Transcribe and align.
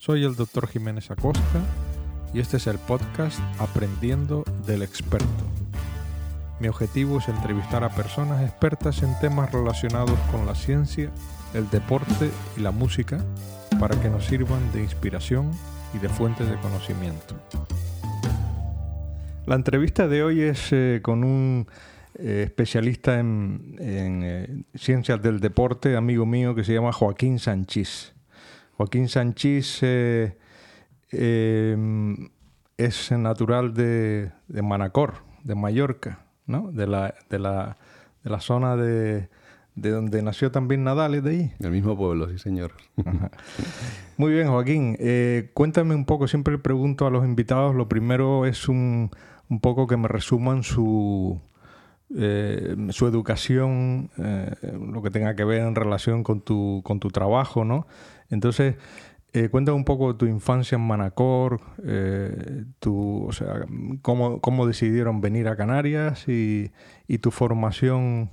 Soy 0.00 0.24
el 0.24 0.36
Dr. 0.36 0.68
Jiménez 0.68 1.10
Acosta 1.10 1.60
y 2.32 2.38
este 2.38 2.58
es 2.58 2.68
el 2.68 2.78
podcast 2.78 3.40
Aprendiendo 3.58 4.44
del 4.64 4.82
Experto. 4.82 5.26
Mi 6.60 6.68
objetivo 6.68 7.18
es 7.18 7.28
entrevistar 7.28 7.82
a 7.82 7.88
personas 7.88 8.48
expertas 8.48 9.02
en 9.02 9.18
temas 9.18 9.50
relacionados 9.50 10.16
con 10.30 10.46
la 10.46 10.54
ciencia, 10.54 11.10
el 11.52 11.68
deporte 11.70 12.30
y 12.56 12.60
la 12.60 12.70
música 12.70 13.18
para 13.80 14.00
que 14.00 14.08
nos 14.08 14.24
sirvan 14.24 14.72
de 14.72 14.84
inspiración 14.84 15.50
y 15.92 15.98
de 15.98 16.08
fuente 16.08 16.44
de 16.44 16.56
conocimiento. 16.60 17.34
La 19.46 19.56
entrevista 19.56 20.06
de 20.06 20.22
hoy 20.22 20.42
es 20.42 20.68
eh, 20.70 21.00
con 21.02 21.24
un 21.24 21.66
eh, 22.14 22.44
especialista 22.46 23.18
en, 23.18 23.76
eh, 23.80 24.62
ciencias 24.76 25.20
del 25.20 25.40
deporte, 25.40 25.96
amigo 25.96 26.24
mío, 26.24 26.54
que 26.54 26.62
se 26.62 26.72
llama 26.72 26.92
Joaquín 26.92 27.40
Sánchez. 27.40 28.14
Joaquín 28.78 29.08
Sánchez 29.08 29.82
em, 31.10 32.28
es 32.76 33.10
natural 33.10 33.74
de, 33.74 34.30
Manacor, 34.62 35.14
de 35.42 35.56
Mallorca, 35.56 36.20
¿no? 36.46 36.70
de, 36.70 36.86
la, 36.86 37.12
de, 37.28 37.40
la, 37.40 37.76
de 38.22 38.30
la 38.30 38.40
zona 38.40 38.76
de, 38.76 39.28
de 39.74 39.90
donde 39.90 40.22
nació 40.22 40.52
también 40.52 40.84
Nadal, 40.84 41.16
¿es 41.16 41.24
de 41.24 41.30
ahí? 41.30 41.52
El 41.58 41.72
mismo 41.72 41.96
pueblo, 41.96 42.28
sí, 42.28 42.38
señor. 42.38 42.70
Muy 44.16 44.32
bien, 44.32 44.46
Joaquín. 44.46 44.96
Eh, 45.00 45.50
cuéntame 45.54 45.96
un 45.96 46.04
poco, 46.04 46.28
siempre 46.28 46.56
pregunto 46.56 47.04
a 47.04 47.10
los 47.10 47.24
invitados, 47.24 47.74
lo 47.74 47.88
primero 47.88 48.46
es 48.46 48.68
un, 48.68 49.10
un 49.48 49.60
poco 49.60 49.88
que 49.88 49.96
me 49.96 50.06
resuman 50.06 50.62
su, 50.62 51.40
eh, 52.16 52.76
su 52.90 53.08
educación, 53.08 54.10
eh, 54.18 54.54
lo 54.62 55.02
que 55.02 55.10
tenga 55.10 55.34
que 55.34 55.44
ver 55.44 55.62
en 55.62 55.74
relación 55.74 56.22
con 56.22 56.42
tu, 56.42 56.80
con 56.84 57.00
tu 57.00 57.10
trabajo, 57.10 57.64
¿no? 57.64 57.88
Entonces, 58.30 58.76
eh, 59.32 59.48
cuéntame 59.48 59.76
un 59.76 59.84
poco 59.84 60.12
de 60.12 60.18
tu 60.18 60.26
infancia 60.26 60.76
en 60.76 60.82
Manacor, 60.82 61.60
tu, 62.80 63.26
o 63.26 63.32
sea, 63.32 63.66
cómo, 64.02 64.40
cómo, 64.40 64.66
decidieron 64.66 65.20
venir 65.20 65.48
a 65.48 65.56
Canarias 65.56 66.28
y, 66.28 66.72
y 67.06 67.18
tu 67.18 67.30
formación 67.30 68.30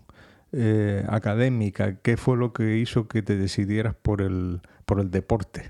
académica, 1.10 1.98
qué 1.98 2.16
fue 2.16 2.38
lo 2.38 2.54
que 2.54 2.78
hizo 2.78 3.10
que 3.10 3.22
te 3.22 3.36
decidieras 3.36 3.94
por 3.94 4.22
el, 4.22 4.62
por 4.86 5.02
el 5.02 5.12
deporte. 5.12 5.70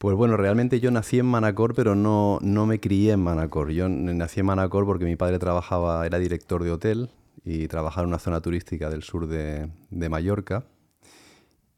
Pues 0.00 0.16
bueno, 0.16 0.38
realmente 0.38 0.80
yo 0.80 0.90
nací 0.90 1.18
en 1.18 1.26
Manacor, 1.26 1.74
pero 1.74 1.94
no, 1.94 2.38
no 2.40 2.64
me 2.64 2.80
crié 2.80 3.12
en 3.12 3.20
Manacor. 3.20 3.70
Yo 3.70 3.86
nací 3.86 4.40
en 4.40 4.46
Manacor 4.46 4.86
porque 4.86 5.04
mi 5.04 5.14
padre 5.14 5.38
trabajaba, 5.38 6.06
era 6.06 6.18
director 6.18 6.64
de 6.64 6.70
hotel 6.70 7.10
y 7.44 7.68
trabajaba 7.68 8.04
en 8.04 8.08
una 8.08 8.18
zona 8.18 8.40
turística 8.40 8.88
del 8.88 9.02
sur 9.02 9.26
de, 9.26 9.68
Mallorca. 9.90 10.64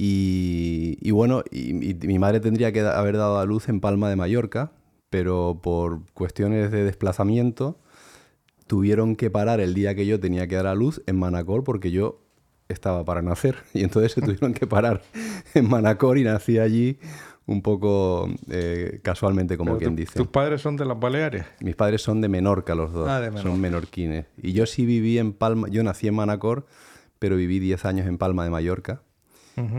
Y, 0.05 1.13
bueno, 1.13 1.45
y, 1.53 1.95
mi 1.95 2.19
madre 2.19 2.41
tendría 2.41 2.73
que 2.73 2.81
haber 2.81 3.17
dado 3.17 3.39
a 3.39 3.45
luz 3.45 3.69
en 3.69 3.81
Palma 3.81 4.11
de 4.11 4.17
Mallorca, 4.17 4.73
pero 5.11 5.61
por 5.63 6.01
cuestiones 6.13 6.73
de 6.73 6.83
desplazamiento 6.83 7.79
tuvieron 8.67 9.15
que 9.15 9.31
parar 9.31 9.61
el 9.61 9.75
día 9.75 9.95
que 9.95 10.05
yo 10.05 10.19
tenía 10.19 10.49
que 10.49 10.57
dar 10.57 10.67
a 10.67 10.75
luz 10.75 11.03
en 11.07 11.21
Manacor 11.21 11.63
porque 11.63 11.93
yo 11.93 12.21
estaba 12.69 13.05
para 13.05 13.23
nacer. 13.23 13.59
Y 13.75 13.85
entonces 13.85 14.11
se 14.11 14.21
tuvieron 14.23 14.55
que 14.55 14.67
parar 14.67 15.03
en 15.55 15.69
Manacor 15.69 16.19
y 16.19 16.25
nací 16.25 16.59
allí 16.59 16.99
un 17.47 17.63
poco 17.63 18.29
eh, 18.51 18.99
casualmente, 19.05 19.57
como 19.57 19.79
quien 19.79 19.95
dice. 19.95 20.15
¿Tus 20.15 20.27
padres 20.27 20.63
son 20.63 20.77
de 20.77 20.85
las 20.85 20.99
Baleares? 20.99 21.45
Mis 21.61 21.77
padres 21.77 22.03
son 22.03 22.21
de 22.21 22.29
Menorca 22.29 22.75
los 22.75 22.93
dos, 22.93 23.09
ah, 23.09 23.31
son 23.41 23.61
menorquines. 23.61 24.27
Y 24.37 24.53
yo 24.53 24.67
sí 24.67 24.85
viví 24.85 25.19
en 25.19 25.33
Palma, 25.33 25.69
yo 25.69 25.85
nací 25.85 26.09
en 26.09 26.17
Manacor, 26.17 26.67
pero 27.21 27.37
viví 27.37 27.61
10 27.61 27.85
años 27.85 28.09
en 28.09 28.19
Palma 28.19 28.43
de 28.43 28.51
Mallorca. 28.51 29.03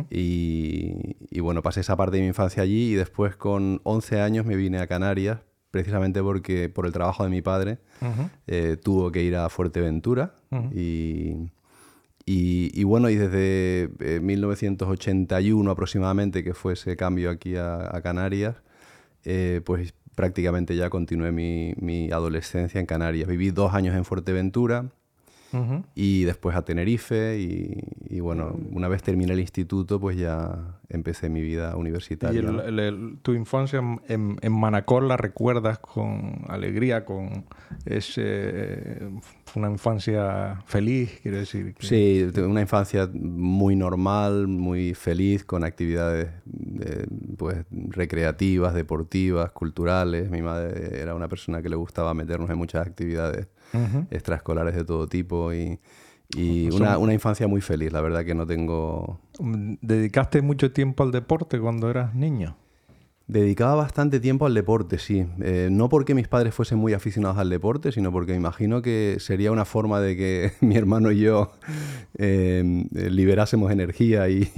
Y, 0.10 1.40
bueno, 1.40 1.62
pasé 1.62 1.82
esa 1.82 1.96
parte 1.96 2.18
de 2.18 2.22
mi 2.22 2.28
infancia 2.28 2.64
allí 2.64 2.92
y 2.92 2.96
después 2.96 3.36
con 3.36 3.82
11 3.84 4.22
años 4.22 4.46
me 4.46 4.56
vine 4.56 4.80
a 4.80 4.88
Canarias, 4.88 5.40
precisamente 5.72 6.22
porque 6.22 6.70
por 6.70 6.86
el 6.86 6.92
trabajo 6.92 7.24
de 7.24 7.30
mi 7.30 7.42
padre 7.42 7.80
eh, 8.48 8.78
tuvo 8.82 9.12
que 9.12 9.24
ir 9.24 9.36
a 9.36 9.50
Fuerteventura 9.50 10.36
y 10.72 11.52
y, 12.26 12.84
bueno, 12.84 13.10
y 13.10 13.16
desde 13.16 13.90
1981 14.22 15.70
eh, 15.70 15.74
aproximadamente, 15.74 16.44
que 16.44 16.54
fue 16.54 16.74
ese 16.74 16.96
cambio 16.96 17.30
aquí 17.30 17.56
a, 17.58 18.00
Canarias, 18.02 18.56
eh, 19.26 19.62
pues 19.66 19.94
prácticamente 20.16 20.76
ya 20.76 20.90
continué 20.90 21.32
mi, 21.32 21.74
mi, 21.78 22.12
adolescencia 22.12 22.80
en 22.80 22.86
Canarias. 22.86 23.28
Viví 23.28 23.52
dos 23.52 23.74
años 23.74 23.96
en 23.96 24.06
Fuerteventura, 24.06 24.90
y 25.96 26.24
después 26.24 26.56
a 26.56 26.64
Tenerife 26.64 27.38
y, 27.40 28.20
bueno, 28.20 28.58
una 28.72 28.88
vez 28.88 29.04
terminé 29.04 29.34
el 29.34 29.40
instituto 29.40 30.00
pues 30.00 30.18
ya 30.18 30.80
empecé 30.90 31.30
mi 31.30 31.42
vida 31.42 31.76
universitaria. 31.76 32.42
¿Y 32.42 33.18
tu 33.22 33.34
infancia 33.34 33.82
en, 34.08 34.38
Manacor 34.52 35.04
la 35.04 35.18
recuerdas 35.18 35.80
con 35.80 36.46
alegría, 36.48 37.06
con 37.06 37.46
ese, 37.86 39.00
una 39.56 39.70
infancia 39.70 40.62
feliz, 40.66 41.20
quiero 41.22 41.38
decir? 41.38 41.76
Sí, 41.80 42.28
una 42.38 42.62
infancia 42.62 43.10
muy 43.14 43.76
normal, 43.76 44.48
muy 44.48 44.94
feliz, 44.94 45.44
con 45.44 45.64
actividades 45.64 46.30
pues 47.38 47.66
recreativas, 47.72 48.74
deportivas, 48.74 49.52
culturales. 49.52 50.30
Mi 50.30 50.42
madre 50.42 51.02
era 51.02 51.16
una 51.16 51.28
persona 51.28 51.62
que 51.62 51.70
le 51.70 51.76
gustaba 51.76 52.14
meternos 52.14 52.50
en 52.50 52.58
muchas 52.58 52.86
actividades 52.86 53.48
extraescolares 54.12 54.76
de 54.76 54.86
todo 54.86 55.08
tipo 55.08 55.54
y, 55.54 55.80
una, 56.74 56.98
una, 56.98 57.14
infancia 57.14 57.48
muy 57.48 57.62
feliz, 57.62 57.92
la 57.92 58.02
verdad 58.02 58.26
que 58.26 58.34
no 58.34 58.48
tengo... 58.48 59.20
¿Dedicaste 59.40 60.42
mucho 60.42 60.72
tiempo 60.72 61.04
al 61.04 61.12
deporte 61.12 61.60
cuando 61.60 61.90
eras 61.90 62.16
niño? 62.16 62.56
Dedicaba 63.26 63.76
bastante 63.76 64.20
tiempo 64.20 64.46
al 64.46 64.54
deporte, 64.54 65.00
sí. 65.00 65.26
Eh, 65.42 65.70
no 65.72 65.88
porque 65.88 66.14
mis 66.14 66.28
padres 66.28 66.54
fuesen 66.54 66.78
muy 66.78 66.92
aficionados 66.94 67.38
al 67.38 67.50
deporte, 67.50 67.94
sino 67.94 68.12
porque 68.12 68.34
me 68.34 68.38
imagino 68.38 68.82
que 68.82 69.16
sería 69.20 69.52
una 69.54 69.64
forma 69.64 70.02
de 70.02 70.18
que 70.18 70.52
mi 70.62 70.76
hermano 70.76 71.10
y 71.10 71.22
yo 71.22 71.54
em, 72.18 72.90
liberásemos 72.92 73.72
energía 73.72 74.28
y, 74.28 74.50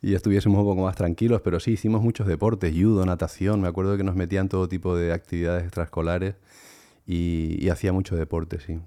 y, 0.00 0.14
estuviésemos 0.14 0.58
un 0.58 0.64
poco 0.64 0.82
más 0.82 0.96
tranquilos. 0.96 1.42
Pero 1.42 1.60
sí, 1.60 1.72
hicimos 1.72 2.02
muchos 2.02 2.26
deportes, 2.26 2.72
judo, 2.74 3.04
natación. 3.04 3.60
Me 3.60 3.68
acuerdo 3.68 3.98
que 3.98 4.04
nos 4.04 4.16
metían 4.16 4.48
todo 4.48 4.66
tipo 4.66 4.96
de 4.96 5.12
actividades 5.12 5.64
extraescolares 5.64 6.36
y, 7.10 7.70
hacía 7.70 7.90
mucho 7.90 8.16
deporte, 8.16 8.60
sí. 8.60 8.78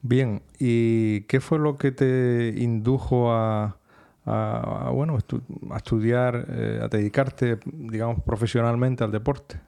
Bien, 0.00 0.40
¿y 0.58 1.20
qué 1.22 1.40
fue 1.40 1.58
lo 1.58 1.76
que 1.76 1.92
te 1.92 2.54
indujo 2.56 3.30
a, 3.30 3.76
bueno, 4.90 5.18
a 5.70 5.76
estudiar, 5.76 6.46
eh, 6.48 6.80
a 6.82 6.88
dedicarte, 6.88 7.58
digamos, 7.66 8.22
profesionalmente 8.22 9.04
al 9.04 9.12
deporte? 9.12 9.60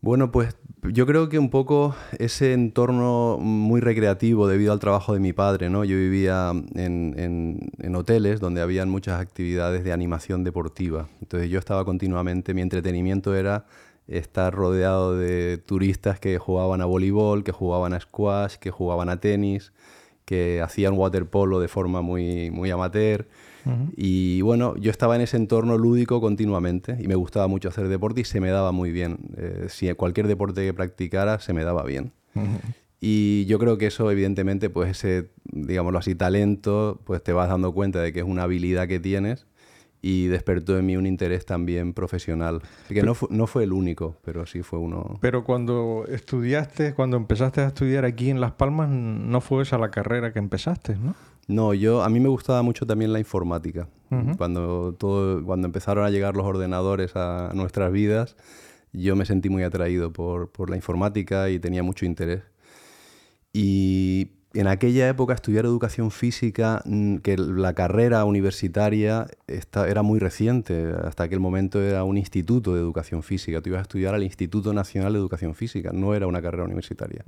Bueno, 0.00 0.32
pues 0.32 0.56
yo 0.82 1.06
creo 1.06 1.28
que 1.28 1.38
un 1.38 1.50
poco 1.50 1.94
ese 2.18 2.54
entorno 2.54 3.38
muy 3.40 3.80
recreativo 3.80 4.48
debido 4.48 4.72
al 4.72 4.80
trabajo 4.80 5.12
de 5.12 5.20
mi 5.20 5.32
padre, 5.32 5.70
¿no? 5.70 5.84
Yo 5.84 5.96
vivía 5.96 6.52
en, 6.74 7.14
en, 7.78 7.94
hoteles 7.96 8.38
donde 8.38 8.60
habían 8.60 8.88
muchas 8.88 9.20
actividades 9.20 9.82
de 9.82 9.92
animación 9.92 10.44
deportiva. 10.44 11.08
Entonces 11.20 11.50
yo 11.50 11.58
estaba 11.58 11.84
continuamente, 11.84 12.54
mi 12.54 12.62
entretenimiento 12.62 13.34
era 13.34 13.66
estar 14.08 14.54
rodeado 14.54 15.16
de 15.16 15.58
turistas 15.58 16.18
que 16.18 16.38
jugaban 16.38 16.80
a 16.80 16.86
voleibol, 16.86 17.44
que 17.44 17.52
jugaban 17.52 17.92
a 17.92 18.00
squash, 18.00 18.56
que 18.56 18.70
jugaban 18.70 19.08
a 19.08 19.20
tenis, 19.20 19.72
que 20.24 20.60
hacían 20.62 20.94
waterpolo 20.94 21.60
de 21.60 21.68
forma 21.68 22.02
muy, 22.02 22.50
muy 22.50 22.70
amateur. 22.70 23.28
Y 23.96 24.40
bueno, 24.40 24.76
yo 24.76 24.90
estaba 24.90 25.14
en 25.14 25.20
ese 25.20 25.36
entorno 25.36 25.76
lúdico 25.76 26.22
continuamente 26.22 26.96
y 26.98 27.06
me 27.06 27.16
gustaba 27.16 27.48
mucho 27.48 27.68
hacer 27.68 27.88
deporte 27.88 28.22
y 28.22 28.24
se 28.24 28.40
me 28.40 28.48
daba 28.48 28.72
muy 28.72 28.90
bien. 28.92 29.18
Eh, 29.36 29.66
si 29.68 29.92
cualquier 29.92 30.26
deporte 30.26 30.64
que 30.64 30.72
practicara 30.72 31.38
se 31.38 31.52
me 31.52 31.64
daba 31.64 31.82
bien. 31.84 32.12
Y 32.98 33.44
yo 33.44 33.58
creo 33.58 33.76
que 33.76 33.88
eso, 33.88 34.10
evidentemente, 34.10 34.70
pues 34.70 34.90
ese, 34.90 35.30
digámoslo 35.44 35.98
así, 35.98 36.14
talento, 36.14 37.00
pues 37.04 37.22
te 37.22 37.34
vas 37.34 37.50
dando 37.50 37.72
cuenta 37.72 38.00
de 38.00 38.12
que 38.12 38.20
es 38.20 38.24
una 38.24 38.44
habilidad 38.44 38.88
que 38.88 39.00
tienes 39.00 39.46
y 40.00 40.26
despertó 40.26 40.78
en 40.78 40.86
mí 40.86 40.96
un 40.96 41.06
interés 41.06 41.44
también 41.44 41.92
profesional. 41.92 42.62
Que 42.88 43.02
no, 43.02 43.14
fue, 43.14 43.28
no 43.30 43.46
fue 43.46 43.64
el 43.64 43.72
único, 43.72 44.16
pero 44.24 44.46
sí 44.46 44.62
fue 44.62 44.78
uno. 44.78 45.18
Pero 45.20 45.44
cuando 45.44 46.04
estudiaste, 46.08 46.94
cuando 46.94 47.16
empezaste 47.16 47.60
a 47.62 47.66
estudiar 47.68 48.04
aquí 48.04 48.30
en 48.30 48.40
Las 48.40 48.52
Palmas, 48.52 48.88
no 48.88 49.40
fue 49.40 49.62
esa 49.62 49.78
la 49.78 49.90
carrera 49.90 50.32
que 50.32 50.38
empezaste, 50.38 50.96
¿no? 50.96 51.14
No, 51.48 51.72
yo 51.72 52.02
a 52.02 52.10
mí 52.10 52.20
me 52.20 52.28
gustaba 52.28 52.62
mucho 52.62 52.86
también 52.86 53.12
la 53.12 53.18
informática. 53.18 53.88
Cuando 54.38 54.94
todo, 54.94 55.44
cuando 55.44 55.66
empezaron 55.66 56.04
a 56.04 56.10
llegar 56.10 56.34
los 56.34 56.46
ordenadores 56.46 57.14
a 57.14 57.50
nuestras 57.54 57.92
vidas, 57.92 58.36
yo 58.92 59.16
me 59.16 59.26
sentí 59.26 59.50
muy 59.50 59.62
atraído 59.62 60.12
por, 60.12 60.50
por 60.50 60.70
la 60.70 60.76
informática 60.76 61.50
y 61.50 61.58
tenía 61.58 61.82
mucho 61.82 62.06
interés. 62.06 62.42
Y 63.52 64.37
en 64.60 64.66
aquella 64.66 65.08
época 65.08 65.34
estudiar 65.34 65.64
educación 65.64 66.10
física, 66.10 66.82
mm, 66.84 67.18
que 67.18 67.36
la 67.36 67.74
carrera 67.74 68.24
universitaria 68.24 69.26
era 69.46 70.02
muy 70.02 70.18
reciente, 70.18 70.92
hasta 71.04 71.24
aquel 71.24 71.40
momento 71.40 71.80
era 71.80 72.04
un 72.04 72.16
instituto 72.16 72.74
de 72.74 72.80
educación 72.80 73.22
física, 73.22 73.60
tú 73.60 73.70
ibas 73.70 73.78
a 73.78 73.82
estudiar 73.82 74.14
al 74.14 74.22
Instituto 74.22 74.72
Nacional 74.72 75.12
de 75.12 75.18
Educación 75.18 75.54
Física, 75.54 75.90
no 75.92 76.14
era 76.14 76.26
una 76.26 76.42
carrera 76.42 76.64
universitaria. 76.64 77.22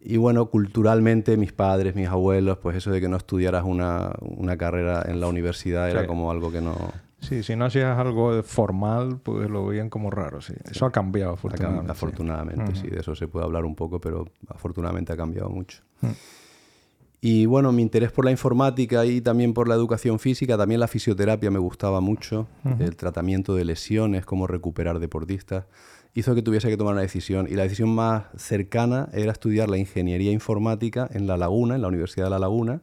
Y 0.00 0.16
bueno, 0.16 0.46
culturalmente 0.50 1.36
mis 1.36 1.52
padres, 1.52 1.94
mis 1.94 2.08
abuelos, 2.08 2.58
pues 2.58 2.76
eso 2.76 2.90
de 2.90 3.00
que 3.00 3.08
no 3.08 3.16
estudiaras 3.16 3.64
una, 3.64 4.12
carrera 4.58 5.04
en 5.06 5.20
la 5.20 5.26
universidad 5.26 5.90
era 5.90 6.06
como 6.06 6.30
algo 6.30 6.50
que 6.50 6.60
no... 6.60 6.92
Sí, 7.24 7.42
si 7.42 7.56
no 7.56 7.64
hacías 7.64 7.98
algo 7.98 8.42
formal, 8.42 9.18
pues 9.22 9.50
lo 9.50 9.66
veían 9.66 9.90
como 9.90 10.10
raro, 10.10 10.40
sí. 10.40 10.54
Eso 10.70 10.86
ha 10.86 10.92
cambiado, 10.92 11.32
afortunadamente. 11.32 11.92
afortunadamente, 11.92 12.74
sí. 12.76 12.88
De 12.88 13.00
eso 13.00 13.14
se 13.14 13.28
puede 13.28 13.44
hablar 13.44 13.64
un 13.64 13.74
poco, 13.74 14.00
pero 14.00 14.26
afortunadamente 14.48 15.12
ha 15.12 15.16
cambiado 15.16 15.48
mucho. 15.48 15.82
Mm. 16.00 16.08
Y 17.26 17.46
bueno, 17.46 17.72
mi 17.72 17.80
interés 17.80 18.12
por 18.12 18.26
la 18.26 18.30
informática 18.30 19.06
y 19.06 19.22
también 19.22 19.54
por 19.54 19.66
la 19.66 19.74
educación 19.74 20.18
física, 20.18 20.58
también 20.58 20.78
la 20.78 20.88
fisioterapia 20.88 21.50
me 21.50 21.58
gustaba 21.58 22.02
mucho, 22.02 22.48
el 22.78 22.96
tratamiento 22.96 23.54
de 23.54 23.64
lesiones, 23.64 24.26
cómo 24.26 24.46
recuperar 24.46 24.98
deportistas, 24.98 25.64
hizo 26.12 26.34
que 26.34 26.42
tuviese 26.42 26.68
que 26.68 26.76
tomar 26.76 26.92
una 26.92 27.00
decisión. 27.00 27.46
Y 27.48 27.54
la 27.54 27.62
decisión 27.62 27.94
más 27.94 28.24
cercana 28.36 29.08
era 29.14 29.32
estudiar 29.32 29.70
la 29.70 29.78
ingeniería 29.78 30.32
informática 30.32 31.08
en 31.14 31.26
La 31.26 31.38
Laguna, 31.38 31.76
en 31.76 31.80
la 31.80 31.88
Universidad 31.88 32.26
de 32.26 32.30
La 32.30 32.38
Laguna, 32.38 32.82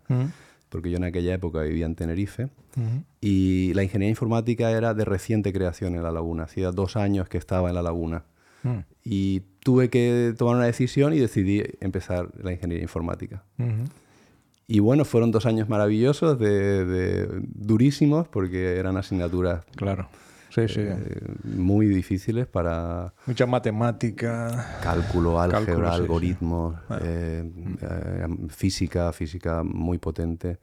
porque 0.71 0.89
yo 0.89 0.97
en 0.97 1.03
aquella 1.03 1.33
época 1.33 1.61
vivía 1.61 1.85
en 1.85 1.95
Tenerife. 1.95 2.47
Y 3.19 3.73
la 3.73 3.83
ingeniería 3.83 4.09
informática 4.09 4.71
era 4.71 4.93
de 4.93 5.03
reciente 5.03 5.51
creación 5.51 5.95
en 5.95 6.03
La 6.03 6.11
Laguna, 6.11 6.43
hacía 6.43 6.71
dos 6.71 6.95
años 6.95 7.27
que 7.27 7.37
estaba 7.37 7.67
en 7.67 7.75
La 7.75 7.81
Laguna. 7.81 8.23
Mm. 8.63 8.79
Y 9.03 9.41
tuve 9.59 9.89
que 9.89 10.33
tomar 10.37 10.55
una 10.55 10.65
decisión 10.65 11.13
y 11.13 11.19
decidí 11.19 11.61
empezar 11.81 12.29
la 12.41 12.53
ingeniería 12.53 12.83
informática. 12.83 13.43
Y 14.65 14.79
bueno, 14.79 15.03
fueron 15.03 15.31
dos 15.31 15.45
años 15.45 15.67
maravillosos, 15.67 16.39
de, 16.39 17.27
durísimos, 17.43 18.29
porque 18.29 18.77
eran 18.77 18.95
asignaturas 18.95 19.65
claro. 19.75 20.07
Sí, 20.51 20.67
sí. 20.67 20.81
Eh, 20.81 20.99
muy 21.43 21.87
difíciles 21.87 22.45
para... 22.45 23.13
Mucha 23.25 23.45
matemática. 23.45 24.79
Cálculo, 24.83 25.39
álgebra, 25.39 25.93
algoritmos, 25.93 26.75
eh, 27.01 27.49
eh, 27.81 28.27
física, 28.49 29.13
física 29.13 29.63
muy 29.63 29.97
potente. 29.97 30.59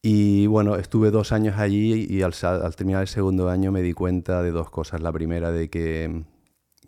Y 0.00 0.46
bueno, 0.46 0.76
estuve 0.76 1.10
dos 1.10 1.32
años 1.32 1.58
allí 1.58 2.06
y 2.08 2.22
al, 2.22 2.32
terminar 2.74 3.02
el 3.02 3.08
segundo 3.08 3.50
año 3.50 3.70
me 3.70 3.82
di 3.82 3.92
cuenta 3.92 4.42
de 4.42 4.50
dos 4.50 4.70
cosas. 4.70 5.02
La 5.02 5.12
primera, 5.12 5.52
de 5.52 5.68
que, 5.68 6.24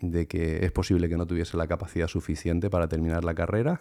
de 0.01 0.27
que 0.27 0.65
es 0.65 0.71
posible 0.71 1.07
que 1.07 1.17
no 1.17 1.27
tuviese 1.27 1.55
la 1.55 1.67
capacidad 1.67 2.07
suficiente 2.07 2.69
para 2.71 2.87
terminar 2.87 3.23
la 3.23 3.35
carrera. 3.35 3.79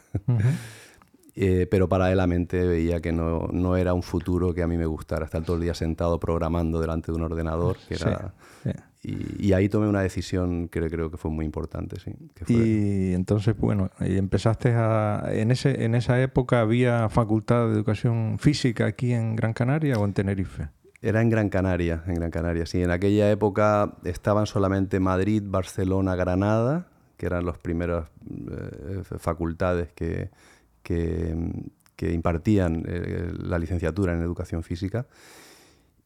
Eh, 1.37 1.67
pero 1.69 1.89
paralelamente 1.89 2.65
veía 2.65 3.01
que 3.01 3.11
no, 3.11 3.49
no, 3.51 3.77
era 3.77 3.93
un 3.93 4.05
futuro 4.05 4.55
que 4.55 4.63
a 4.63 4.69
mí 4.69 4.77
me 4.77 4.87
gustara, 4.87 5.25
estar 5.25 5.43
todo 5.43 5.57
el 5.57 5.63
día 5.63 5.75
sentado 5.75 6.21
programando 6.21 6.81
delante 6.81 7.11
de 7.11 7.17
un 7.17 7.25
ordenador. 7.25 7.77
Que 7.89 7.95
era, 7.95 8.33
Y, 9.03 9.53
ahí 9.53 9.69
tomé 9.69 9.89
una 9.89 10.01
decisión 10.01 10.69
que 10.69 10.89
creo 10.89 11.11
que 11.11 11.17
fue 11.17 11.33
muy 11.33 11.45
importante. 11.45 11.97
Sí, 11.99 12.13
y 12.47 13.15
entonces, 13.15 13.57
bueno, 13.59 13.91
y 14.01 14.17
empezaste 14.17 14.73
a... 14.75 15.25
En, 15.31 15.51
ese, 15.51 15.85
¿En 15.85 15.97
esa 15.97 16.23
época 16.23 16.61
había 16.61 17.09
facultad 17.09 17.67
de 17.67 17.75
educación 17.75 18.39
física 18.39 18.87
aquí 18.87 19.13
en 19.13 19.35
Gran 19.35 19.53
Canaria 19.55 19.99
o 19.99 20.05
en 20.05 20.13
Tenerife? 20.13 20.69
Era 21.03 21.21
en 21.21 21.31
Gran 21.31 21.51
Canaria, 21.51 22.03
en 22.07 22.15
Gran 22.15 22.31
Canaria, 22.31 22.65
sí. 22.65 22.81
En 22.81 22.91
aquella 22.91 23.31
época 23.31 23.97
estaban 24.05 24.47
solamente 24.47 25.01
Madrid, 25.01 25.43
Barcelona, 25.45 26.15
Granada, 26.15 26.87
que 27.17 27.27
eran 27.27 27.45
las 27.45 27.59
primeras 27.59 28.09
eh, 28.31 29.03
facultades 29.19 29.93
que, 29.93 30.31
que, 30.85 31.35
impartían 32.01 32.85
eh, 32.87 33.33
la 33.37 33.59
licenciatura 33.59 34.13
en 34.13 34.23
educación 34.23 34.63
física. 34.63 35.07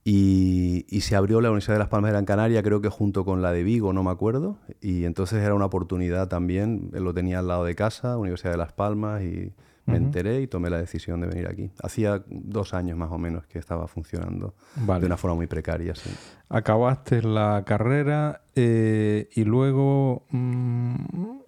Y, 0.04 0.86
se 1.02 1.16
abrió 1.16 1.42
la 1.42 1.50
Universidad 1.50 1.74
de 1.74 1.80
Las 1.80 1.88
Palmas 1.88 2.08
de 2.08 2.12
Gran 2.12 2.24
Canaria, 2.24 2.62
creo 2.62 2.80
que 2.80 2.88
junto 2.88 3.26
con 3.26 3.42
la 3.42 3.52
de 3.52 3.62
Vigo, 3.62 3.92
no 3.92 4.02
me 4.02 4.10
acuerdo. 4.10 4.56
Y 4.80 5.04
entonces 5.04 5.42
era 5.42 5.54
una 5.54 5.66
oportunidad 5.66 6.28
también, 6.28 6.90
lo 6.92 7.12
tenía 7.12 7.40
al 7.40 7.48
lado 7.48 7.64
de 7.64 7.74
casa, 7.74 8.16
Universidad 8.16 8.52
de 8.52 8.56
Las 8.56 8.72
Palmas, 8.72 9.22
y 9.22 9.52
me 9.88 9.96
enteré 9.96 10.42
y 10.42 10.46
tomé 10.46 10.70
la 10.70 10.78
decisión 10.78 11.20
de 11.20 11.26
venir 11.26 11.48
aquí. 11.48 11.70
Hacía 11.82 12.22
dos 12.26 12.74
años 12.74 12.96
más 12.96 13.10
o 13.10 13.18
menos 13.18 13.46
que 13.46 13.58
estaba 13.58 13.88
funcionando 13.88 14.54
de 14.76 15.06
una 15.06 15.16
forma 15.16 15.36
muy 15.36 15.46
precaria. 15.46 15.94
Sí. 15.94 16.10
Acabaste 16.48 17.22
la 17.22 17.64
carrera 17.66 18.42
eh, 18.54 19.28
y 19.34 19.44
luego 19.44 20.26
mm, 20.30 21.38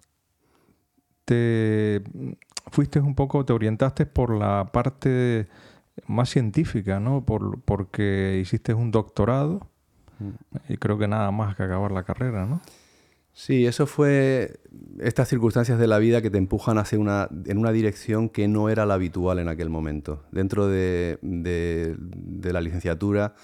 te 1.25 2.03
fuiste 2.71 3.01
un 3.01 3.15
poco, 3.15 3.45
te 3.45 3.53
orientaste 3.53 4.07
por 4.07 4.35
la 4.35 4.71
parte 4.73 5.49
más 6.07 6.31
científica, 6.31 7.01
¿no? 7.01 7.25
Por, 7.25 7.61
porque 7.61 8.39
hiciste 8.41 8.75
un 8.75 8.91
doctorado 8.91 9.69
y 10.69 10.77
creo 10.77 10.99
que 10.99 11.09
nada 11.09 11.31
más 11.31 11.57
que 11.57 11.63
acabar 11.63 11.93
la 11.93 12.05
carrera, 12.05 12.47
¿no? 12.47 12.61
Sí, 13.33 13.65
eso 13.65 13.87
fue 13.87 14.61
estas 14.99 15.29
circunstancias 15.29 15.79
de 15.79 15.87
la 15.87 15.99
vida 15.99 16.21
que 16.21 16.31
te 16.31 16.39
empujan 16.39 16.79
hacia 16.79 16.99
una, 16.99 17.29
en 17.47 17.59
una 17.59 17.73
dirección 17.73 18.29
que 18.29 18.49
no 18.49 18.69
era 18.69 18.87
la 18.87 18.95
habitual 18.95 19.39
en 19.39 19.49
aquel 19.49 19.71
momento. 19.71 20.25
Dentro 20.33 20.67
de, 20.67 21.19
de, 21.23 21.97
de 21.99 22.53
la 22.53 22.61
licenciatura, 22.61 23.35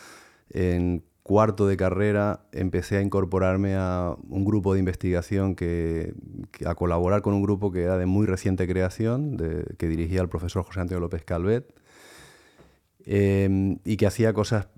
en 0.51 1.05
cuarto 1.27 1.67
de 1.67 1.77
carrera 1.77 2.47
empecé 2.53 2.99
a 2.99 3.03
incorporarme 3.03 3.75
a 3.75 4.15
un 4.29 4.45
grupo 4.45 4.75
de 4.75 4.79
investigación 4.79 5.57
que, 5.57 6.15
a 6.65 6.77
colaborar 6.77 7.21
con 7.21 7.35
un 7.35 7.43
grupo 7.43 7.73
que 7.73 7.83
era 7.83 7.99
de 7.99 8.07
muy 8.07 8.27
reciente 8.27 8.69
creación, 8.69 9.37
que 9.77 9.89
dirigía 9.89 10.23
el 10.23 10.29
profesor 10.29 10.63
José 10.63 10.83
Antonio 10.83 11.01
López 11.01 11.25
Calvet, 11.25 11.75
em, 13.05 13.81
y 13.85 13.97
que 13.97 14.07
hacía 14.07 14.33
cosas 14.33 14.69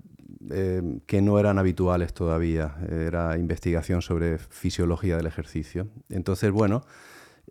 em, 0.49 1.01
que 1.01 1.21
no 1.21 1.37
eran 1.37 1.59
habituales 1.59 2.15
todavía. 2.15 2.77
Era 2.89 3.37
investigación 3.37 4.01
sobre 4.01 4.39
fisiología 4.39 5.17
del 5.17 5.27
ejercicio. 5.27 5.87
Entonces, 6.09 6.49
bueno, 6.49 6.81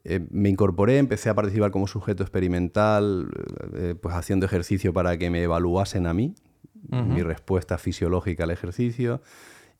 eh, 0.02 0.26
me 0.30 0.48
incorporé, 0.48 0.98
empecé 0.98 1.28
a 1.28 1.36
participar 1.36 1.70
como 1.70 1.86
sujeto 1.86 2.24
experimental, 2.24 3.28
eh, 3.74 3.94
pues 4.00 4.16
haciendo 4.16 4.44
ejercicio 4.46 4.92
para 4.92 5.16
que 5.18 5.30
me 5.30 5.44
evaluasen 5.44 6.08
a 6.08 6.14
mí, 6.14 6.34
mi 6.88 7.22
respuesta 7.22 7.78
fisiológica 7.78 8.44
al 8.44 8.50
ejercicio 8.50 9.20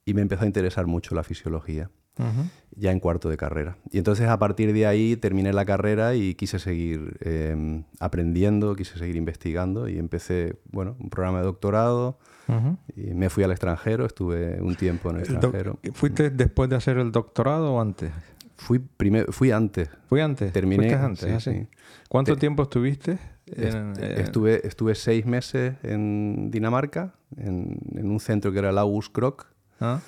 y 0.05 0.15
me 0.15 0.23
empezó 0.23 0.45
a 0.45 0.47
interesar 0.47 0.87
mucho 0.87 1.15
la 1.15 1.23
fisiología, 1.23 1.91
ya 2.75 2.91
en 2.93 3.01
cuarto 3.01 3.29
de 3.29 3.37
carrera. 3.37 3.77
Y 3.91 3.99
entonces 3.99 4.29
a 4.29 4.39
partir 4.39 4.73
de 4.73 4.87
ahí 4.87 5.17
terminé 5.17 5.53
la 5.53 5.65
carrera 5.65 6.15
y 6.15 6.35
quise 6.35 6.59
seguir 6.59 7.19
em, 7.21 7.85
aprendiendo, 8.01 8.75
quise 8.75 8.99
seguir 8.99 9.17
investigando 9.17 9.89
y 9.89 9.99
empecé, 9.99 10.57
bueno, 10.71 10.97
un 10.99 11.11
programa 11.11 11.39
de 11.39 11.45
doctorado 11.45 12.19
y 12.97 13.15
me 13.15 13.29
fui 13.29 13.45
al 13.45 13.51
extranjero, 13.51 14.07
estuve 14.07 14.61
un 14.63 14.75
tiempo 14.75 15.11
en 15.11 15.17
el 15.17 15.23
extranjero. 15.23 15.79
¿Fuiste 15.93 16.31
después 16.31 16.71
de 16.71 16.77
hacer 16.77 16.97
el 16.99 17.13
doctorado 17.13 17.75
o 17.75 17.81
antes? 17.81 18.11
Fui, 18.57 18.81
fui 19.31 19.51
antes. 19.53 19.89
¿Fui 20.09 20.21
antes? 20.21 20.53
Terminé. 20.53 20.93
antes? 20.95 21.47
Ah, 21.47 21.53
¿Cuánto 22.09 22.37
tiempo 22.37 22.65
estuviste? 22.65 23.19
Eh, 23.57 24.15
estuve, 24.19 24.67
estuve 24.67 24.95
seis 24.95 25.27
meses 25.27 25.75
en 25.83 26.51
Dinamarca, 26.51 27.15
en, 27.37 27.79
un 27.95 28.21
centro 28.21 28.53
que 28.53 28.59
era 28.59 28.71
el 28.71 28.79
August 28.79 29.13
Krok, 29.13 29.47
ah. 29.81 30.01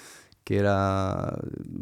que 0.45 0.59
era, 0.59 1.39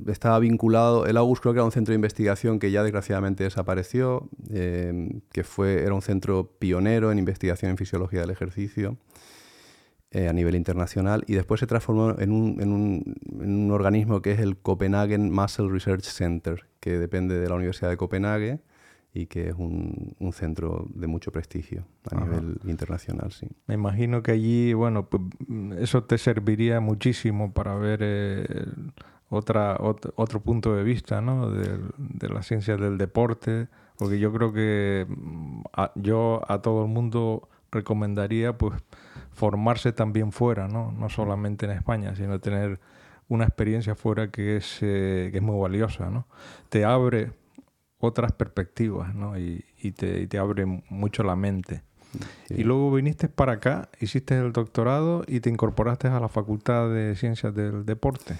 estaba 0.06 0.38
vinculado, 0.38 1.06
el 1.06 1.16
August 1.16 1.42
Krok 1.42 1.56
era 1.56 1.64
un 1.64 1.72
centro 1.72 1.92
de 1.92 1.96
investigación 1.96 2.58
que 2.58 2.70
ya 2.70 2.82
desgraciadamente 2.82 3.44
desapareció, 3.44 4.28
eh, 4.50 5.20
que 5.32 5.44
fue, 5.44 5.82
era 5.82 5.94
un 5.94 6.02
centro 6.02 6.52
pionero 6.58 7.12
en 7.12 7.18
investigación 7.18 7.70
en 7.70 7.76
fisiología 7.76 8.20
del 8.20 8.30
ejercicio. 8.30 8.96
Eh, 10.10 10.26
a 10.26 10.32
nivel 10.32 10.54
internacional 10.54 11.22
y 11.26 11.34
después 11.34 11.60
se 11.60 11.66
transformó 11.66 12.18
en 12.18 12.32
un, 12.32 12.62
en, 12.62 12.72
un, 12.72 13.14
en 13.42 13.64
un, 13.64 13.70
organismo 13.70 14.22
que 14.22 14.32
es 14.32 14.40
el 14.40 14.56
Copenhagen 14.56 15.30
Muscle 15.30 15.68
Research 15.68 16.04
Center, 16.04 16.64
que 16.80 16.98
depende 16.98 17.38
de 17.38 17.46
la 17.46 17.54
Universidad 17.54 17.90
de 17.90 17.98
Copenhague 17.98 18.62
y 19.12 19.26
que 19.26 19.48
es 19.48 19.54
un, 19.56 20.14
un 20.18 20.32
centro 20.32 20.86
de 20.94 21.06
mucho 21.06 21.32
prestigio 21.32 21.84
a 22.10 22.20
nivel 22.20 22.60
internacional, 22.64 23.32
sí. 23.32 23.48
Me 23.66 23.74
imagino 23.74 24.22
que 24.22 24.32
allí, 24.32 24.72
bueno, 24.74 25.06
pues, 25.06 25.22
eso 25.78 26.04
te 26.04 26.18
serviría 26.18 26.80
muchísimo 26.80 27.52
para 27.52 27.74
ver 27.74 28.00
eh, 28.02 28.66
otra, 29.30 29.78
otro 29.80 30.40
punto 30.40 30.74
de 30.74 30.82
vista, 30.82 31.20
¿no? 31.20 31.50
De, 31.50 31.78
de 31.96 32.28
la 32.28 32.42
ciencia 32.42 32.76
del 32.76 32.98
deporte, 32.98 33.68
porque 33.96 34.18
yo 34.18 34.32
creo 34.32 34.52
que 34.52 35.06
mm, 35.08 35.62
yo 35.96 36.42
a 36.46 36.60
todo 36.60 36.84
el 36.84 36.90
mundo 36.90 37.48
recomendaría, 37.70 38.56
pues, 38.56 38.80
formarse 39.32 39.92
también 39.92 40.32
fuera, 40.32 40.68
¿no? 40.68 40.92
No 40.92 41.08
solamente 41.08 41.66
en 41.66 41.72
España, 41.72 42.14
sino 42.14 42.40
tener 42.40 42.80
una 43.28 43.44
experiencia 43.44 43.94
fuera 43.94 44.30
que 44.30 44.56
es, 44.56 44.78
eh, 44.82 45.28
que 45.30 45.38
es 45.38 45.42
muy 45.42 45.60
valiosa, 45.60 46.10
¿no? 46.10 46.26
Te 46.68 46.84
abre 46.84 47.32
otras 47.98 48.32
perspectivas, 48.32 49.14
¿no? 49.14 49.38
Y, 49.38 49.64
te, 49.92 50.38
abre 50.38 50.66
mucho 50.88 51.22
la 51.22 51.36
mente. 51.36 51.82
Y 52.48 52.64
luego 52.64 52.90
viniste 52.92 53.28
para 53.28 53.54
acá, 53.54 53.90
hiciste 54.00 54.38
el 54.38 54.52
doctorado 54.52 55.24
y 55.26 55.40
te 55.40 55.50
incorporaste 55.50 56.08
a 56.08 56.20
la 56.20 56.28
Facultad 56.28 56.88
de 56.90 57.14
Ciencias 57.16 57.54
del 57.54 57.84
Deporte. 57.84 58.36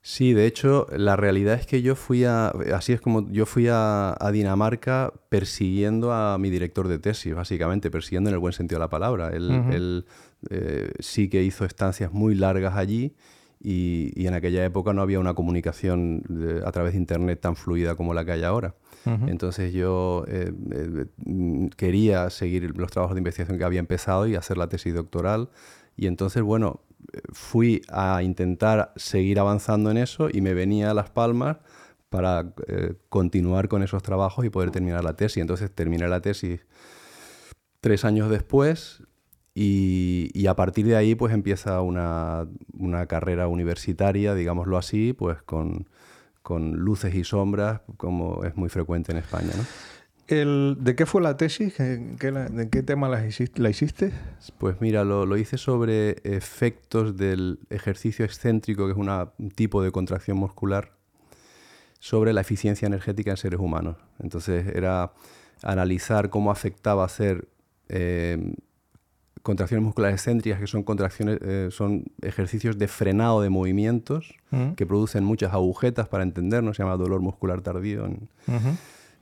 Sí, 0.00 0.34
de 0.34 0.46
hecho, 0.46 0.86
la 0.96 1.16
realidad 1.16 1.54
es 1.56 1.66
que 1.66 1.82
yo 1.82 1.96
fui 1.96 2.24
a, 2.24 2.50
así 2.72 2.92
es 2.92 3.00
como 3.00 3.28
yo 3.28 3.44
fui 3.44 3.66
a, 3.68 4.16
Dinamarca 4.32 5.12
persiguiendo 5.28 6.12
a 6.12 6.38
mi 6.38 6.48
director 6.48 6.86
de 6.86 7.00
tesis, 7.00 7.34
básicamente, 7.34 7.90
persiguiendo 7.90 8.30
en 8.30 8.34
el 8.34 8.38
buen 8.38 8.52
sentido 8.52 8.78
de 8.78 8.84
la 8.84 8.88
palabra. 8.88 9.30
Él, 9.30 10.06
eh, 10.48 10.92
sí 11.00 11.28
que 11.28 11.42
hizo 11.42 11.64
estancias 11.64 12.12
muy 12.12 12.36
largas 12.36 12.76
allí 12.76 13.16
y, 13.60 14.26
en 14.26 14.34
aquella 14.34 14.64
época 14.64 14.92
no 14.92 15.02
había 15.02 15.18
una 15.18 15.34
comunicación 15.34 16.22
a 16.64 16.72
través 16.72 16.92
de 16.92 16.98
Internet 16.98 17.40
tan 17.40 17.56
fluida 17.56 17.94
como 17.94 18.14
la 18.14 18.24
que 18.24 18.32
hay 18.32 18.42
ahora. 18.42 18.74
Entonces 19.28 19.72
yo 19.72 20.24
eh, 20.26 20.52
eh, 20.72 21.06
quería 21.76 22.28
seguir 22.30 22.76
los 22.76 22.90
trabajos 22.90 23.14
de 23.14 23.20
investigación 23.20 23.56
que 23.56 23.62
había 23.62 23.78
empezado 23.78 24.26
y 24.26 24.34
hacer 24.34 24.58
la 24.58 24.68
tesis 24.68 24.94
doctoral. 24.94 25.48
Y 25.96 26.08
entonces, 26.08 26.42
bueno, 26.42 26.80
fui 27.32 27.82
a 27.88 28.22
intentar 28.24 28.92
seguir 28.96 29.38
avanzando 29.38 29.92
en 29.92 29.98
eso 29.98 30.28
y 30.32 30.40
me 30.40 30.54
venía 30.54 30.90
a 30.90 30.94
Las 30.94 31.10
Palmas 31.10 31.58
para 32.08 32.52
eh, 32.66 32.94
continuar 33.08 33.68
con 33.68 33.82
esos 33.82 34.02
trabajos 34.02 34.44
y 34.44 34.50
poder 34.50 34.70
terminar 34.70 35.04
la 35.04 35.14
tesis. 35.14 35.38
Entonces 35.38 35.70
terminé 35.70 36.08
la 36.08 36.20
tesis 36.20 36.66
tres 37.80 38.04
años 38.04 38.30
después 38.30 39.02
y, 39.58 40.46
a 40.48 40.54
partir 40.54 40.84
de 40.84 40.96
ahí 40.96 41.14
pues 41.14 41.32
empieza 41.32 41.80
una, 41.80 42.46
carrera 43.08 43.48
universitaria, 43.48 44.34
digámoslo 44.34 44.76
así, 44.76 45.14
pues 45.14 45.38
con, 45.42 45.86
luces 46.74 47.14
y 47.14 47.24
sombras, 47.24 47.80
como 47.96 48.44
es 48.44 48.54
muy 48.54 48.68
frecuente 48.68 49.12
en 49.12 49.18
España. 49.18 49.52
¿De 50.28 50.94
qué 50.94 51.06
fue 51.06 51.22
la 51.22 51.38
tesis? 51.38 51.78
¿De 51.78 52.68
qué 52.70 52.82
tema 52.82 53.08
la 53.08 53.26
hiciste? 53.26 54.12
Pues 54.58 54.76
mira, 54.80 55.04
lo, 55.04 55.36
hice 55.38 55.56
sobre 55.56 56.16
efectos 56.24 57.16
del 57.16 57.58
ejercicio 57.70 58.26
excéntrico, 58.26 58.84
que 58.84 58.92
es 58.92 58.98
un 58.98 59.50
tipo 59.52 59.82
de 59.82 59.90
contracción 59.90 60.36
muscular, 60.36 60.92
sobre 61.98 62.34
la 62.34 62.42
eficiencia 62.42 62.84
energética 62.84 63.30
en 63.30 63.38
seres 63.38 63.58
humanos. 63.58 63.96
Entonces 64.18 64.66
era 64.66 65.14
analizar 65.62 66.28
cómo 66.28 66.50
afectaba 66.50 67.06
hacer 67.06 67.48
eh, 67.88 68.52
contracciones 69.42 69.84
musculares 69.84 70.20
excéntricas, 70.20 70.60
que 70.60 70.66
son 70.66 70.82
contracciones, 70.82 71.38
eh, 71.42 71.68
son 71.70 72.04
ejercicios 72.22 72.78
de 72.78 72.88
frenado 72.88 73.40
de 73.40 73.50
movimientos 73.50 74.34
mm. 74.50 74.72
que 74.72 74.86
producen 74.86 75.24
muchas 75.24 75.52
agujetas 75.52 76.08
para 76.08 76.24
entendernos, 76.24 76.76
se 76.76 76.82
llama 76.82 76.96
dolor 76.96 77.20
muscular 77.20 77.60
tardío. 77.60 78.08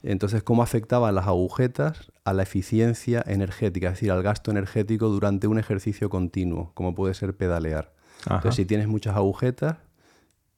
Entonces, 0.02 0.42
cómo 0.42 0.62
afectaban 0.62 1.14
las 1.14 1.26
agujetas 1.26 2.12
a 2.24 2.34
la 2.34 2.42
eficiencia 2.42 3.24
energética, 3.26 3.88
es 3.88 3.94
decir, 3.94 4.10
al 4.10 4.22
gasto 4.22 4.50
energético 4.50 5.08
durante 5.08 5.46
un 5.46 5.58
ejercicio 5.58 6.10
continuo, 6.10 6.72
como 6.74 6.94
puede 6.94 7.14
ser 7.14 7.34
pedalear. 7.34 7.92
Entonces, 8.26 8.56
si 8.56 8.64
tienes 8.66 8.86
muchas 8.86 9.16
agujetas, 9.16 9.78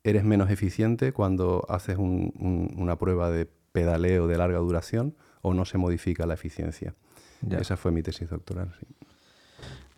eres 0.02 0.24
menos 0.24 0.50
eficiente 0.50 1.12
cuando 1.12 1.64
haces 1.68 1.96
una 1.98 2.96
prueba 2.96 3.30
de 3.30 3.48
pedaleo 3.72 4.26
de 4.26 4.38
larga 4.38 4.58
duración 4.58 5.14
o 5.42 5.54
no 5.54 5.64
se 5.64 5.78
modifica 5.78 6.26
la 6.26 6.34
eficiencia. 6.34 6.94
Esa 7.50 7.76
fue 7.76 7.92
mi 7.92 8.02
tesis 8.02 8.28
doctoral. 8.28 8.74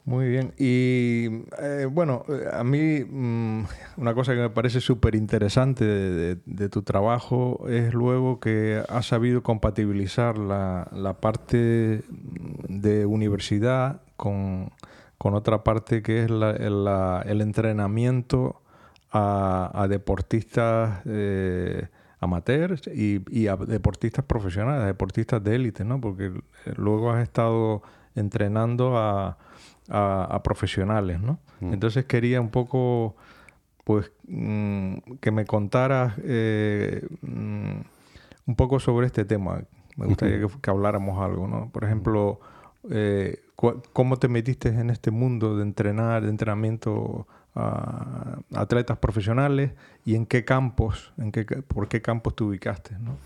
Muy 0.08 0.30
bien. 0.30 0.54
Y 0.56 1.42
eh, 1.60 1.86
bueno, 1.90 2.24
a 2.50 2.64
mí 2.64 3.04
mm, 3.04 3.64
una 3.98 4.14
cosa 4.14 4.32
que 4.32 4.40
me 4.40 4.48
parece 4.48 4.80
súper 4.80 5.14
interesante 5.14 5.84
de, 5.84 6.68
tu 6.70 6.80
trabajo 6.80 7.66
es 7.68 7.92
luego 7.92 8.40
que 8.40 8.82
has 8.88 9.06
sabido 9.06 9.42
compatibilizar 9.42 10.38
la, 10.38 11.16
parte 11.20 12.04
de 12.68 13.04
universidad 13.04 14.00
con, 14.16 14.70
otra 15.18 15.62
parte 15.62 16.02
que 16.02 16.24
es 16.24 16.30
el 16.30 17.40
entrenamiento 17.42 18.62
a, 19.12 19.86
deportistas 19.90 21.02
eh, 21.04 21.86
amateurs 22.20 22.86
y, 22.86 23.46
a 23.46 23.56
deportistas 23.56 24.24
profesionales, 24.24 24.84
a 24.84 24.86
deportistas 24.86 25.44
de 25.44 25.54
élite, 25.54 25.84
¿no? 25.84 26.00
Porque 26.00 26.32
luego 26.76 27.10
has 27.12 27.22
estado 27.22 27.82
entrenando 28.14 28.96
a 28.96 29.36
a, 29.88 30.40
profesionales, 30.42 31.20
¿no? 31.20 31.38
Mm. 31.60 31.72
Entonces 31.72 32.04
quería 32.04 32.40
un 32.40 32.50
poco, 32.50 33.16
pues, 33.84 34.10
mm, 34.26 34.94
que 35.20 35.30
me 35.30 35.44
contaras 35.44 36.14
eh, 36.22 37.06
mm, 37.22 37.80
un 38.46 38.56
poco 38.56 38.80
sobre 38.80 39.06
este 39.06 39.24
tema. 39.24 39.62
Me 39.96 40.06
gustaría 40.06 40.38
que, 40.62 40.70
habláramos 40.70 41.20
algo, 41.20 41.48
¿no? 41.48 41.70
Por 41.70 41.84
ejemplo, 41.84 42.40
eh, 42.90 43.40
¿cómo 43.92 44.16
te 44.18 44.28
metiste 44.28 44.68
en 44.68 44.90
este 44.90 45.10
mundo 45.10 45.56
de 45.56 45.62
entrenar, 45.62 46.22
de 46.22 46.30
entrenamiento 46.30 47.26
a 47.54 48.38
atletas 48.54 48.98
profesionales 48.98 49.72
y 50.04 50.14
en 50.14 50.26
qué 50.26 50.44
campos, 50.44 51.12
en 51.18 51.32
qué, 51.32 51.44
por 51.44 51.88
qué 51.88 52.00
campos 52.00 52.36
te 52.36 52.44
ubicaste, 52.44 52.96
¿no? 53.00 53.16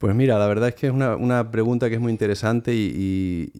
Pues 0.00 0.14
mira, 0.14 0.38
la 0.38 0.46
verdad 0.46 0.70
es 0.70 0.74
que 0.76 0.86
es 0.86 0.94
una, 0.94 1.50
pregunta 1.50 1.90
que 1.90 1.96
es 1.96 2.00
muy 2.00 2.10
interesante 2.10 2.72
y, 2.74 3.52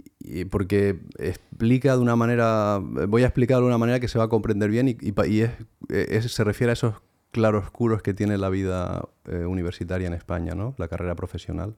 porque 0.51 0.99
explica 1.19 1.95
de 1.95 2.01
una 2.01 2.17
manera, 2.17 2.81
voy 3.09 3.25
a 3.25 3.27
explicar 3.27 3.59
de 3.59 3.67
una 3.67 3.77
manera 3.77 4.01
que 4.01 4.09
se 4.09 4.17
va 4.17 4.25
a 4.25 4.29
comprender 4.29 4.71
bien 4.71 4.89
y, 4.89 4.97
se 4.97 6.45
refiere 6.45 6.71
a 6.71 6.73
esos 6.73 6.95
claroscuros 7.31 8.01
que 8.01 8.15
tiene 8.15 8.39
la 8.39 8.49
vida 8.49 9.07
eh, 9.27 9.45
universitaria 9.45 10.07
en 10.07 10.15
España, 10.15 10.55
¿no? 10.55 10.75
la 10.79 10.89
carrera 10.89 11.15
profesional. 11.15 11.77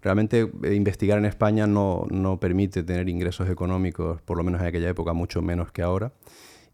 Realmente 0.00 0.48
eh, 0.62 0.74
investigar 0.74 1.18
en 1.18 1.24
España 1.24 1.66
no, 1.66 2.06
no, 2.08 2.38
permite 2.38 2.84
tener 2.84 3.08
ingresos 3.08 3.50
económicos, 3.50 4.22
por 4.22 4.36
lo 4.36 4.44
menos 4.44 4.60
en 4.60 4.68
aquella 4.68 4.90
época, 4.90 5.12
mucho 5.12 5.42
menos 5.42 5.72
que 5.72 5.82
ahora. 5.82 6.12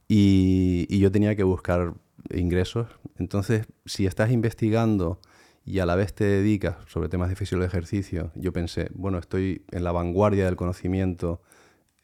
y 0.08 0.98
yo 0.98 1.10
tenía 1.10 1.34
que 1.36 1.42
buscar 1.42 1.94
ingresos. 2.34 2.86
Entonces, 3.16 3.66
si 3.86 4.04
estás 4.04 4.30
investigando 4.30 5.20
y 5.64 5.78
a 5.78 5.86
la 5.86 5.96
vez 5.96 6.14
te 6.14 6.24
dedicas 6.24 6.76
sobre 6.86 7.08
temas 7.08 7.28
de 7.30 7.36
físico 7.36 7.60
de 7.60 7.66
ejercicio, 7.66 8.30
yo 8.34 8.52
pensé, 8.52 8.90
bueno, 8.94 9.18
estoy 9.18 9.64
en 9.70 9.84
la 9.84 9.92
vanguardia 9.92 10.44
del 10.44 10.56
conocimiento 10.56 11.40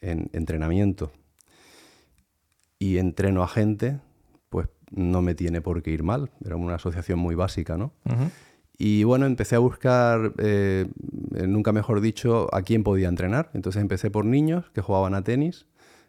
en 0.01 0.31
entrenamiento 0.33 1.13
y 2.79 2.97
entreno 2.97 3.43
a 3.43 3.49
gente, 3.49 4.01
pues 4.49 4.69
no 4.91 5.21
me 5.21 5.35
tiene 5.35 5.61
por 5.61 5.83
qué 5.83 5.91
ir 5.91 6.03
mal. 6.03 6.31
Era 6.45 6.57
una 6.57 6.77
asociación 6.77 7.19
muy 7.19 7.35
básica, 7.35 7.77
¿no? 7.77 7.93
Y 8.79 9.05
bueno, 9.05 9.27
empecé 9.27 9.57
a 9.57 9.59
buscar, 9.59 10.33
eh, 10.39 10.87
nunca 11.47 11.73
mejor 11.73 12.01
dicho, 12.01 12.49
a 12.55 12.63
quién 12.63 12.83
podía 12.83 13.09
entrenar. 13.09 13.51
Entonces 13.53 13.83
empecé 13.83 14.11
por 14.11 14.25
niños 14.25 14.71
que 14.71 14.81
jugaban 14.81 15.15
a 15.15 15.23
tenis. 15.23 15.67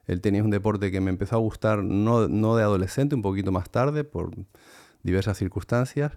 El 0.07 0.21
tenis 0.21 0.39
es 0.39 0.45
un 0.45 0.51
deporte 0.51 0.89
que 0.89 1.01
me 1.01 1.09
empezó 1.09 1.35
a 1.35 1.39
gustar 1.39 1.83
no, 1.83 2.29
no 2.29 2.55
de 2.55 2.63
adolescente, 2.63 3.13
un 3.13 3.21
poquito 3.21 3.51
más 3.51 3.69
tarde, 3.69 4.05
por 4.05 4.31
diversas 5.03 5.37
circunstancias. 5.37 6.13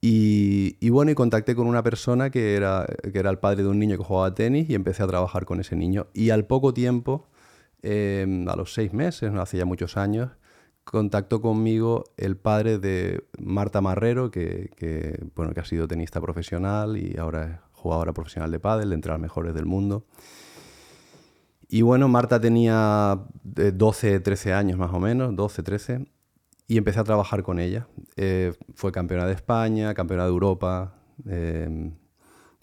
Y, 0.00 0.90
bueno, 0.90 1.10
y 1.10 1.14
contacté 1.14 1.56
con 1.56 1.66
una 1.66 1.82
persona 1.82 2.30
que 2.30 2.54
era, 2.54 2.86
que 3.12 3.18
era 3.18 3.30
el 3.30 3.38
padre 3.38 3.62
de 3.64 3.68
un 3.68 3.78
niño 3.78 3.96
que 3.96 4.04
jugaba 4.04 4.32
tenis 4.34 4.70
y 4.70 4.74
empecé 4.74 5.02
a 5.02 5.08
trabajar 5.08 5.44
con 5.44 5.60
ese 5.60 5.74
niño. 5.74 6.06
Y 6.14 6.30
al 6.30 6.46
poco 6.46 6.72
tiempo, 6.72 7.28
em, 7.82 8.48
a 8.48 8.56
los 8.56 8.74
seis 8.74 8.92
meses, 8.92 9.32
no 9.32 9.40
hace 9.40 9.58
ya 9.58 9.64
muchos 9.64 9.96
años, 9.96 10.30
contactó 10.84 11.40
conmigo 11.42 12.04
el 12.16 12.36
padre 12.36 12.78
de 12.78 13.24
Marta 13.38 13.80
Marrero, 13.80 14.30
que, 14.30 14.70
bueno, 15.34 15.52
que 15.52 15.60
ha 15.60 15.64
sido 15.64 15.88
tenista 15.88 16.20
profesional 16.20 16.96
y 16.96 17.16
ahora 17.18 17.44
es 17.44 17.60
jugadora 17.72 18.12
profesional 18.12 18.50
de 18.50 18.60
pádel, 18.60 18.92
entre 18.92 19.12
las 19.12 19.20
mejores 19.20 19.54
del 19.54 19.66
mundo. 19.66 20.06
Y 21.68 21.82
bueno, 21.82 22.08
Marta 22.08 22.40
tenía 22.40 23.20
12, 23.44 24.14
eh, 24.14 24.20
13 24.20 24.54
años 24.54 24.78
más 24.78 24.92
o 24.94 25.00
menos, 25.00 25.36
12, 25.36 25.62
13, 25.62 26.06
y 26.68 26.76
empecé 26.76 27.00
a 27.00 27.04
trabajar 27.04 27.42
con 27.42 27.58
ella. 27.58 27.88
Eh, 28.16 28.52
fue 28.74 28.92
campeona 28.92 29.26
de 29.26 29.32
España, 29.32 29.94
campeona 29.94 30.24
de 30.24 30.28
Europa, 30.28 30.94
em, 31.26 31.92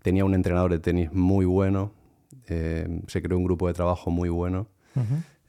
tenía 0.04 0.24
un 0.24 0.36
entrenador 0.36 0.72
de 0.72 0.80
tenis 0.80 1.12
muy 1.12 1.46
bueno, 1.46 1.92
em, 2.46 3.02
se 3.08 3.22
creó 3.22 3.38
un 3.38 3.44
grupo 3.44 3.68
de 3.68 3.74
trabajo 3.74 4.12
muy 4.12 4.30
bueno, 4.30 4.68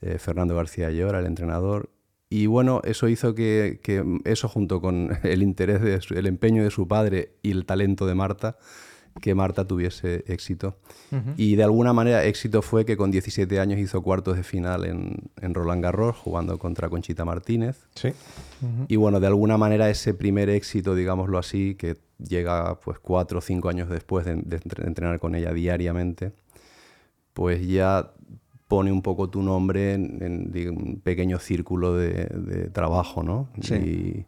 eh, 0.00 0.18
Fernando 0.18 0.56
García 0.56 0.90
Llora, 0.90 1.20
el 1.20 1.26
entrenador, 1.26 1.90
y 2.28 2.46
bueno, 2.46 2.80
eso 2.84 3.08
hizo 3.08 3.34
que, 3.34 3.80
que, 3.82 4.02
eso 4.25 4.48
junto 4.48 4.80
con 4.80 5.10
el 5.22 5.42
interés, 5.42 6.10
el 6.10 6.26
empeño 6.26 6.64
de 6.64 6.70
su 6.70 6.88
padre 6.88 7.36
y 7.42 7.50
el 7.50 7.66
talento 7.66 8.06
de 8.06 8.14
Marta, 8.14 8.56
que 9.20 9.35
Marta 9.35 9.66
tuviese 9.66 10.25
éxito. 10.26 10.76
Y 11.37 11.56
de 11.56 11.62
alguna 11.62 11.92
manera 11.92 12.25
éxito 12.25 12.62
fue 12.62 12.85
que 12.85 12.96
con 12.96 13.11
17 13.11 13.58
años 13.61 13.78
hizo 13.78 14.02
cuartos 14.02 14.37
de 14.37 14.42
final 14.42 14.85
en, 14.85 15.30
en 15.40 15.54
Roland 15.54 15.82
Garros 15.82 16.16
jugando 16.16 16.58
contra 16.58 16.88
Conchita 16.88 17.25
Martínez. 17.25 17.87
Sí. 17.94 18.12
Y 18.88 18.96
bueno, 18.96 19.20
de 19.20 19.26
alguna 19.26 19.56
manera 19.56 19.88
ese 19.88 20.14
primer 20.14 20.50
éxito, 20.50 20.94
digámoslo 20.94 21.38
así, 21.38 21.75
que 21.76 21.96
llega 22.18 22.78
pues 22.80 22.99
cuatro 22.99 23.38
o 23.38 23.42
cinco 23.42 23.68
años 23.68 23.88
después 23.88 24.25
de, 24.25 24.32
entrenar 24.32 25.18
con 25.18 25.35
ella 25.35 25.52
diariamente, 25.52 26.32
pues 27.32 27.66
ya 27.66 28.12
pone 28.68 28.90
un 28.90 29.02
poco 29.02 29.30
tu 29.30 29.42
nombre 29.42 29.94
en, 29.94 30.52
un 30.68 31.00
pequeño 31.02 31.38
círculo 31.38 31.94
de, 31.94 32.70
trabajo, 32.73 33.23
¿no? 33.23 33.49
Sí. 33.61 33.75
Y 33.75 34.26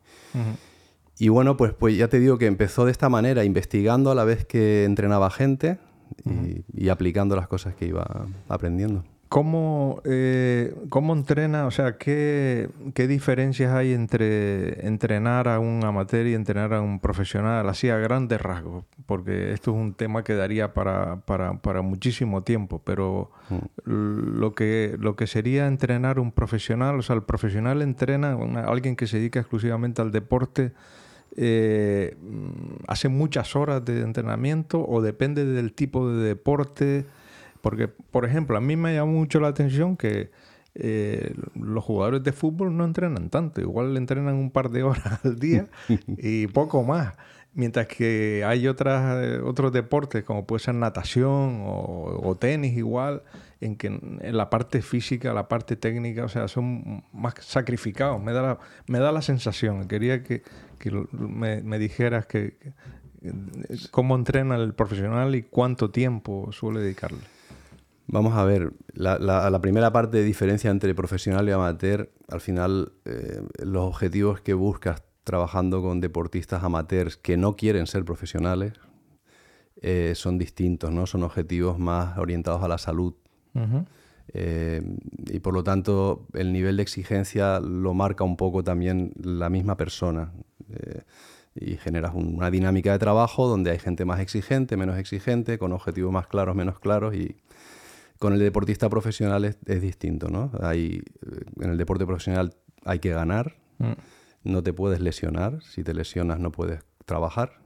bueno, 1.26 1.56
pues, 1.56 1.72
pues 1.75 1.96
ya 1.96 2.06
te 2.06 2.20
digo 2.20 2.38
que 2.38 2.46
empezó 2.46 2.84
de 2.84 2.92
esta 2.92 3.08
manera, 3.08 3.44
investigando 3.44 4.12
a 4.12 4.14
la 4.14 4.25
vez 4.25 4.44
que 4.44 4.84
entrenaba 4.84 5.30
gente 5.30 5.78
y, 6.75 6.88
aplicando 6.88 7.34
las 7.34 7.48
cosas 7.48 7.75
que 7.75 7.87
iba 7.87 8.26
aprendiendo. 8.48 9.04
¿Cómo, 9.28 10.00
eh, 10.04 10.75
¿Cómo, 10.88 11.12
entrena? 11.12 11.66
O 11.66 11.70
sea, 11.70 11.98
¿qué, 11.98 12.70
¿qué, 12.94 13.06
diferencias 13.06 13.75
hay 13.75 13.92
entre 13.92 14.87
entrenar 14.87 15.48
a 15.48 15.58
un 15.58 15.84
amateur 15.84 16.26
y 16.26 16.32
entrenar 16.32 16.72
a 16.72 16.80
un 16.80 16.98
profesional? 16.98 17.68
Así 17.68 17.90
a 17.90 17.98
grandes 17.98 18.40
rasgos, 18.40 18.87
porque 19.04 19.52
esto 19.52 19.72
es 19.72 19.76
un 19.76 19.92
tema 19.92 20.25
que 20.25 20.34
daría 20.34 20.72
para, 20.72 21.20
para, 21.26 21.60
para 21.60 21.82
muchísimo 21.82 22.42
tiempo, 22.42 22.80
pero 22.82 23.30
mm. 23.50 24.38
lo, 24.38 24.54
que, 24.54 24.96
lo 24.98 25.14
que 25.14 25.26
sería 25.26 25.66
entrenar 25.66 26.18
un 26.20 26.32
profesional, 26.32 26.98
o 26.98 27.02
sea, 27.02 27.14
el 27.14 27.22
profesional 27.22 27.82
entrena 27.82 28.32
a 28.32 28.60
alguien 28.70 28.96
que 28.96 29.06
se 29.06 29.18
dedica 29.18 29.40
exclusivamente 29.40 30.00
al 30.00 30.10
deporte 30.10 30.72
eh, 31.37 32.16
hace 32.87 33.08
muchas 33.08 33.54
horas 33.56 33.85
de 33.85 34.00
entrenamiento 34.00 34.85
o 34.87 35.02
depende 35.02 35.44
del 35.44 35.73
tipo 35.73 36.11
de 36.11 36.28
deporte. 36.28 37.04
Porque, 37.61 37.88
por 37.88 38.25
ejemplo, 38.25 38.56
a 38.56 38.61
mí 38.61 38.76
me 38.76 38.94
llama 38.94 39.12
mucho 39.12 39.40
la 39.40 39.49
atención 39.49 39.97
que 39.97 40.30
eh, 40.80 41.35
los 41.54 41.82
jugadores 41.82 42.23
de 42.23 42.32
fútbol 42.32 42.76
no 42.76 42.85
entrenan 42.85 43.30
tanto, 43.30 43.61
igual 43.61 43.97
entrenan 43.97 44.37
un 44.37 44.52
par 44.52 44.70
de 44.70 44.85
horas 44.85 45.25
al 45.25 45.38
día 45.38 45.66
y 46.18 46.47
poco 46.47 46.85
más. 46.85 47.14
Mientras 47.54 47.88
que 47.88 48.44
hay 48.47 48.68
otras, 48.68 49.25
eh, 49.25 49.40
otros 49.40 49.73
deportes, 49.73 50.23
como 50.23 50.47
puede 50.47 50.61
ser 50.61 50.76
natación 50.76 51.64
o, 51.64 52.37
tenis 52.38 52.76
igual, 52.76 53.23
en 53.61 53.77
que 53.77 53.88
en 53.88 54.37
la 54.37 54.50
parte 54.50 54.83
física, 54.83 55.33
la 55.33 55.49
parte 55.49 55.77
técnica, 55.77 56.25
o 56.25 56.29
sea, 56.29 56.49
son 56.49 57.05
más 57.12 57.35
sacrificados. 57.41 58.23
Me 58.23 58.33
da 58.33 58.43
la, 58.43 58.59
me 58.87 58.99
da 58.99 59.12
la 59.12 59.23
sensación. 59.23 59.88
Quería 59.88 60.23
que, 60.23 60.43
me, 61.12 61.79
dijeras 61.79 62.27
que, 62.27 62.57
cómo 63.91 64.15
entrena 64.15 64.57
el 64.57 64.75
profesional 64.75 65.35
y 65.35 65.43
cuánto 65.43 65.91
tiempo 65.91 66.50
suele 66.53 66.81
dedicarle. 66.81 67.19
Vamos 68.07 68.35
a 68.35 68.45
ver, 68.45 68.73
la, 68.95 69.19
la, 69.19 69.61
primera 69.61 69.93
parte 69.93 70.17
de 70.19 70.25
diferencia 70.25 70.71
entre 70.71 70.95
profesional 70.95 71.47
y 71.47 71.53
amateur, 71.53 72.11
al 72.29 72.41
final 72.41 72.93
eh, 73.05 73.43
los 73.59 73.85
objetivos 73.85 74.41
que 74.41 74.55
buscas 74.55 75.03
trabajando 75.25 75.83
con 75.83 76.00
deportistas 76.00 76.65
amateurs 76.65 77.19
que 77.19 77.37
no 77.37 77.55
quieren 77.55 77.87
ser 77.87 78.07
profesionales 78.07 78.73
eh, 79.83 80.15
son 80.17 80.38
distintos, 80.38 80.91
¿no? 80.91 81.07
Son 81.07 81.23
objetivos 81.23 81.79
más 81.79 82.17
orientados 82.19 82.62
a 82.62 82.69
la 82.69 82.79
salud. 82.79 83.15
Eh, 84.35 84.83
y 85.31 85.41
por 85.41 85.55
lo 85.55 85.65
tanto, 85.65 86.27
el 86.35 86.53
nivel 86.53 86.77
de 86.77 86.83
exigencia 86.83 87.61
lo 87.61 87.95
marca 87.95 88.25
un 88.25 88.37
poco 88.37 88.62
también 88.62 89.12
la 89.23 89.49
misma 89.49 89.77
persona. 89.77 90.33
y 91.61 91.77
generas 91.77 92.12
una 92.15 92.53
dinámica 92.53 92.93
de 92.93 93.00
trabajo 93.00 93.49
donde 93.49 93.73
hay 93.73 93.81
gente 93.81 94.05
más 94.05 94.21
exigente, 94.21 94.77
menos 94.77 94.97
exigente, 94.97 95.59
con 95.59 95.73
objetivos 95.73 96.12
más 96.12 96.29
claros, 96.29 96.55
menos 96.55 96.79
claros 96.79 97.17
y, 97.17 97.37
con 98.19 98.33
el 98.33 98.41
deportista 98.41 98.88
profesional 98.88 99.45
es, 99.45 99.81
distinto, 99.81 100.29
¿no? 100.29 100.50
Hay, 100.61 101.03
eh, 101.27 101.45
en 101.61 101.71
el 101.71 101.79
deporte 101.79 102.05
profesional 102.05 102.55
hay 102.85 102.99
que 102.99 103.11
ganar, 103.11 103.57
mm. 103.79 103.93
no 104.45 104.62
te 104.62 104.73
puedes 104.73 105.00
lesionar, 105.00 105.62
si 105.62 105.85
te 105.85 105.95
lesionas 105.95 106.38
no 106.41 106.50
puedes 106.50 106.81
trabajar. 107.05 107.59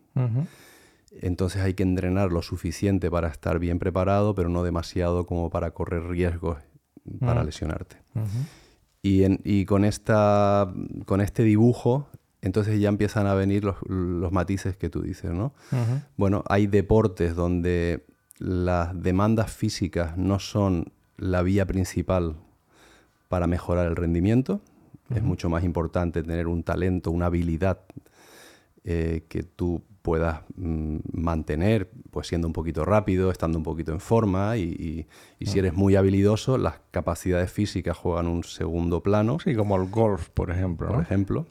Entonces 1.20 1.62
hay 1.62 1.74
que 1.74 1.82
entrenar 1.82 2.32
lo 2.32 2.42
suficiente 2.42 3.10
para 3.10 3.28
estar 3.28 3.58
bien 3.58 3.78
preparado, 3.78 4.34
pero 4.34 4.48
no 4.48 4.62
demasiado 4.62 5.26
como 5.26 5.50
para 5.50 5.72
correr 5.72 6.04
riesgos 6.04 6.58
para 7.20 7.42
mm. 7.42 7.46
lesionarte. 7.46 7.96
y, 9.02 9.24
y, 9.44 9.64
con, 9.66 9.84
esta, 9.84 10.72
con 11.04 11.20
este 11.20 11.42
dibujo, 11.42 12.08
entonces 12.40 12.80
ya 12.80 12.88
empiezan 12.88 13.26
a 13.26 13.34
venir 13.34 13.64
los, 13.64 13.76
los 13.86 14.32
matices 14.32 14.76
que 14.76 14.90
tú 14.90 15.02
dices, 15.02 15.32
¿no? 15.32 15.52
Bueno, 16.16 16.42
hay 16.48 16.66
deportes 16.66 17.34
donde 17.34 18.04
las 18.38 19.00
demandas 19.00 19.52
físicas 19.52 20.16
no 20.16 20.38
son 20.40 20.92
la 21.16 21.42
vía 21.42 21.66
principal 21.66 22.36
para 23.28 23.46
mejorar 23.46 23.86
el 23.86 23.96
rendimiento. 23.96 24.60
Es 25.14 25.22
mucho 25.22 25.50
más 25.50 25.62
importante 25.62 26.22
tener 26.22 26.46
un 26.46 26.62
talento, 26.62 27.10
una 27.10 27.26
habilidad 27.26 27.80
eh, 28.84 29.24
que 29.28 29.42
tú 29.42 29.82
puedas 30.02 30.40
mm, 30.56 30.98
mantener, 31.12 31.90
pues 32.10 32.26
siendo 32.26 32.46
un 32.46 32.52
poquito 32.52 32.84
rápido, 32.84 33.30
estando 33.30 33.58
un 33.58 33.64
poquito 33.64 33.92
en 33.92 34.00
forma 34.00 34.56
y, 34.56 35.06
si 35.40 35.58
eres 35.58 35.74
muy 35.74 35.96
habilidoso, 35.96 36.58
las 36.58 36.74
capacidades 36.90 37.50
físicas 37.50 37.96
juegan 37.96 38.26
un 38.26 38.44
segundo 38.44 39.02
plano. 39.02 39.38
Sí, 39.42 39.54
como 39.54 39.76
el 39.76 39.88
golf, 39.88 40.28
por 40.30 40.50
ejemplo. 40.50 40.88
Por 40.88 41.02
ejemplo. 41.02 41.46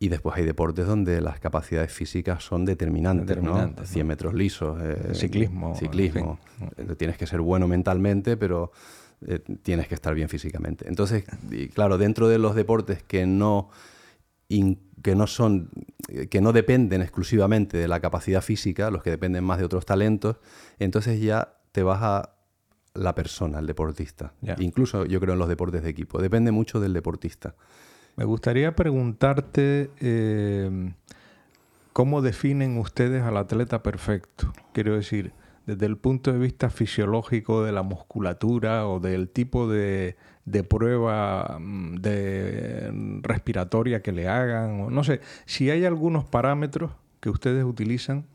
Y 0.00 0.08
después 0.08 0.36
hay 0.36 0.44
deportes 0.44 0.86
donde 0.86 1.20
las 1.20 1.40
capacidades 1.40 1.92
físicas 1.92 2.44
son 2.44 2.64
determinantes, 2.64 3.42
¿no? 3.42 3.74
100 3.82 4.06
metros 4.06 4.32
lisos. 4.32 4.78
Eh, 4.80 5.14
ciclismo. 5.14 5.74
Ciclismo. 5.74 6.38
Tienes 6.96 7.18
que 7.18 7.26
ser 7.26 7.40
bueno 7.40 7.66
mentalmente, 7.66 8.36
pero 8.36 8.70
eh, 9.26 9.40
tienes 9.62 9.88
que 9.88 9.94
estar 9.94 10.14
bien 10.14 10.28
físicamente. 10.28 10.86
Entonces, 10.88 11.24
claro, 11.74 11.98
dentro 11.98 12.28
de 12.28 12.38
los 12.38 12.54
deportes 12.54 13.02
que 13.02 13.26
no, 13.26 13.70
que 15.02 15.14
no 15.14 15.26
son, 15.26 15.70
que 16.30 16.40
no 16.40 16.52
dependen 16.52 17.02
exclusivamente 17.02 17.76
de 17.76 17.88
la 17.88 18.00
capacidad 18.00 18.42
física, 18.42 18.90
los 18.90 19.02
que 19.02 19.10
dependen 19.10 19.44
más 19.44 19.58
de 19.58 19.64
otros 19.64 19.86
talentos, 19.86 20.36
entonces 20.78 21.20
ya 21.20 21.54
te 21.72 21.82
vas 21.82 22.02
a 22.02 22.34
la 22.94 23.14
persona, 23.14 23.58
el 23.58 23.66
deportista. 23.66 24.32
Incluso 24.58 25.04
yo 25.04 25.20
creo 25.20 25.34
en 25.34 25.38
los 25.38 25.48
deportes 25.48 25.82
de 25.82 25.90
equipo. 25.90 26.20
Depende 26.20 26.50
mucho 26.50 26.80
del 26.80 26.92
deportista. 26.92 27.54
Me 28.16 28.24
gustaría 28.24 28.74
preguntarte 28.74 29.90
eh, 30.00 30.92
cómo 31.92 32.22
definen 32.22 32.78
ustedes 32.78 33.22
al 33.22 33.36
atleta 33.36 33.82
perfecto. 33.82 34.52
Quiero 34.72 34.96
decir, 34.96 35.32
desde 35.66 35.86
el 35.86 35.98
punto 35.98 36.32
de 36.32 36.38
vista 36.38 36.70
fisiológico 36.70 37.62
de 37.62 37.72
la 37.72 37.82
musculatura 37.82 38.88
o 38.88 39.00
del 39.00 39.28
tipo 39.28 39.68
de, 39.68 40.16
prueba 40.68 41.58
mm, 41.60 41.96
de 41.96 43.20
respiratoria 43.22 44.02
que 44.02 44.12
le 44.12 44.28
hagan, 44.28 44.80
o 44.80 44.90
no 44.90 45.04
sé, 45.04 45.20
si 45.46 45.70
hay 45.70 45.84
algunos 45.84 46.24
parámetros 46.24 46.92
que 47.20 47.30
ustedes 47.30 47.64
utilizan 47.64 48.26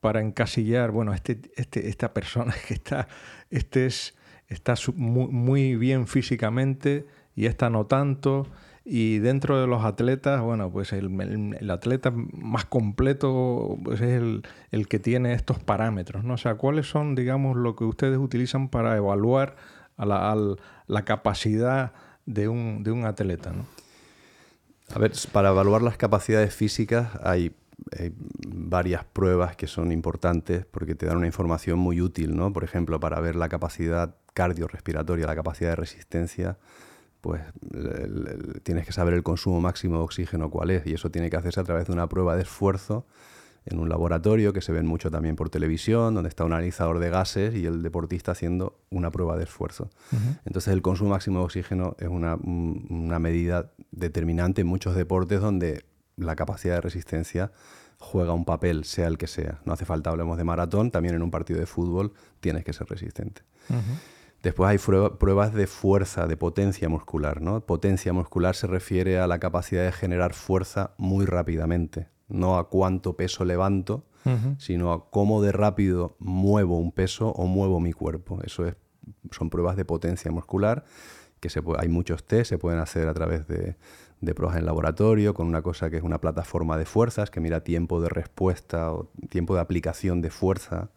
para 0.00 0.20
encasillar, 0.20 0.90
bueno, 0.90 1.12
este, 1.12 1.40
este, 1.56 1.88
esta 1.88 2.14
persona 2.14 2.54
que 2.68 2.74
está, 2.74 3.08
este 3.50 3.86
es, 3.86 4.16
está 4.48 4.74
muy, 4.96 5.28
muy 5.28 5.76
bien 5.76 6.06
físicamente 6.06 7.06
y 7.36 7.46
esta 7.46 7.70
no 7.70 7.86
tanto. 7.86 8.46
Y 8.82 9.18
dentro 9.18 9.60
de 9.60 9.66
los 9.66 9.84
atletas, 9.84 10.40
bueno, 10.40 10.70
pues 10.70 10.92
el, 10.92 11.70
atleta 11.70 12.10
más 12.10 12.64
completo 12.64 13.78
pues 13.84 14.00
es 14.00 14.20
el, 14.72 14.88
que 14.88 14.98
tiene 14.98 15.34
estos 15.34 15.58
parámetros, 15.58 16.24
¿no? 16.24 16.34
O 16.34 16.38
sea, 16.38 16.54
¿cuáles 16.54 16.88
son, 16.88 17.14
digamos, 17.14 17.56
lo 17.56 17.76
que 17.76 17.84
ustedes 17.84 18.18
utilizan 18.18 18.68
para 18.68 18.96
evaluar 18.96 19.54
a 20.00 20.34
la, 20.86 21.04
capacidad 21.04 21.92
de 22.26 22.48
un, 22.48 22.82
de 22.82 22.90
un 22.90 23.04
atleta, 23.04 23.52
¿no? 23.52 23.66
A 24.94 24.98
ver, 24.98 25.12
para 25.30 25.50
evaluar 25.50 25.82
las 25.82 25.96
capacidades 25.96 26.54
físicas 26.54 27.10
hay, 27.22 27.54
varias 28.46 29.04
pruebas 29.04 29.56
que 29.56 29.66
son 29.66 29.90
importantes 29.90 30.66
porque 30.66 30.94
te 30.94 31.06
dan 31.06 31.16
una 31.16 31.26
información 31.26 31.78
muy 31.78 32.00
útil, 32.00 32.36
¿no? 32.36 32.52
Por 32.52 32.62
ejemplo, 32.62 33.00
para 33.00 33.20
ver 33.20 33.36
la 33.36 33.48
capacidad 33.48 34.16
cardiorrespiratoria, 34.34 35.26
la 35.26 35.34
capacidad 35.34 35.70
de 35.70 35.76
resistencia, 35.76 36.58
pues 37.20 37.42
tienes 38.62 38.86
que 38.86 38.92
saber 38.92 39.14
el 39.14 39.22
consumo 39.22 39.60
máximo 39.60 39.96
de 39.96 40.02
oxígeno 40.02 40.50
cuál 40.50 40.70
es 40.70 40.86
y 40.86 40.92
eso 40.92 41.10
tiene 41.10 41.30
que 41.30 41.36
hacerse 41.36 41.60
a 41.60 41.64
través 41.64 41.86
de 41.86 41.92
una 41.92 42.08
prueba 42.08 42.36
de 42.36 42.42
esfuerzo 42.42 43.06
en 43.70 43.78
un 43.78 43.88
laboratorio 43.88 44.52
que 44.52 44.60
se 44.60 44.72
ven 44.72 44.86
mucho 44.86 45.10
también 45.10 45.36
por 45.36 45.50
televisión, 45.50 46.14
donde 46.14 46.28
está 46.28 46.44
un 46.44 46.52
analizador 46.52 46.98
de 46.98 47.10
gases 47.10 47.54
y 47.54 47.66
el 47.66 47.82
deportista 47.82 48.32
haciendo 48.32 48.78
una 48.90 49.10
prueba 49.10 49.36
de 49.36 49.44
esfuerzo. 49.44 49.90
Entonces 50.44 50.72
el 50.72 50.82
consumo 50.82 51.10
máximo 51.10 51.38
de 51.40 51.44
oxígeno 51.44 51.96
es 51.98 52.08
una, 52.08 52.36
una, 52.36 53.18
medida 53.18 53.72
determinante 53.90 54.62
en 54.62 54.66
muchos 54.66 54.94
deportes 54.94 55.40
donde 55.40 55.84
la 56.16 56.36
capacidad 56.36 56.76
de 56.76 56.80
resistencia 56.80 57.52
juega 57.98 58.32
un 58.32 58.44
papel, 58.44 58.84
sea 58.84 59.06
el 59.06 59.18
que 59.18 59.26
sea. 59.26 59.60
No 59.64 59.72
hace 59.72 59.84
falta 59.84 60.10
hablemos 60.10 60.36
de 60.36 60.44
maratón, 60.44 60.90
también 60.90 61.14
en 61.14 61.22
un 61.22 61.30
partido 61.30 61.60
de 61.60 61.66
fútbol 61.66 62.12
tienes 62.40 62.64
que 62.64 62.72
ser 62.72 62.88
resistente. 62.88 63.42
Después 64.42 64.70
hay 64.70 64.78
pruebas 64.78 65.52
de 65.52 65.66
fuerza, 65.66 66.26
de 66.26 66.36
potencia 66.36 66.88
muscular. 66.88 67.42
¿no? 67.42 67.60
Potencia 67.60 68.12
muscular 68.12 68.56
se 68.56 68.66
refiere 68.66 69.18
a 69.20 69.26
la 69.26 69.38
capacidad 69.38 69.84
de 69.84 69.92
generar 69.92 70.32
fuerza 70.32 70.94
muy 70.96 71.26
rápidamente, 71.26 72.08
no 72.30 72.58
a 72.58 72.68
cuánto 72.68 73.16
peso 73.16 73.44
levanto, 73.44 74.04
sino 74.58 74.92
a 74.92 75.10
cómo 75.10 75.40
de 75.42 75.50
rápido 75.50 76.14
muevo 76.18 76.78
un 76.78 76.92
peso 76.92 77.30
o 77.30 77.46
muevo 77.46 77.80
mi 77.80 77.92
cuerpo. 77.92 78.38
Eso 78.44 78.66
es, 78.66 78.76
son 79.30 79.50
pruebas 79.50 79.76
de 79.76 79.84
potencia 79.84 80.30
muscular, 80.30 80.84
que 81.40 81.48
se 81.48 81.62
hay 81.78 81.88
muchos 81.88 82.24
test, 82.24 82.50
se 82.50 82.58
pueden 82.58 82.78
hacer 82.80 83.08
a 83.08 83.14
través 83.14 83.46
de, 83.48 83.76
pruebas 84.34 84.58
en 84.58 84.66
laboratorio, 84.66 85.32
con 85.32 85.46
una 85.46 85.62
cosa 85.62 85.90
que 85.90 85.96
es 85.96 86.02
una 86.02 86.20
plataforma 86.20 86.76
de 86.76 86.84
fuerzas, 86.84 87.30
que 87.30 87.40
mira 87.40 87.64
tiempo 87.64 88.00
de 88.00 88.10
respuesta 88.10 88.92
o 88.92 89.10
tiempo 89.30 89.54
de 89.54 89.62
aplicación 89.62 90.20
de 90.20 90.30
fuerza. 90.30 90.90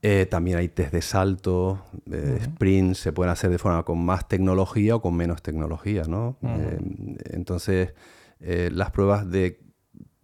Eh, 0.00 0.26
también 0.26 0.58
hay 0.58 0.68
test 0.68 0.92
de 0.92 1.02
salto, 1.02 1.84
eh, 2.10 2.38
sprints, 2.44 3.00
se 3.00 3.12
pueden 3.12 3.32
hacer 3.32 3.50
de 3.50 3.58
forma 3.58 3.82
con 3.82 3.98
más 4.04 4.28
tecnología 4.28 4.94
o 4.94 5.02
con 5.02 5.16
menos 5.16 5.42
tecnología, 5.42 6.04
¿no? 6.04 6.36
Eh, 6.42 6.78
entonces, 7.30 7.94
las 8.38 8.92
pruebas 8.92 9.28
de, 9.28 9.60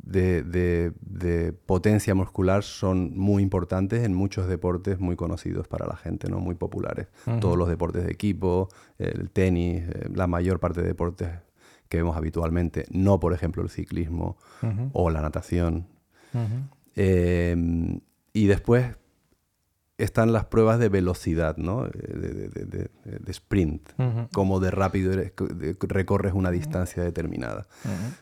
de, 0.04 1.54
potencia 1.66 2.14
muscular 2.14 2.62
son 2.62 3.16
muy 3.16 3.42
importantes 3.42 4.04
en 4.04 4.14
muchos 4.14 4.48
deportes 4.48 4.98
muy 5.00 5.16
conocidos 5.16 5.68
para 5.68 5.86
la 5.86 5.96
gente, 5.96 6.28
¿no? 6.28 6.40
Muy 6.40 6.54
populares. 6.54 7.08
Todos 7.40 7.56
los 7.56 7.68
deportes 7.68 8.04
de 8.04 8.12
equipo, 8.12 8.68
el 8.98 9.30
tenis, 9.30 9.84
la 10.12 10.26
mayor 10.26 10.60
parte 10.60 10.82
de 10.82 10.88
deportes 10.88 11.28
que 11.88 11.98
vemos 11.98 12.16
habitualmente, 12.16 12.86
no 12.90 13.20
por 13.20 13.32
ejemplo 13.32 13.62
el 13.62 13.70
ciclismo 13.70 14.36
o 14.92 15.10
la 15.10 15.20
natación. 15.20 15.86
y 16.96 18.46
después 18.46 18.96
están 19.96 20.32
las 20.32 20.46
pruebas 20.46 20.80
de 20.80 20.88
velocidad, 20.88 21.56
¿no? 21.56 21.84
de, 21.84 22.48
de, 22.48 23.30
sprint, 23.30 23.90
como 24.32 24.58
de 24.60 24.70
rápido 24.70 25.12
recorres 25.80 26.34
una 26.34 26.50
distancia 26.50 27.02
determinada. 27.02 27.66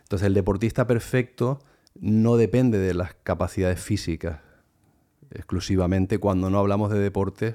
Entonces 0.03 0.27
el 0.27 0.35
deportista 0.35 0.87
perfecto 0.87 1.61
no 2.01 2.37
depende 2.37 2.79
de 2.79 2.95
las 2.95 3.15
capacidades 3.15 3.81
físicas 3.81 4.41
exclusivamente 5.31 6.19
cuando 6.19 6.51
no 6.51 6.59
hablamos 6.59 6.91
de 6.91 6.99
deportes 6.99 7.55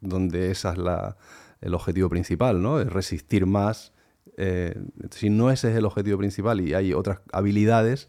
donde 0.00 0.50
esa 0.50 0.72
es 0.72 0.78
la, 0.78 1.16
el 1.60 1.74
objetivo 1.74 2.08
principal, 2.08 2.62
¿no? 2.62 2.80
Es 2.80 2.92
resistir 2.92 3.46
más. 3.46 3.92
Eh, 4.36 4.80
si 5.10 5.30
no 5.30 5.50
ese 5.50 5.70
es 5.70 5.76
el 5.76 5.84
objetivo 5.84 6.18
principal 6.18 6.60
y 6.60 6.74
hay 6.74 6.92
otras 6.92 7.20
habilidades, 7.32 8.08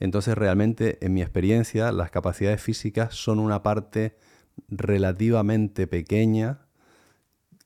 entonces 0.00 0.36
realmente, 0.36 0.98
en 1.04 1.14
mi 1.14 1.22
experiencia, 1.22 1.92
las 1.92 2.10
capacidades 2.10 2.60
físicas 2.60 3.14
son 3.14 3.38
una 3.38 3.62
parte 3.62 4.16
relativamente 4.68 5.86
pequeña 5.86 6.66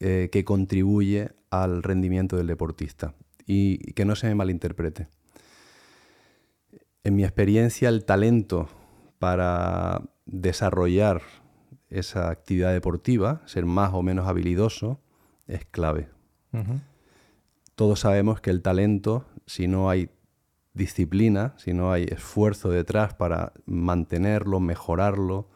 eh, 0.00 0.28
que 0.30 0.44
contribuye 0.44 1.30
al 1.50 1.82
rendimiento 1.82 2.36
del 2.36 2.46
deportista. 2.46 3.14
Y 3.46 3.78
que 3.94 4.04
no 4.04 4.14
se 4.14 4.28
me 4.28 4.34
malinterprete. 4.34 5.08
En 7.04 7.14
mi 7.14 7.24
experiencia, 7.24 7.88
el 7.88 8.04
talento 8.04 8.68
para 9.18 10.02
desarrollar 10.26 11.22
esa 11.90 12.30
actividad 12.30 12.72
deportiva, 12.72 13.42
ser 13.46 13.64
más 13.64 13.94
o 13.94 14.02
menos 14.02 14.28
habilidoso, 14.28 15.00
es 15.46 15.64
clave. 15.64 16.08
Todos 17.74 18.00
sabemos 18.00 18.40
que 18.40 18.50
el 18.50 18.62
talento, 18.62 19.24
si 19.46 19.68
no 19.68 19.88
hay 19.88 20.10
disciplina, 20.74 21.54
si 21.56 21.72
no 21.72 21.92
hay 21.92 22.04
esfuerzo 22.04 22.70
detrás 22.70 23.14
para 23.14 23.52
mantenerlo, 23.66 24.60
mejorarlo, 24.60 25.48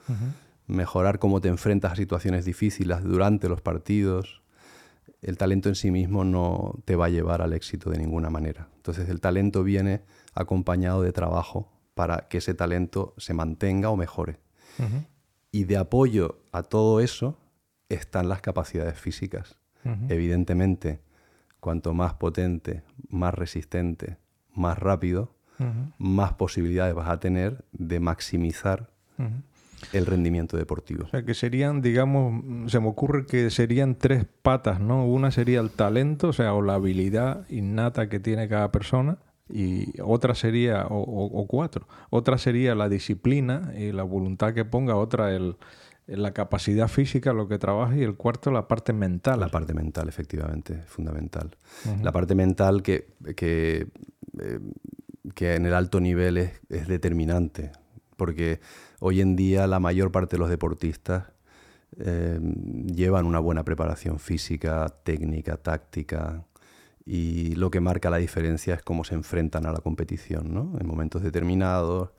mejorar 0.66 1.18
cómo 1.18 1.40
te 1.40 1.48
enfrentas 1.48 1.92
a 1.92 1.96
situaciones 1.96 2.44
difíciles 2.44 3.02
durante 3.02 3.48
los 3.48 3.60
partidos, 3.60 4.42
el 5.20 5.36
talento 5.36 5.68
en 5.68 5.74
sí 5.74 5.90
mismo 5.90 6.24
no 6.24 6.78
te 6.84 6.96
va 6.96 7.06
a 7.06 7.10
llevar 7.10 7.42
al 7.42 7.52
éxito 7.52 7.90
de 7.90 7.98
ninguna 7.98 8.30
manera. 8.30 8.68
Entonces 8.76 9.08
el 9.08 9.20
talento 9.20 9.62
viene 9.62 10.02
acompañado 10.34 11.02
de 11.02 11.12
trabajo 11.12 11.70
para 11.94 12.28
que 12.28 12.38
ese 12.38 12.54
talento 12.54 13.14
se 13.18 13.34
mantenga 13.34 13.90
o 13.90 13.96
mejore. 13.96 14.38
Y 15.50 15.64
de 15.64 15.76
apoyo 15.76 16.40
a 16.52 16.62
todo 16.62 17.00
eso 17.00 17.38
están 17.88 18.28
las 18.28 18.40
capacidades 18.40 18.98
físicas. 18.98 19.58
Evidentemente, 20.08 21.00
cuanto 21.60 21.92
más 21.92 22.14
potente, 22.14 22.82
más 23.08 23.34
resistente, 23.34 24.16
más 24.54 24.78
rápido, 24.78 25.34
más 25.98 26.34
posibilidades 26.34 26.94
vas 26.94 27.08
a 27.08 27.20
tener 27.20 27.64
de 27.72 28.00
maximizar 28.00 28.90
el 29.92 30.06
rendimiento 30.06 30.56
deportivo. 30.56 31.04
O 31.04 31.08
sea, 31.08 31.24
que 31.24 31.34
serían, 31.34 31.82
digamos, 31.82 32.70
se 32.70 32.78
me 32.80 32.88
ocurre 32.88 33.26
que 33.26 33.50
serían 33.50 33.96
tres 33.96 34.24
patas, 34.42 34.80
¿no? 34.80 35.04
Una 35.06 35.30
sería 35.32 35.60
el 35.60 35.70
talento, 35.70 36.28
o 36.28 36.32
sea, 36.32 36.54
o 36.54 36.62
la 36.62 36.74
habilidad 36.74 37.48
innata 37.48 38.08
que 38.08 38.20
tiene 38.20 38.48
cada 38.48 38.70
persona, 38.70 39.18
y 39.52 40.00
otra 40.00 40.34
sería, 40.34 40.86
o, 40.88 41.46
cuatro, 41.46 41.86
otra 42.10 42.38
sería 42.38 42.74
la 42.74 42.88
disciplina 42.88 43.72
y 43.76 43.92
la 43.92 44.02
voluntad 44.02 44.54
que 44.54 44.64
ponga, 44.64 44.96
otra 44.96 45.34
el, 45.34 45.56
la 46.06 46.32
capacidad 46.32 46.88
física, 46.88 47.32
lo 47.32 47.48
que 47.48 47.58
trabaja, 47.58 47.96
y 47.96 48.02
el 48.02 48.16
cuarto 48.16 48.50
la 48.50 48.66
parte 48.66 48.92
mental. 48.92 49.40
La 49.40 49.48
parte 49.48 49.74
mental, 49.74 50.08
efectivamente, 50.08 50.82
fundamental. 50.86 51.56
La 52.02 52.12
parte 52.12 52.34
mental 52.34 52.82
que, 52.82 53.08
que, 53.36 53.88
eh, 54.40 54.58
que, 55.34 55.54
en 55.54 55.66
el 55.66 55.74
alto 55.74 56.00
nivel 56.00 56.38
es, 56.38 56.60
es 56.70 56.88
determinante, 56.88 57.72
porque 58.16 58.60
hoy 59.00 59.20
en 59.20 59.36
día 59.36 59.66
la 59.66 59.80
mayor 59.80 60.10
parte 60.10 60.36
de 60.36 60.40
los 60.40 60.48
deportistas 60.48 61.24
eh, 61.98 62.40
llevan 62.86 63.26
una 63.26 63.38
buena 63.38 63.64
preparación 63.64 64.18
física, 64.18 64.88
técnica, 65.04 65.58
táctica, 65.58 66.42
y 67.04 67.54
lo 67.56 67.70
que 67.70 67.80
marca 67.80 68.10
la 68.10 68.18
diferencia 68.18 68.74
es 68.74 68.82
cómo 68.82 69.04
se 69.04 69.14
enfrentan 69.14 69.66
a 69.66 69.72
la 69.72 69.80
competición, 69.80 70.54
¿no? 70.54 70.76
En 70.78 70.86
momentos 70.86 71.22
determinados, 71.22 72.10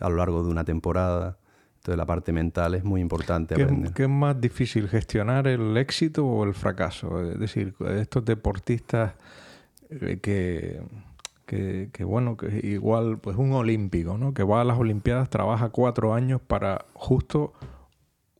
a 0.00 0.08
lo 0.08 0.16
largo 0.16 0.42
de 0.42 0.50
una 0.50 0.64
temporada. 0.64 1.38
Entonces 1.76 1.98
la 1.98 2.06
parte 2.06 2.32
mental 2.32 2.74
es 2.74 2.84
muy 2.84 3.00
importante 3.00 3.54
¿Qué, 3.54 3.62
aprender. 3.62 3.92
¿Qué 3.92 4.04
es 4.04 4.08
más 4.08 4.40
difícil, 4.40 4.88
gestionar 4.88 5.46
el 5.46 5.76
éxito 5.76 6.26
o 6.26 6.44
el 6.44 6.54
fracaso? 6.54 7.22
Es 7.22 7.38
decir, 7.38 7.74
estos 7.96 8.24
deportistas 8.24 9.14
eh, 9.90 10.18
que, 10.20 10.82
que, 11.46 11.90
que, 11.92 12.04
bueno, 12.04 12.36
que 12.36 12.60
igual, 12.64 13.18
pues 13.18 13.36
un 13.36 13.52
olímpico, 13.52 14.18
¿no? 14.18 14.34
Que 14.34 14.42
va 14.42 14.60
a 14.60 14.64
las 14.64 14.78
Olimpiadas, 14.78 15.30
trabaja 15.30 15.68
cuatro 15.70 16.12
años 16.12 16.40
para 16.40 16.84
justo 16.94 17.52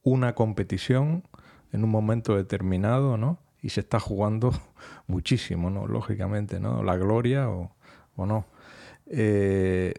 una 0.03 0.35
competición 0.35 1.23
en 1.73 1.85
un 1.85 1.91
momento 1.91 2.37
determinado, 2.37 3.17
¿no? 3.17 3.39
Y 3.67 3.71
se 3.71 3.81
está 3.81 3.99
jugando 3.99 4.53
muchísimo, 5.09 5.71
¿no? 5.71 5.89
Lógicamente, 5.89 6.61
¿no? 6.61 6.85
La 6.85 6.97
gloria 6.97 7.49
o, 7.51 7.73
no. 8.17 8.47
Eh, 9.09 9.93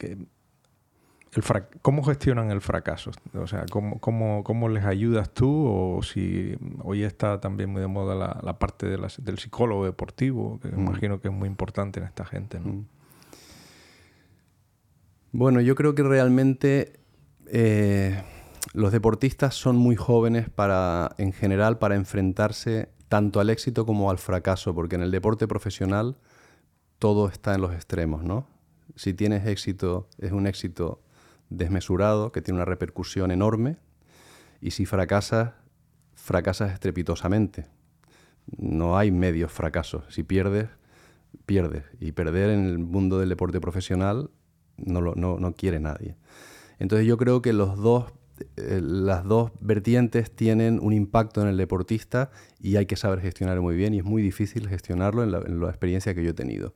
el 0.00 1.42
¿Cómo 1.82 2.02
gestionan 2.02 2.50
el 2.50 2.62
fracaso? 2.62 3.10
O 3.34 3.46
sea, 3.46 3.66
¿cómo, 3.70 4.00
cómo, 4.00 4.68
les 4.70 4.86
ayudas 4.86 5.28
tú? 5.34 5.66
O 5.66 6.02
si 6.02 6.56
hoy 6.82 7.02
está 7.02 7.38
también 7.38 7.68
muy 7.68 7.82
de 7.82 7.86
moda 7.86 8.40
la, 8.42 8.58
parte 8.58 8.86
del 8.86 9.38
psicólogo 9.38 9.84
deportivo, 9.84 10.58
que 10.60 10.68
mm. 10.68 10.80
imagino 10.80 11.20
que 11.20 11.28
es 11.28 11.34
muy 11.34 11.48
importante 11.48 12.00
en 12.00 12.06
esta 12.06 12.24
gente, 12.24 12.58
¿no? 12.58 12.72
Mm. 12.72 12.86
Bueno, 15.32 15.60
yo 15.60 15.74
creo 15.74 15.94
que 15.94 16.02
realmente 16.02 16.98
eh, 17.48 18.22
los 18.72 18.92
deportistas 18.92 19.54
son 19.54 19.76
muy 19.76 19.96
jóvenes 19.96 20.50
para, 20.50 21.14
en 21.18 21.32
general, 21.32 21.78
para 21.78 21.96
enfrentarse 21.96 22.90
tanto 23.08 23.40
al 23.40 23.50
éxito 23.50 23.86
como 23.86 24.10
al 24.10 24.18
fracaso, 24.18 24.74
porque 24.74 24.96
en 24.96 25.02
el 25.02 25.10
deporte 25.10 25.46
profesional 25.46 26.16
todo 26.98 27.28
está 27.28 27.54
en 27.54 27.60
los 27.60 27.72
extremos, 27.72 28.24
¿no? 28.24 28.48
Si 28.96 29.14
tienes 29.14 29.46
éxito, 29.46 30.08
es 30.18 30.32
un 30.32 30.46
éxito 30.46 31.02
desmesurado, 31.50 32.32
que 32.32 32.42
tiene 32.42 32.56
una 32.56 32.64
repercusión 32.64 33.30
enorme, 33.30 33.78
y 34.60 34.72
si 34.72 34.86
fracasas, 34.86 35.52
fracasas 36.14 36.72
estrepitosamente. 36.72 37.66
No 38.56 38.96
hay 38.96 39.10
medios 39.10 39.52
fracasos. 39.52 40.04
Si 40.08 40.22
pierdes, 40.22 40.68
pierdes. 41.44 41.84
Y 42.00 42.12
perder 42.12 42.50
en 42.50 42.66
el 42.66 42.78
mundo 42.78 43.18
del 43.18 43.28
deporte 43.28 43.60
profesional 43.60 44.30
no, 44.76 45.00
lo, 45.00 45.14
no, 45.14 45.38
no 45.38 45.52
quiere 45.52 45.80
nadie. 45.80 46.16
Entonces 46.78 47.06
yo 47.06 47.16
creo 47.16 47.42
que 47.42 47.52
los 47.52 47.76
dos 47.76 48.12
eh, 48.56 48.80
las 48.82 49.24
dos 49.24 49.52
vertientes 49.60 50.30
tienen 50.30 50.78
un 50.82 50.92
impacto 50.92 51.40
en 51.42 51.48
el 51.48 51.56
deportista 51.56 52.30
y 52.60 52.76
hay 52.76 52.86
que 52.86 52.96
saber 52.96 53.20
gestionarlo 53.20 53.62
muy 53.62 53.76
bien 53.76 53.94
y 53.94 53.98
es 53.98 54.04
muy 54.04 54.22
difícil 54.22 54.68
gestionarlo 54.68 55.22
en 55.22 55.60
la, 55.60 55.68
experiencia 55.68 56.14
que 56.14 56.22
yo 56.22 56.30
he 56.30 56.34
tenido. 56.34 56.74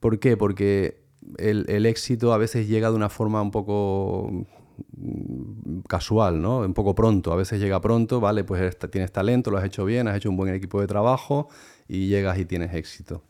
¿Por 0.00 0.18
qué? 0.18 0.36
Porque 0.36 1.04
el, 1.38 1.86
éxito 1.86 2.32
a 2.32 2.38
veces 2.38 2.68
llega 2.68 2.90
de 2.90 2.96
una 2.96 3.08
forma 3.08 3.40
un 3.40 3.50
poco 3.50 4.46
mm, 4.96 5.80
casual, 5.88 6.42
¿no? 6.42 6.58
Un 6.58 6.74
poco 6.74 6.94
pronto. 6.94 7.32
A 7.32 7.36
veces 7.36 7.60
llega 7.60 7.80
pronto, 7.80 8.20
vale, 8.20 8.44
pues 8.44 8.76
tienes 8.90 9.12
talento, 9.12 9.50
lo 9.50 9.58
has 9.58 9.64
hecho 9.64 9.84
bien, 9.84 10.08
has 10.08 10.16
hecho 10.16 10.30
un 10.30 10.36
buen 10.36 10.52
equipo 10.54 10.80
de 10.80 10.86
trabajo 10.86 11.48
y 11.88 12.08
llegas 12.08 12.38
y 12.38 12.44
tienes 12.44 12.74
éxito. 12.74 13.22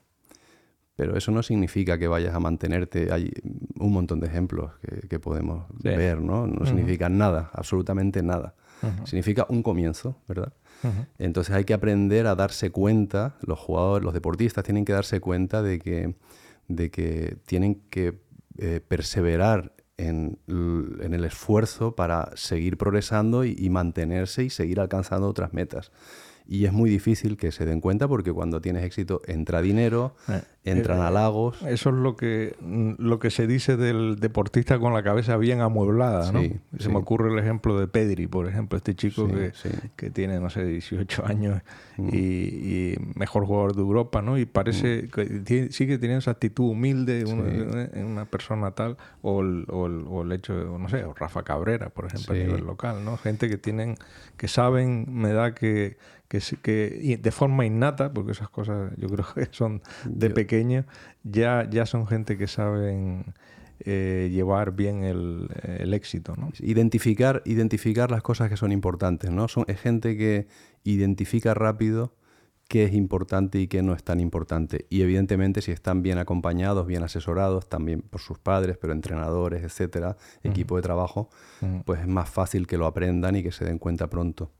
Pero 0.96 1.16
eso 1.16 1.32
no 1.32 1.42
significa 1.42 1.98
que 1.98 2.06
vayas 2.06 2.34
a 2.34 2.40
mantenerte. 2.40 3.12
Hay 3.12 3.32
un 3.78 3.92
montón 3.92 4.20
de 4.20 4.28
ejemplos 4.28 4.72
que, 5.08 5.18
podemos 5.18 5.64
ver, 5.82 6.20
¿no? 6.20 6.46
No 6.46 6.64
significa 6.66 7.08
nada, 7.08 7.50
absolutamente 7.52 8.22
nada. 8.22 8.54
Significa 9.04 9.46
un 9.48 9.62
comienzo, 9.62 10.16
¿verdad? 10.28 10.52
Entonces 11.18 11.54
hay 11.54 11.64
que 11.64 11.74
aprender 11.74 12.26
a 12.26 12.34
darse 12.34 12.70
cuenta, 12.70 13.36
los 13.40 13.58
jugadores, 13.58 14.04
los 14.04 14.12
deportistas 14.12 14.64
tienen 14.64 14.84
que 14.84 14.92
darse 14.92 15.20
cuenta 15.20 15.62
de 15.62 15.78
que, 15.78 16.14
de 16.68 16.90
que 16.90 17.38
tienen 17.46 17.82
que 17.88 18.20
eh, 18.58 18.80
perseverar 18.86 19.72
en, 19.96 20.38
el 20.46 21.24
esfuerzo 21.24 21.96
para 21.96 22.30
seguir 22.34 22.76
progresando 22.76 23.44
y 23.44 23.68
mantenerse 23.70 24.44
y 24.44 24.50
seguir 24.50 24.78
alcanzando 24.78 25.28
otras 25.28 25.54
metas 25.54 25.90
y 26.46 26.66
es 26.66 26.72
muy 26.72 26.90
difícil 26.90 27.36
que 27.36 27.52
se 27.52 27.64
den 27.64 27.80
cuenta 27.80 28.08
porque 28.08 28.32
cuando 28.32 28.60
tienes 28.60 28.84
éxito 28.84 29.22
entra 29.26 29.62
dinero, 29.62 30.14
eh, 30.28 30.42
entran 30.64 30.98
eh, 30.98 31.02
halagos. 31.02 31.62
Eso 31.62 31.90
es 31.90 31.96
lo 31.96 32.16
que, 32.16 32.56
mm, 32.60 32.94
lo 32.98 33.18
que 33.18 33.30
se 33.30 33.46
dice 33.46 33.76
del 33.76 34.16
deportista 34.18 34.78
con 34.78 34.94
la 34.94 35.02
cabeza 35.02 35.36
bien 35.36 35.60
amueblada, 35.60 36.32
¿no? 36.32 36.40
se 36.78 36.88
me 36.88 36.96
ocurre 36.96 37.32
el 37.32 37.38
ejemplo 37.38 37.78
de 37.78 37.86
Pedri, 37.86 38.26
por 38.26 38.48
ejemplo, 38.48 38.78
este 38.78 38.94
chico 38.94 39.28
que, 39.28 39.52
que, 39.96 40.10
tiene, 40.10 40.40
no 40.40 40.50
sé, 40.50 40.64
18 40.64 41.26
años 41.26 41.60
mm. 41.98 42.08
y, 42.12 42.94
mejor 43.14 43.46
jugador 43.46 43.74
de 43.74 43.82
Europa, 43.82 44.22
¿no? 44.22 44.38
Y 44.38 44.46
parece 44.46 45.04
mm. 45.04 45.44
que 45.44 45.72
sigue 45.72 45.98
teniendo 45.98 46.20
esa 46.20 46.32
actitud 46.32 46.70
humilde 46.70 47.20
en 47.20 48.06
una, 48.06 48.24
persona 48.24 48.70
tal, 48.70 48.96
o 49.22 49.42
el, 49.42 49.66
o, 49.68 50.22
el, 50.22 50.32
hecho, 50.32 50.54
de, 50.54 50.64
no 50.64 50.88
sé, 50.88 51.04
o 51.04 51.14
Rafa 51.14 51.42
Cabrera, 51.42 51.90
por 51.90 52.06
ejemplo, 52.06 52.34
a 52.34 52.38
nivel 52.38 52.64
local, 52.64 53.04
¿no? 53.04 53.16
Gente 53.18 53.48
que 53.48 53.58
tienen, 53.58 53.96
que 54.36 54.48
saben, 54.48 55.06
me 55.08 55.32
da 55.32 55.54
que 55.54 55.96
que, 56.28 56.40
que 56.62 57.18
de 57.20 57.30
forma 57.30 57.66
innata, 57.66 58.12
porque 58.12 58.32
esas 58.32 58.48
cosas 58.48 58.92
yo 58.96 59.08
creo 59.08 59.26
que 59.34 59.48
son 59.50 59.82
de 60.04 60.30
pequeño, 60.30 60.53
ya, 61.22 61.68
ya 61.70 61.86
son 61.86 62.06
gente 62.06 62.36
que 62.38 62.46
saben 62.46 63.34
eh, 63.80 64.30
llevar 64.32 64.72
bien 64.72 65.04
el, 65.04 65.48
el, 65.62 65.94
éxito. 65.94 66.34
¿no? 66.36 66.50
Identificar, 66.60 67.42
identificar 67.44 68.10
las 68.10 68.22
cosas 68.22 68.48
que 68.48 68.56
son 68.56 68.72
importantes. 68.72 69.30
¿no? 69.30 69.48
Son, 69.48 69.64
es 69.68 69.80
gente 69.80 70.16
que 70.16 70.46
identifica 70.84 71.54
rápido 71.54 72.14
qué 72.68 72.84
es 72.84 72.94
importante 72.94 73.58
y 73.58 73.68
qué 73.68 73.82
no 73.82 73.94
es 73.94 74.02
tan 74.02 74.20
importante. 74.20 74.86
Y 74.90 75.02
evidentemente 75.02 75.60
si 75.60 75.72
están 75.72 76.02
bien 76.02 76.18
acompañados, 76.18 76.86
bien 76.86 77.02
asesorados, 77.02 77.68
también 77.68 78.00
por 78.02 78.20
sus 78.20 78.38
padres, 78.38 78.78
pero 78.80 78.92
entrenadores, 78.92 79.62
etcétera, 79.62 80.16
equipo 80.42 80.76
de 80.76 80.82
trabajo, 80.82 81.28
pues 81.84 82.00
es 82.00 82.06
más 82.06 82.28
fácil 82.28 82.66
que 82.66 82.78
lo 82.78 82.86
aprendan 82.86 83.36
y 83.36 83.42
que 83.42 83.52
se 83.52 83.64
den 83.64 83.78
cuenta 83.78 84.08
pronto. 84.08 84.50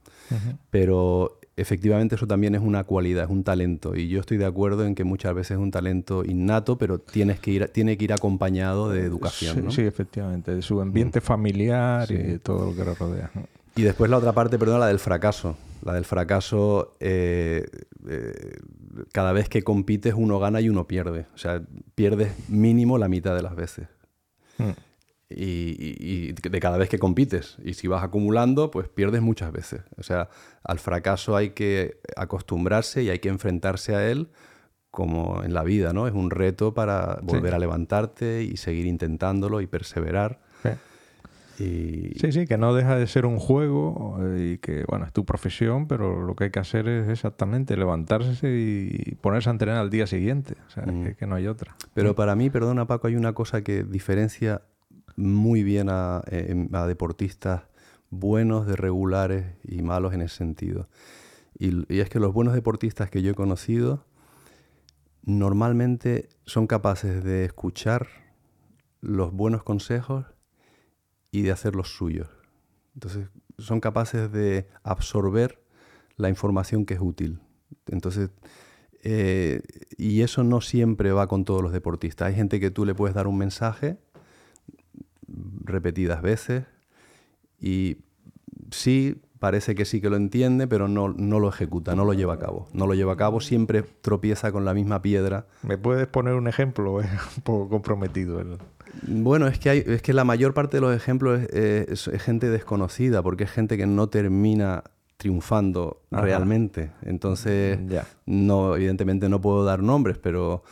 Pero 0.70 1.40
efectivamente 1.56 2.14
eso 2.14 2.26
también 2.26 2.54
es 2.54 2.60
una 2.60 2.84
cualidad, 2.84 3.24
es 3.24 3.30
un 3.30 3.44
talento. 3.44 3.96
Y 3.96 4.08
yo 4.08 4.20
estoy 4.20 4.36
de 4.36 4.46
acuerdo 4.46 4.84
en 4.84 4.94
que 4.94 5.04
muchas 5.04 5.34
veces 5.34 5.52
es 5.52 5.58
un 5.58 5.70
talento 5.70 6.24
innato, 6.24 6.78
pero 6.78 6.98
tienes 6.98 7.38
que 7.40 7.50
ir, 7.50 7.68
tiene 7.68 7.96
que 7.96 8.04
ir 8.04 8.12
acompañado 8.12 8.88
de 8.88 9.02
educación. 9.02 9.70
Sí, 9.70 9.82
efectivamente, 9.82 10.54
de 10.54 10.62
su 10.62 10.80
ambiente 10.80 11.20
mm. 11.20 11.22
familiar 11.22 12.10
y 12.10 12.16
de 12.16 12.38
todo 12.38 12.66
lo 12.66 12.76
que 12.76 12.84
lo 12.84 12.94
rodea. 12.94 13.30
Y 13.76 13.82
después 13.82 14.10
la 14.10 14.18
otra 14.18 14.32
parte, 14.32 14.58
perdón, 14.58 14.80
la 14.80 14.86
del 14.86 14.98
fracaso. 14.98 15.56
La 15.82 15.94
del 15.94 16.04
fracaso, 16.04 16.96
eh, 17.00 17.66
eh, 18.08 18.32
cada 19.12 19.32
vez 19.32 19.48
que 19.48 19.62
compites 19.62 20.14
uno 20.16 20.38
gana 20.38 20.60
y 20.60 20.68
uno 20.68 20.86
pierde. 20.86 21.26
O 21.34 21.38
sea, 21.38 21.62
pierdes 21.94 22.32
mínimo 22.48 22.96
la 22.96 23.08
mitad 23.08 23.34
de 23.34 23.42
las 23.42 23.54
veces. 23.54 23.86
Mm 24.58 24.70
y, 25.30 26.32
de 26.32 26.60
cada 26.60 26.78
vez 26.78 26.88
que 26.88 26.98
compites. 26.98 27.56
Y 27.64 27.74
si 27.74 27.88
vas 27.88 28.02
acumulando, 28.02 28.70
pues 28.70 28.88
pierdes 28.88 29.22
muchas 29.22 29.52
veces. 29.52 29.82
O 29.96 30.02
sea, 30.02 30.28
al 30.62 30.78
fracaso 30.78 31.37
hay 31.37 31.50
que 31.50 32.00
acostumbrarse 32.16 33.02
y 33.02 33.10
hay 33.10 33.18
que 33.18 33.28
enfrentarse 33.28 33.94
a 33.94 34.10
él 34.10 34.28
como 34.90 35.42
en 35.42 35.54
la 35.54 35.64
vida, 35.64 35.92
¿no? 35.92 36.06
Es 36.06 36.14
un 36.14 36.30
reto 36.30 36.72
para 36.72 37.18
volver 37.22 37.54
a 37.54 37.58
levantarte 37.58 38.44
y 38.44 38.56
seguir 38.56 38.87
intentándolo 38.87 39.60
y 39.60 39.66
perseverar. 39.66 40.40
Sí. 41.56 42.14
sí, 42.16 42.32
sí, 42.32 42.46
que 42.46 42.58
no 42.58 42.74
deja 42.74 42.96
de 42.96 43.06
ser 43.06 43.26
un 43.26 43.38
juego 43.38 44.18
eh, 44.20 44.54
y 44.54 44.58
que, 44.58 44.84
bueno, 44.88 45.04
es 45.04 45.12
tu 45.12 45.24
profesión, 45.24 45.87
pero 45.87 46.20
lo 46.22 46.34
que 46.34 46.44
hay 46.44 46.50
que 46.50 46.58
hacer 46.58 46.88
es 46.88 47.08
exactamente 47.08 47.76
levantarse 47.76 48.48
y 48.50 49.14
ponerse 49.20 49.50
a 49.50 49.52
entrenar 49.52 49.78
al 49.78 49.88
día 49.88 50.08
siguiente. 50.08 50.56
O 50.66 50.70
sea, 50.70 50.84
mm. 50.84 51.14
que, 51.14 51.26
no 51.28 51.37
hay 51.37 51.46
otra. 51.46 51.76
Pero 51.94 52.16
para 52.16 52.34
mí, 52.34 52.50
perdona 52.50 52.87
Paco, 52.87 53.06
hay 53.06 53.14
una 53.14 53.34
cosa 53.34 53.62
que 53.62 53.84
diferencia 53.84 54.62
muy 55.16 55.62
bien 55.62 55.88
eh, 55.88 56.68
a, 56.72 56.87
deportistas 56.87 57.62
buenos, 58.11 58.66
de 58.66 58.77
regulares 58.77 59.46
y 59.64 59.83
malos 59.83 60.14
en 60.14 60.22
ese 60.22 60.37
sentido. 60.37 60.88
Y, 61.59 61.92
y, 61.92 62.00
es 62.00 62.09
que 62.09 62.20
los 62.20 62.33
buenos 62.33 62.55
deportistas 62.55 63.11
que 63.11 63.22
yo 63.22 63.33
he 63.33 63.35
conocido 63.35 64.05
normalmente 65.22 66.29
son 66.44 66.66
capaces 66.66 67.24
de 67.24 67.44
escuchar 67.44 68.09
los 69.00 69.33
buenos 69.33 69.62
consejos 69.62 70.27
y 71.31 71.42
de 71.42 71.50
hacer 71.50 71.74
los 71.74 71.88
suyos. 71.94 72.29
Entonces 72.94 73.29
son 73.59 73.81
capaces 73.81 74.31
de 74.33 74.68
absorber 74.83 75.62
la 76.16 76.29
información 76.29 76.87
que 76.87 76.94
es 76.94 77.00
útil. 77.00 77.40
Entonces, 77.87 78.31
eh, 79.03 79.62
y 79.98 80.22
eso 80.22 80.44
no 80.44 80.61
siempre 80.61 81.12
va 81.12 81.27
con 81.27 81.44
todos 81.44 81.62
los 81.62 81.72
deportistas. 81.72 82.29
Hay 82.29 82.35
gente 82.35 82.61
que 82.61 82.70
tú 82.70 82.85
le 82.85 82.94
puedes 82.94 83.14
dar 83.14 83.27
un 83.27 83.37
mensaje 83.37 83.98
repetidas 85.64 86.22
veces 86.22 86.64
y 87.60 87.98
sí, 88.70 89.22
parece 89.38 89.74
que 89.74 89.84
sí 89.84 90.00
que 90.00 90.10
lo 90.10 90.16
entiende, 90.16 90.66
pero 90.66 90.88
no, 90.88 91.08
no, 91.08 91.38
lo 91.38 91.48
ejecuta, 91.48 91.94
no 91.94 92.04
lo 92.04 92.12
lleva 92.14 92.34
a 92.34 92.38
cabo. 92.38 92.68
No 92.72 92.87
lo 92.87 92.94
lleva 92.94 93.12
a 93.12 93.16
cabo, 93.16 93.40
siempre 93.40 93.82
tropieza 93.82 94.52
con 94.52 94.64
la 94.64 94.74
misma 94.74 95.02
piedra. 95.02 95.46
¿Me 95.62 95.76
puedes 95.78 96.06
poner 96.06 96.34
un 96.34 96.48
ejemplo? 96.48 96.94
un 96.94 97.42
poco 97.42 97.68
comprometido. 97.68 98.42
Bueno, 99.06 99.46
es 99.46 99.58
que, 99.58 99.70
hay, 99.70 99.84
es 99.87 100.02
que 100.02 100.12
la 100.12 100.24
mayor 100.24 100.54
parte 100.54 100.78
de 100.78 100.80
los 100.80 100.96
ejemplos 100.96 101.42
es, 101.52 102.10
gente 102.22 102.48
desconocida, 102.48 103.22
porque 103.22 103.44
es 103.44 103.50
gente 103.50 103.76
que 103.76 103.87
no 103.87 104.08
termina 104.08 104.84
triunfando 105.16 106.02
realmente. 106.10 106.90
Entonces, 107.02 107.78
no, 108.26 108.76
evidentemente 108.76 109.28
no 109.28 109.40
puedo 109.40 109.64
dar 109.64 109.82
nombres, 109.82 110.18
pero 110.18 110.64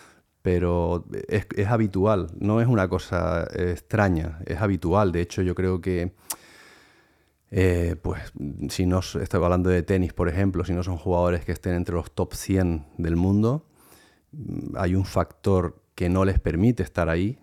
pero 0.42 1.06
es, 1.28 1.46
habitual, 1.68 2.28
no 2.38 2.60
es 2.60 2.66
una 2.66 2.88
cosa 2.88 3.46
extraña, 3.54 4.40
es 4.44 4.60
habitual. 4.60 5.12
De 5.12 5.20
hecho, 5.20 5.40
yo 5.42 5.54
creo 5.54 5.80
que, 5.80 6.12
eh, 7.52 7.96
pues, 8.02 8.32
si 8.68 8.84
no 8.84 8.98
estoy 8.98 9.42
hablando 9.42 9.70
de 9.70 9.84
tenis, 9.84 10.12
por 10.12 10.28
ejemplo, 10.28 10.64
si 10.64 10.72
no 10.72 10.82
son 10.82 10.96
jugadores 10.96 11.44
que 11.44 11.52
estén 11.52 11.74
entre 11.74 11.94
los 11.94 12.10
top 12.10 12.34
100 12.34 12.86
del 12.98 13.14
mundo, 13.14 13.66
mm, 14.32 14.76
hay 14.76 14.96
un 14.96 15.04
factor 15.04 15.80
que 15.94 16.08
no 16.08 16.24
les 16.24 16.40
permite 16.40 16.82
estar 16.82 17.08
ahí, 17.08 17.38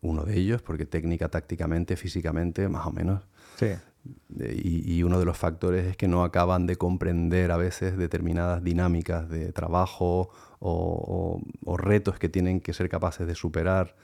uno 0.00 0.22
de 0.24 0.38
ellos, 0.38 0.62
porque 0.62 0.86
técnica, 0.86 1.28
tácticamente, 1.28 1.96
físicamente, 1.96 2.68
más 2.68 2.86
o 2.86 2.92
menos. 2.92 3.26
Sí. 3.56 3.72
Y, 4.38 4.94
y, 4.94 5.02
uno 5.02 5.18
de 5.18 5.26
los 5.26 5.36
factores 5.36 5.84
es 5.84 5.96
que 5.96 6.08
no 6.08 6.24
acaban 6.24 6.66
de 6.66 6.76
comprender 6.76 7.50
a 7.50 7.58
veces 7.58 7.98
determinadas 7.98 8.64
dinámicas 8.64 9.28
de 9.28 9.52
trabajo 9.52 10.30
o, 10.60 11.40
retos 11.76 12.18
que 12.18 12.28
tienen 12.28 12.60
que 12.60 12.72
ser 12.72 12.88
capaces 12.88 13.26
de 13.26 13.34
superar 13.34 13.96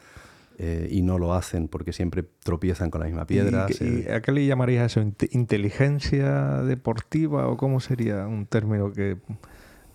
eh, 0.59 0.89
y 0.91 1.03
no 1.03 1.19
lo 1.19 1.35
hacen 1.35 1.69
porque 1.69 1.93
siempre 1.93 2.25
tropiezan 2.43 2.91
con 2.91 3.01
la 3.01 3.07
misma 3.07 3.27
piedra. 3.27 3.67
¿Y, 3.81 4.09
a 4.09 4.23
qué 4.23 4.33
le 4.33 4.47
llamarías 4.47 4.97
eso? 4.97 5.07
¿Inteligencia 5.31 6.63
deportiva 6.63 7.49
o 7.49 7.57
cómo 7.57 7.81
sería 7.81 8.27
un 8.27 8.47
término 8.47 8.93
que 8.93 9.19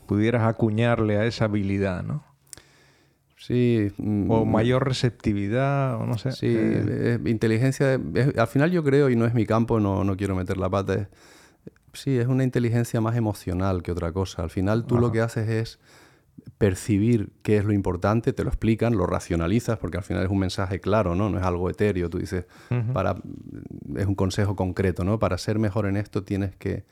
pudieras 0.06 0.44
acuñarle 0.44 1.18
a 1.18 1.26
esa 1.26 1.46
habilidad, 1.46 2.04
no? 2.04 2.24
Sí. 3.38 3.92
Mm, 3.98 4.30
o 4.30 4.46
mayor 4.46 4.88
receptividad, 4.88 5.96
o 5.96 6.06
no 6.06 6.20
sé. 6.20 6.32
Sí, 6.32 6.54
eh, 6.56 7.18
inteligencia. 7.26 8.00
al 8.38 8.48
final 8.48 8.70
yo 8.70 8.84
creo, 8.84 9.10
y 9.10 9.16
no 9.16 9.26
es 9.26 9.34
mi 9.34 9.48
campo, 9.48 9.80
no, 9.80 10.04
no 10.04 10.16
quiero 10.16 10.36
meter 10.36 10.58
la 10.58 10.70
pata. 10.70 11.10
sí, 11.94 12.20
es 12.20 12.28
una 12.28 12.44
inteligencia 12.44 13.02
más 13.02 13.16
emocional 13.16 13.82
que 13.82 13.92
otra 13.92 14.12
cosa. 14.12 14.44
Al 14.44 14.52
final 14.52 14.86
tú 14.86 15.00
lo 15.00 15.12
que 15.12 15.22
haces 15.22 15.50
es 15.50 15.80
percibir 16.58 17.34
qué 17.42 17.58
es 17.58 17.66
lo 17.66 17.74
importante, 17.74 18.34
te 18.34 18.44
lo 18.44 18.50
explican, 18.50 18.96
lo 18.96 19.08
racionalizas, 19.08 19.80
porque 19.80 19.98
al 19.98 20.04
final 20.04 20.24
es 20.24 20.30
un 20.30 20.40
mensaje 20.40 20.80
claro, 20.80 21.16
¿no? 21.16 21.30
No 21.30 21.40
es 21.40 21.44
algo 21.44 21.70
etéreo. 21.70 22.10
Tú 22.10 22.20
dices, 22.20 22.46
para, 22.94 23.16
es 23.96 24.06
un 24.06 24.16
consejo 24.16 24.56
concreto, 24.56 25.04
¿no? 25.04 25.18
Para 25.18 25.38
ser 25.38 25.58
mejor 25.58 25.88
en 25.88 25.98
esto 25.98 26.24
tienes 26.24 26.56
que 26.56 26.86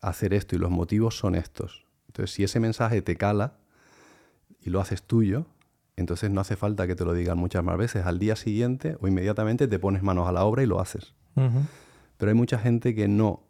hacer 0.00 0.32
esto 0.34 0.56
y 0.56 0.58
los 0.58 0.70
motivos 0.70 1.18
son 1.18 1.34
estos. 1.34 1.84
Entonces, 2.06 2.34
si 2.34 2.44
ese 2.44 2.60
mensaje 2.60 3.02
te 3.02 3.16
cala 3.16 3.58
y 4.60 4.70
lo 4.70 4.80
haces 4.80 5.02
tuyo, 5.02 5.46
entonces 5.96 6.30
no 6.30 6.40
hace 6.40 6.56
falta 6.56 6.86
que 6.86 6.94
te 6.94 7.04
lo 7.04 7.12
digan 7.12 7.38
muchas 7.38 7.62
más 7.62 7.76
veces. 7.76 8.06
Al 8.06 8.18
día 8.18 8.36
siguiente 8.36 8.96
o 9.00 9.08
inmediatamente 9.08 9.68
te 9.68 9.78
pones 9.78 10.02
manos 10.02 10.28
a 10.28 10.32
la 10.32 10.44
obra 10.44 10.62
y 10.62 10.66
lo 10.66 10.80
haces. 10.80 11.14
Pero 12.16 12.30
hay 12.30 12.34
mucha 12.34 12.58
gente 12.58 12.94
que 12.94 13.08
no 13.08 13.42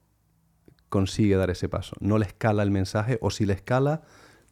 consigue 0.88 1.36
dar 1.36 1.50
ese 1.50 1.68
paso. 1.68 1.94
No 2.00 2.18
le 2.18 2.26
escala 2.26 2.62
el 2.62 2.70
mensaje 2.70 3.18
o 3.20 3.30
si 3.30 3.46
le 3.46 3.52
escala 3.52 4.02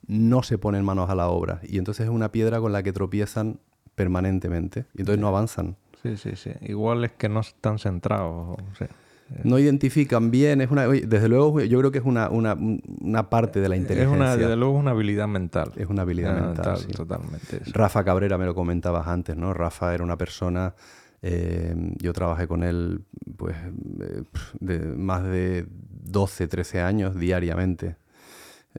no 0.06 0.42
se 0.42 0.58
ponen 0.58 0.84
manos 0.84 1.10
a 1.10 1.14
la 1.14 1.28
obra. 1.28 1.60
Y 1.62 1.78
entonces 1.78 2.04
es 2.04 2.10
una 2.10 2.32
piedra 2.32 2.60
con 2.60 2.72
la 2.72 2.82
que 2.82 2.92
tropiezan 2.92 3.60
permanentemente. 3.94 4.86
Y 4.94 5.00
entonces 5.00 5.20
no 5.20 5.28
avanzan. 5.28 5.76
Sí, 6.02 6.16
sí, 6.16 6.36
sí. 6.36 6.50
Igual 6.62 7.04
es 7.04 7.12
que 7.12 7.28
no 7.28 7.40
están 7.40 7.78
centrados. 7.78 8.58
No 9.44 9.58
identifican 9.58 10.30
bien. 10.30 10.60
Es 10.60 10.70
una, 10.70 10.86
desde 10.86 11.28
luego, 11.28 11.60
yo 11.60 11.78
creo 11.78 11.90
que 11.90 11.98
es 11.98 12.04
una, 12.04 13.30
parte 13.30 13.60
de 13.60 13.68
la 13.68 13.76
inteligencia. 13.76 14.12
Es 14.12 14.20
una, 14.20 14.36
desde 14.36 14.56
luego, 14.56 14.74
una 14.74 14.90
habilidad 14.90 15.28
mental. 15.28 15.72
Es 15.76 15.86
una 15.86 16.02
habilidad 16.02 16.34
mental, 16.34 16.78
sí. 16.78 16.88
totalmente. 16.88 17.60
Rafa 17.72 18.04
Cabrera, 18.04 18.36
me 18.36 18.46
lo 18.46 18.54
comentabas 18.54 19.06
antes, 19.06 19.36
¿no? 19.36 19.54
Rafa 19.54 19.94
era 19.94 20.04
una 20.04 20.16
persona. 20.16 20.74
Eh, 21.24 21.74
yo 21.98 22.12
trabajé 22.12 22.48
con 22.48 22.64
él 22.64 23.04
pues 23.36 23.54
eh, 23.56 24.24
de 24.58 24.78
más 24.80 25.22
de 25.22 25.66
12, 25.68 26.48
13 26.48 26.80
años 26.80 27.18
diariamente. 27.18 27.96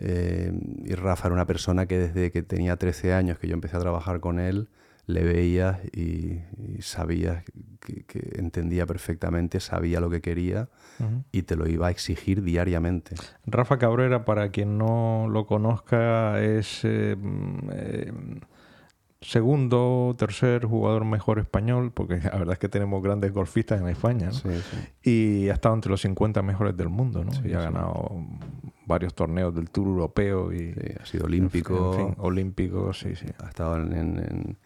Eh, 0.05 0.51
y 0.83 0.95
Rafa 0.95 1.29
era 1.29 1.33
una 1.33 1.47
persona 1.47 1.85
que 1.85 1.97
desde 1.97 2.29
que 2.29 2.43
tenía 2.43 2.75
13 2.75 3.13
años 3.13 3.39
que 3.39 3.47
yo 3.47 3.53
empecé 3.53 3.77
a 3.77 3.79
trabajar 3.79 4.19
con 4.19 4.37
él, 4.37 4.67
le 5.05 5.23
veía 5.23 5.79
y, 5.93 6.39
sabía 6.81 7.43
que, 7.79 8.03
entendía 8.37 8.85
perfectamente, 8.85 9.61
sabía 9.61 10.01
lo 10.01 10.09
que 10.09 10.21
quería 10.21 10.67
y 11.31 11.43
te 11.43 11.55
lo 11.55 11.67
iba 11.67 11.87
a 11.87 11.91
exigir 11.91 12.43
diariamente. 12.43 13.15
Rafa 13.45 13.77
Cabrera, 13.77 14.25
para 14.25 14.49
quien 14.49 14.77
no 14.77 15.27
lo 15.29 15.45
conozca, 15.45 16.41
es 16.41 16.81
eh, 16.83 17.15
eh, 17.71 18.11
segundo, 19.23 20.15
tercer 20.17 20.65
jugador 20.65 21.05
mejor 21.05 21.39
español, 21.39 21.91
porque 21.93 22.19
la 22.19 22.37
verdad 22.37 22.53
es 22.53 22.59
que 22.59 22.69
tenemos 22.69 23.01
grandes 23.01 23.33
golfistas 23.33 23.81
en 23.81 23.87
España, 23.87 24.29
y 25.01 25.49
ha 25.49 25.53
estado 25.53 25.75
entre 25.75 25.91
los 25.91 26.01
50 26.01 26.41
mejores 26.41 26.75
del 26.77 26.89
mundo, 26.89 27.23
¿no? 27.23 27.31
y 27.47 27.53
ha 27.53 27.61
ganado 27.61 28.11
varios 28.85 29.13
torneos 29.13 29.55
del 29.55 29.69
Tour 29.69 29.87
Europeo 29.87 30.53
y 30.53 30.73
ha 31.01 31.05
sido 31.05 31.25
olímpico, 31.25 31.97
en 31.97 32.15
olímpico, 32.19 32.93
sí, 32.93 33.15
sí. 33.15 33.27
Ha 33.39 33.49
estado 33.49 33.77
en, 33.77 34.57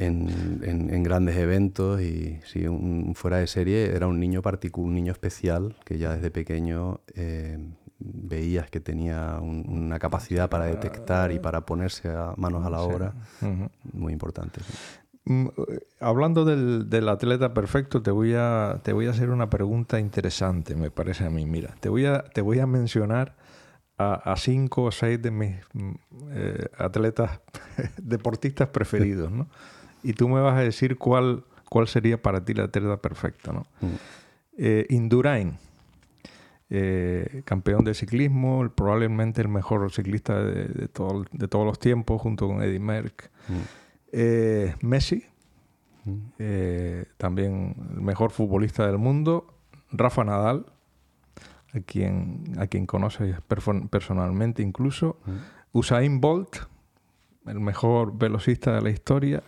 en, 0.00 1.02
grandes 1.02 1.36
eventos 1.36 2.00
y 2.00 2.40
sí, 2.44 2.66
un, 2.66 3.14
fuera 3.14 3.38
de 3.38 3.46
serie. 3.46 3.94
Era 3.94 4.06
un 4.06 4.18
niño 4.18 4.42
particular, 4.42 4.88
un 4.88 4.94
niño 4.94 5.12
especial 5.12 5.76
que 5.84 5.98
ya 5.98 6.14
desde 6.14 6.30
pequeño 6.30 7.00
eh, 7.14 7.58
veías 8.00 8.70
que 8.70 8.80
tenía 8.80 9.38
una 9.40 9.98
capacidad 9.98 10.48
para 10.48 10.64
detectar 10.64 11.32
y 11.32 11.38
para 11.38 11.66
ponerse 11.66 12.08
a 12.08 12.34
manos 12.36 12.64
a 12.66 12.70
la 12.70 12.80
obra 12.80 13.14
muy 13.92 14.12
importante. 14.12 14.60
Mm, 15.26 15.48
hablando 16.00 16.44
del, 16.44 17.08
atleta 17.08 17.52
perfecto, 17.52 18.02
te 18.02 18.10
voy, 18.10 18.34
a, 18.34 18.80
te 18.82 18.92
voy 18.92 19.06
a 19.06 19.10
hacer 19.10 19.30
una 19.30 19.50
pregunta 19.50 20.00
interesante, 20.00 20.74
me 20.74 20.90
parece 20.90 21.26
a 21.26 21.30
mí. 21.30 21.44
Mira, 21.46 21.74
te 21.80 21.88
voy 21.88 22.06
a, 22.06 22.22
te 22.24 22.40
voy 22.40 22.58
a 22.58 22.66
mencionar 22.66 23.36
a, 23.98 24.34
cinco 24.38 24.84
o 24.84 24.90
seis 24.90 25.20
de 25.20 25.30
mis 25.30 25.56
mm, 25.74 25.90
eh, 26.30 26.66
atletas 26.78 27.40
deportistas 27.98 28.68
preferidos, 28.68 29.30
¿no? 29.30 29.48
Y 30.02 30.14
tú 30.14 30.26
me 30.28 30.40
vas 30.40 30.56
a 30.56 30.62
decir 30.62 30.96
cuál, 30.96 31.44
cuál 31.68 31.86
sería 31.86 32.20
para 32.20 32.42
ti 32.42 32.54
la 32.54 32.64
atleta 32.64 32.96
perfecta, 32.96 33.52
¿no? 33.52 33.66
Mm. 33.82 33.94
Eh, 34.56 34.86
Indurain, 34.88 35.58
eh, 36.70 37.42
campeón 37.44 37.84
de 37.84 37.94
ciclismo, 37.94 38.68
probablemente 38.74 39.40
el 39.42 39.48
mejor 39.48 39.90
ciclista 39.92 40.42
de, 40.42 40.66
de, 40.66 40.88
todo, 40.88 41.24
de 41.32 41.48
todos 41.48 41.66
los 41.66 41.78
tiempos, 41.78 42.20
junto 42.22 42.46
con 42.46 42.62
Eddie 42.62 42.78
Merckx. 42.80 43.30
Mm. 43.48 43.52
Eh, 44.12 44.74
Messi, 44.82 45.24
Mm. 46.04 46.12
eh, 46.38 47.04
también 47.18 47.76
el 47.94 48.00
mejor 48.00 48.30
futbolista 48.30 48.86
del 48.86 48.98
mundo. 48.98 49.54
Rafa 49.92 50.24
Nadal, 50.24 50.66
a 51.74 51.80
quien, 51.80 52.44
a 52.58 52.66
quien 52.66 52.86
conoces 52.86 53.36
personalmente 53.90 54.62
incluso. 54.62 55.18
Mm. 55.26 55.30
Usain 55.72 56.20
Bolt, 56.20 56.56
el 57.46 57.60
mejor 57.60 58.16
velocista 58.16 58.72
de 58.74 58.80
la 58.82 58.90
historia. 58.90 59.42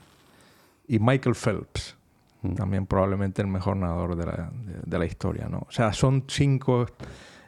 Y 0.87 0.99
Michael 0.99 1.35
Phelps, 1.35 1.97
Mm. 2.43 2.55
también 2.55 2.87
probablemente 2.87 3.41
el 3.43 3.49
mejor 3.49 3.77
nadador 3.77 4.17
de 4.17 4.27
la, 4.27 4.51
de, 4.53 4.75
de 4.85 4.99
la 4.99 5.07
historia. 5.07 5.49
¿no? 5.49 5.59
O 5.69 5.71
sea, 5.73 5.93
son 5.93 6.25
cinco 6.29 6.87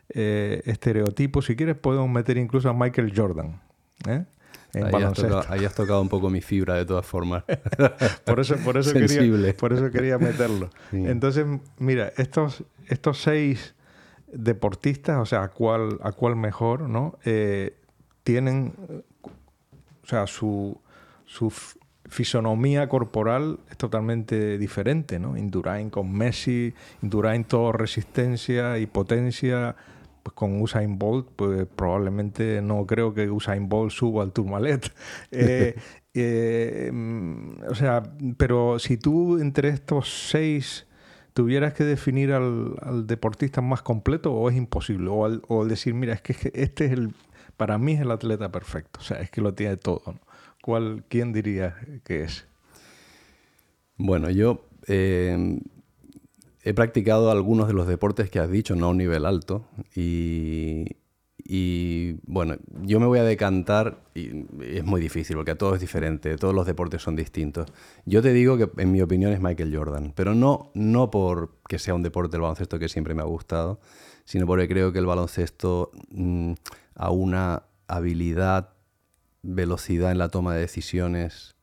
eh, 0.09 0.63
estereotipos. 0.67 1.47
Si 1.47 1.57
quieres, 1.57 1.77
podemos 1.77 2.09
meter 2.09 2.37
incluso 2.39 2.69
a 2.69 2.73
Michael 2.75 3.13
Jordan. 3.15 3.61
¿eh? 4.07 4.25
En 4.75 4.83
Ahí 4.83 4.87
has, 4.87 4.93
baloncesto. 4.93 5.29
tocado, 5.37 5.53
ahí 5.55 5.65
has 5.65 5.75
tocado 5.75 6.03
un 6.03 6.09
poco 6.09 6.31
mi 6.31 6.41
fibra 6.41 6.75
de 6.75 6.85
todas 6.85 7.07
formas. 7.07 7.45
Por 8.25 8.41
eso, 8.41 8.57
por 8.57 8.77
eso, 8.77 8.93
quería, 8.93 9.55
por 9.57 9.73
eso 9.73 9.91
quería 9.91 10.19
meterlo. 10.19 10.71
Sí. 10.91 11.05
Entonces, 11.07 11.47
mira, 11.79 12.13
estos, 12.17 12.65
estos 12.89 13.21
seis 13.23 13.75
deportistas, 14.33 15.19
o 15.19 15.27
sea, 15.27 15.45
a 15.45 15.49
cuál, 15.49 16.01
a 16.03 16.11
cuál 16.13 16.35
mejor, 16.35 16.89
¿no? 16.89 17.19
Eh, 17.25 17.77
tienen, 18.25 18.75
o 20.03 20.07
sea, 20.07 20.27
su, 20.27 20.81
su 21.25 21.53
fisonomía 22.15 22.89
corporal 22.89 23.59
es 23.71 23.77
totalmente 23.77 24.57
diferente, 24.57 25.19
¿no? 25.19 25.37
Indurain 25.37 25.91
con 25.91 26.13
Messi, 26.13 26.73
Indurain 27.03 27.43
todo 27.45 27.73
resistencia 27.73 28.79
y 28.79 28.87
potencia, 28.87 29.75
pues 30.23 30.33
con 30.35 30.63
Usain 30.63 30.97
Bolt, 30.97 31.27
pues 31.35 31.67
probablemente 31.75 32.63
no 32.63 32.87
creo 32.87 33.13
que 33.15 33.29
Usain 33.31 33.69
Bolt 33.69 33.91
suba 33.91 34.23
al 34.23 34.33
Tourmalet. 34.33 34.93
Eh, 35.33 35.75
eh, 36.15 36.91
mm, 36.93 37.65
o 37.69 37.75
sea, 37.75 38.05
pero 38.37 38.79
si 38.79 38.97
tú 38.97 39.41
entre 39.41 39.69
estos 39.71 40.29
seis 40.31 40.87
tuvieras 41.33 41.75
que 41.75 41.83
definir 41.83 42.33
al, 42.33 43.07
deportista 43.09 43.61
más 43.61 43.83
completo, 43.83 44.33
o 44.33 44.49
es 44.49 44.57
imposible, 44.57 45.09
o, 45.11 45.25
al- 45.25 45.43
o 45.49 45.63
al 45.63 45.69
decir, 45.69 45.95
mira, 45.95 46.15
es 46.15 46.23
que 46.23 46.37
este 46.55 46.85
es 46.87 46.93
el, 46.93 47.13
para 47.57 47.77
mí 47.79 47.95
es 47.95 48.03
el 48.03 48.13
atleta 48.13 48.53
perfecto, 48.53 49.01
o 49.01 49.03
sea, 49.03 49.19
es 49.21 49.31
que 49.31 49.41
lo 49.41 49.53
tiene 49.55 49.77
todo. 49.77 50.03
¿no? 50.07 50.21
¿Cuál, 50.65 51.05
¿Quién 51.09 51.35
diría 51.35 51.77
que 52.05 52.25
es? 52.25 52.47
Bueno, 53.99 54.31
yo 54.31 54.65
eh, 54.87 55.61
he 56.63 56.73
practicado 56.73 57.31
algunos 57.31 57.69
de 57.69 57.75
los 57.75 57.87
deportes 57.87 58.31
que 58.31 58.39
has 58.39 58.51
dicho, 58.51 58.75
no 58.75 58.87
a 58.87 58.89
un 58.89 58.97
nivel 58.97 59.27
alto. 59.27 59.69
Y, 59.95 60.87
y, 61.37 62.15
bueno, 62.23 62.57
yo 62.81 62.99
me 62.99 63.05
voy 63.05 63.19
a 63.19 63.25
decantar, 63.25 64.05
y 64.15 64.47
es 64.63 64.87
muy 64.87 65.03
difícil 65.03 65.37
porque 65.37 65.51
a 65.51 65.59
todos 65.59 65.75
es 65.75 65.81
diferente, 65.83 66.35
todos 66.39 66.55
los 66.55 66.65
deportes 66.65 67.03
son 67.03 67.15
distintos. 67.15 67.71
Yo 68.07 68.23
te 68.23 68.33
digo 68.33 68.57
que 68.57 68.71
en 68.81 68.91
mi 68.91 69.03
opinión 69.03 69.35
es 69.35 69.43
Michael 69.43 69.77
Jordan, 69.77 70.15
pero 70.17 70.35
no, 70.35 70.71
no 70.73 71.11
porque 71.11 71.79
sea 71.79 71.95
un 71.95 72.03
deporte 72.03 72.37
el 72.37 72.41
baloncesto 72.41 72.79
que 72.79 72.89
siempre 72.89 73.13
me 73.13 73.21
ha 73.21 73.27
gustado, 73.27 73.81
sino 74.25 74.47
porque 74.47 74.67
creo 74.67 74.95
que 74.95 74.99
el 74.99 75.05
baloncesto 75.05 75.91
mm, 76.09 76.55
a 76.95 77.11
una 77.11 77.65
habilidad, 77.87 78.74
velocidad 79.45 80.13
en 80.13 80.19
la 80.19 80.29
toma 80.31 80.55
de 80.55 80.61
decisiones, 80.61 81.55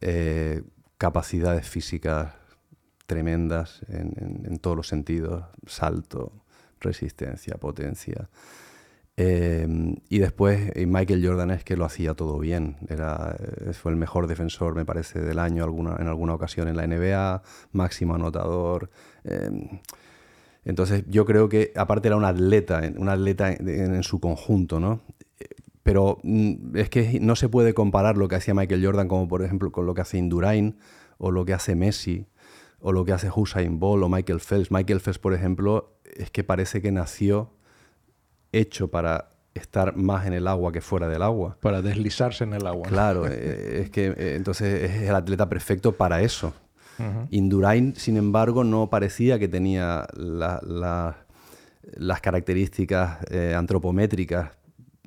eh, 0.00 0.62
capacidades 0.98 1.66
físicas 1.68 2.34
tremendas 3.06 3.80
en, 3.88 4.44
en- 4.46 4.58
todos 4.58 4.76
los 4.76 4.88
sentidos, 4.88 5.44
salto, 5.66 6.32
resistencia, 6.80 7.54
potencia. 7.56 8.28
Eh, 9.16 9.66
y 10.08 10.18
después 10.20 10.72
eh, 10.74 10.86
Michael 10.86 11.26
Jordan 11.26 11.50
es 11.50 11.64
que 11.64 11.76
lo 11.76 11.84
hacía 11.84 12.14
todo 12.14 12.38
bien. 12.38 12.76
Era, 12.88 13.36
eh, 13.38 13.72
fue 13.74 13.92
el 13.92 13.98
mejor 13.98 14.26
defensor, 14.28 14.74
me 14.74 14.84
parece, 14.86 15.20
del 15.20 15.38
año 15.38 15.64
alguna, 15.64 15.96
en 16.00 16.08
alguna 16.08 16.34
ocasión 16.34 16.68
en 16.68 16.76
la 16.76 16.84
NBA, 16.84 17.42
máximo 17.72 18.14
anotador. 18.14 18.90
eh, 19.24 19.80
entonces 20.64 21.04
yo 21.08 21.24
creo 21.24 21.48
que 21.48 21.72
aparte 21.74 22.08
era 22.08 22.16
un 22.16 22.24
atleta, 22.24 22.82
un 22.96 23.08
atleta 23.08 23.50
en 23.52 24.02
su 24.02 24.20
conjunto, 24.20 24.78
¿no? 24.78 25.00
Pero 25.82 26.18
mm, 26.22 26.76
es 26.76 26.90
que 26.90 27.18
no 27.20 27.36
se 27.36 27.48
puede 27.48 27.72
comparar 27.74 28.16
lo 28.18 28.28
que 28.28 28.36
hacía 28.36 28.54
Michael 28.54 28.84
Jordan 28.84 29.08
como 29.08 29.28
por 29.28 29.42
ejemplo 29.42 29.72
con 29.72 29.86
lo 29.86 29.94
que 29.94 30.02
hace 30.02 30.18
Indurain 30.18 30.76
o 31.18 31.30
lo 31.30 31.44
que 31.44 31.54
hace 31.54 31.74
Messi 31.74 32.26
o 32.80 32.92
lo 32.92 33.04
que 33.04 33.12
hace 33.12 33.30
Usain 33.34 33.78
Bolt 33.78 34.02
o 34.04 34.08
Michael 34.08 34.40
Phelps. 34.40 34.70
Michael 34.70 35.00
Phelps, 35.00 35.18
por 35.18 35.34
ejemplo, 35.34 35.98
es 36.16 36.30
que 36.30 36.44
parece 36.44 36.80
que 36.82 36.92
nació 36.92 37.52
hecho 38.52 38.88
para 38.88 39.30
estar 39.54 39.96
más 39.96 40.26
en 40.26 40.32
el 40.32 40.46
agua 40.46 40.72
que 40.72 40.80
fuera 40.80 41.08
del 41.08 41.22
agua. 41.22 41.56
Para 41.60 41.82
deslizarse 41.82 42.44
en 42.44 42.54
el 42.54 42.66
agua. 42.66 42.88
Claro, 42.88 43.26
eh, 43.26 43.80
es 43.82 43.90
que 43.90 44.06
eh, 44.16 44.34
entonces 44.36 44.90
es 44.90 45.02
el 45.08 45.14
atleta 45.14 45.48
perfecto 45.48 45.92
para 45.92 46.22
eso. 46.22 46.52
Indurain, 47.30 47.94
sin 47.96 48.18
embargo, 48.18 48.62
no 48.62 48.90
parecía 48.90 49.38
que 49.38 49.48
tenía 49.48 50.06
la- 50.14 50.60
la- 50.62 51.24
las 51.94 52.20
características 52.20 53.18
eh, 53.30 53.54
antropométricas 53.56 54.50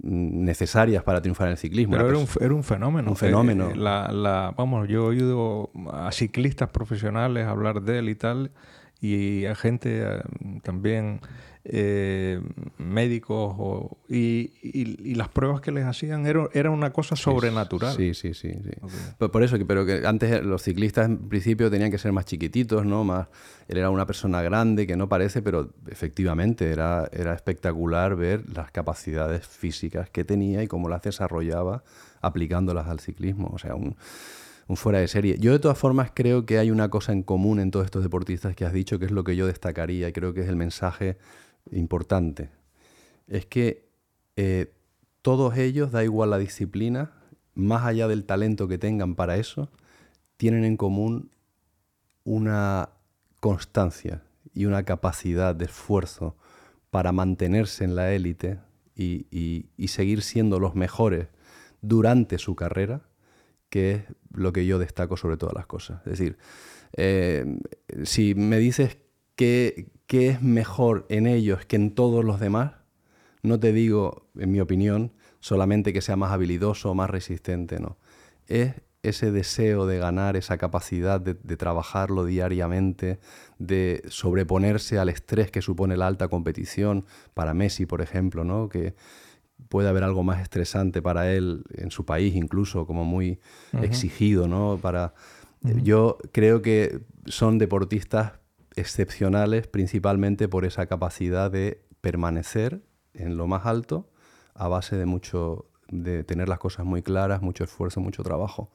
necesarias 0.01 1.03
para 1.03 1.21
triunfar 1.21 1.47
en 1.47 1.51
el 1.53 1.58
ciclismo. 1.58 1.93
Pero 1.95 2.10
era 2.10 2.17
un, 2.17 2.27
era 2.41 2.53
un 2.53 2.63
fenómeno. 2.63 3.12
Un 3.12 3.15
fenómeno. 3.17 3.69
Eh, 3.69 3.75
la, 3.75 4.12
la- 4.12 4.53
vamos, 4.58 4.88
yo 4.88 5.03
he 5.06 5.08
oído 5.15 5.71
a 5.91 6.12
ciclistas 6.12 6.69
profesionales 6.69 7.47
hablar 7.47 7.82
de 7.82 7.99
él 7.99 8.10
y 8.10 8.15
tal, 8.15 8.51
y 8.99 9.45
a 9.45 9.56
gente 9.56 10.01
eh, 10.03 10.21
también, 10.63 11.19
eh, 11.65 12.41
médicos, 12.78 13.56
o- 13.58 13.97
y, 14.10 14.52
y- 14.62 14.97
y 15.12 15.15
las 15.15 15.30
pruebas 15.30 15.62
que 15.62 15.71
les 15.71 15.86
hacían 15.86 16.26
era, 16.26 16.49
era 16.54 16.69
una 16.69 16.91
cosa 16.91 17.15
sobrenatural. 17.15 17.95
Sí, 17.95 18.13
sí, 18.13 18.34
sí. 18.34 18.52
sí. 18.52 18.69
Ok. 18.82 18.91
Por, 19.17 19.32
por 19.32 19.43
eso, 19.43 19.58
pero 19.67 19.86
que 19.86 20.06
antes 20.06 20.43
los 20.43 20.62
ciclistas 20.62 21.06
en 21.06 21.30
principio 21.30 21.71
tenían 21.71 21.89
que 21.91 21.97
ser 21.97 22.12
más 22.12 22.26
chiquititos, 22.26 22.86
¿no? 22.86 23.04
Más, 23.04 23.28
él 23.67 23.78
era 23.78 23.89
una 23.89 24.06
persona 24.06 24.41
grande 24.41 24.86
que 24.86 24.97
no 24.97 25.08
parece, 25.08 25.41
pero 25.41 25.69
efectivamente 25.88 26.69
era, 26.69 27.10
era 27.13 27.34
espectacular 27.34 28.15
ver 28.15 28.43
las 28.54 28.71
capacidades 28.71 29.47
físicas 29.47 30.10
que 30.10 30.23
tenía 30.26 30.63
y 30.63 30.67
cómo 30.67 30.89
las 30.89 31.02
desarrollaba 31.02 31.84
aplicándolas 32.21 32.88
al 32.88 32.99
ciclismo. 32.99 33.49
O 33.54 33.58
sea, 33.60 33.76
un, 33.76 33.95
un 34.67 34.76
fuera 34.78 34.99
de 34.99 35.08
serie. 35.08 35.38
Yo 35.39 35.52
de 35.54 35.60
todas 35.60 35.78
formas 35.78 36.12
creo 36.13 36.45
que 36.45 36.58
hay 36.58 36.71
una 36.71 36.89
cosa 36.89 37.12
en 37.13 37.23
común 37.23 37.60
en 37.60 37.71
todos 37.71 37.86
estos 37.86 38.04
deportistas 38.04 38.56
que 38.56 38.65
has 38.65 38.73
dicho, 38.73 38.99
que 38.99 39.06
es 39.06 39.12
lo 39.12 39.23
que 39.23 39.36
yo 39.36 39.47
destacaría 39.47 40.10
y 40.10 40.13
creo 40.13 40.34
que 40.34 40.41
es 40.41 40.47
el 40.49 40.56
mensaje 40.56 41.17
importante. 41.71 42.49
Es 43.28 43.45
que 43.45 43.89
eh, 44.36 44.71
todos 45.21 45.58
ellos, 45.58 45.91
da 45.91 46.04
igual 46.04 46.30
la 46.32 46.38
disciplina, 46.38 47.12
más 47.56 47.86
allá 47.86 48.08
del 48.08 48.26
talento 48.26 48.67
que 48.67 48.78
tengan 48.78 49.15
para 49.15 49.38
eso, 49.38 49.69
tienen 50.38 50.65
en 50.65 50.78
común 50.78 51.32
una 52.23 52.89
constancia 53.39 54.23
y 54.54 54.65
una 54.65 54.84
capacidad 54.84 55.56
de 55.56 55.65
esfuerzo 55.65 56.36
para 56.89 57.12
mantenerse 57.12 57.84
en 57.84 57.95
la 57.95 58.13
élite 58.13 58.60
y, 58.95 59.65
seguir 59.88 60.21
siendo 60.21 60.60
los 60.60 60.76
mejores 60.76 61.28
durante 61.82 62.38
su 62.38 62.56
carrera, 62.56 63.02
que 63.69 63.91
es 63.91 64.04
lo 64.32 64.54
que 64.54 64.65
yo 64.65 64.80
destaco 64.80 65.17
sobre 65.17 65.38
todas 65.38 65.56
las 65.56 65.65
cosas. 65.65 65.99
Es 66.06 66.19
decir, 66.19 66.38
eh, 66.95 67.58
si 68.04 68.36
me 68.36 68.60
dices 68.60 68.97
qué, 69.36 69.88
qué 70.13 70.30
es 70.30 70.43
mejor 70.43 71.08
en 71.10 71.26
ellos 71.26 71.65
que 71.65 71.76
en 71.76 71.95
todos 71.95 72.23
los 72.23 72.39
demás, 72.39 72.73
no 73.41 73.60
te 73.60 73.73
digo, 73.73 74.28
en 74.38 74.52
mi 74.52 74.60
opinión, 74.60 75.12
solamente 75.39 75.91
que 75.91 76.02
sea 76.02 76.15
más 76.15 76.32
habilidoso 76.32 76.91
o 76.91 76.93
más 76.93 77.10
resistente, 77.10 77.80
no. 77.80 77.97
Es 78.45 78.76
ese 79.02 79.32
deseo 79.32 79.88
de 79.88 79.97
ganar, 79.97 80.36
esa 80.36 80.60
capacidad 80.60 81.19
de, 81.19 81.34
de 81.34 81.58
trabajarlo 81.58 82.26
diariamente, 82.26 83.17
de 83.58 84.04
sobreponerse 84.08 84.99
al 84.99 85.09
estrés 85.09 85.49
que 85.49 85.64
supone 85.64 85.97
la 85.97 86.05
alta 86.05 86.28
competición, 86.28 87.05
para 87.34 87.55
Messi, 87.55 87.88
por 87.88 88.03
ejemplo, 88.03 88.43
¿no? 88.43 88.70
que 88.70 88.93
puede 89.68 89.89
haber 89.89 90.03
algo 90.03 90.22
más 90.22 90.43
estresante 90.43 91.01
para 91.01 91.34
él 91.34 91.64
en 91.74 91.89
su 91.89 92.05
país, 92.05 92.36
incluso 92.36 92.86
como 92.86 93.03
muy 93.03 93.39
exigido, 93.82 94.47
¿no? 94.47 94.78
Para, 94.80 95.16
Yo 95.82 96.20
creo 96.32 96.61
que 96.61 96.99
son 97.26 97.57
deportistas 97.57 98.43
excepcionales 98.76 99.67
principalmente 99.67 100.47
por 100.47 100.65
esa 100.65 100.86
capacidad 100.86 101.51
de 101.51 101.82
permanecer 102.01 102.82
en 103.13 103.38
lo 103.38 103.47
más 103.47 103.65
alto 103.65 104.09
a 104.55 104.67
base 104.67 104.95
de 104.95 105.05
mucho 105.05 105.65
de 105.89 106.24
tener 106.24 106.49
las 106.49 106.59
cosas 106.59 106.86
muy 106.86 107.01
claras, 107.03 107.41
mucho 107.41 107.63
esfuerzo, 107.63 107.99
mucho 108.01 108.24
trabajo, 108.24 108.71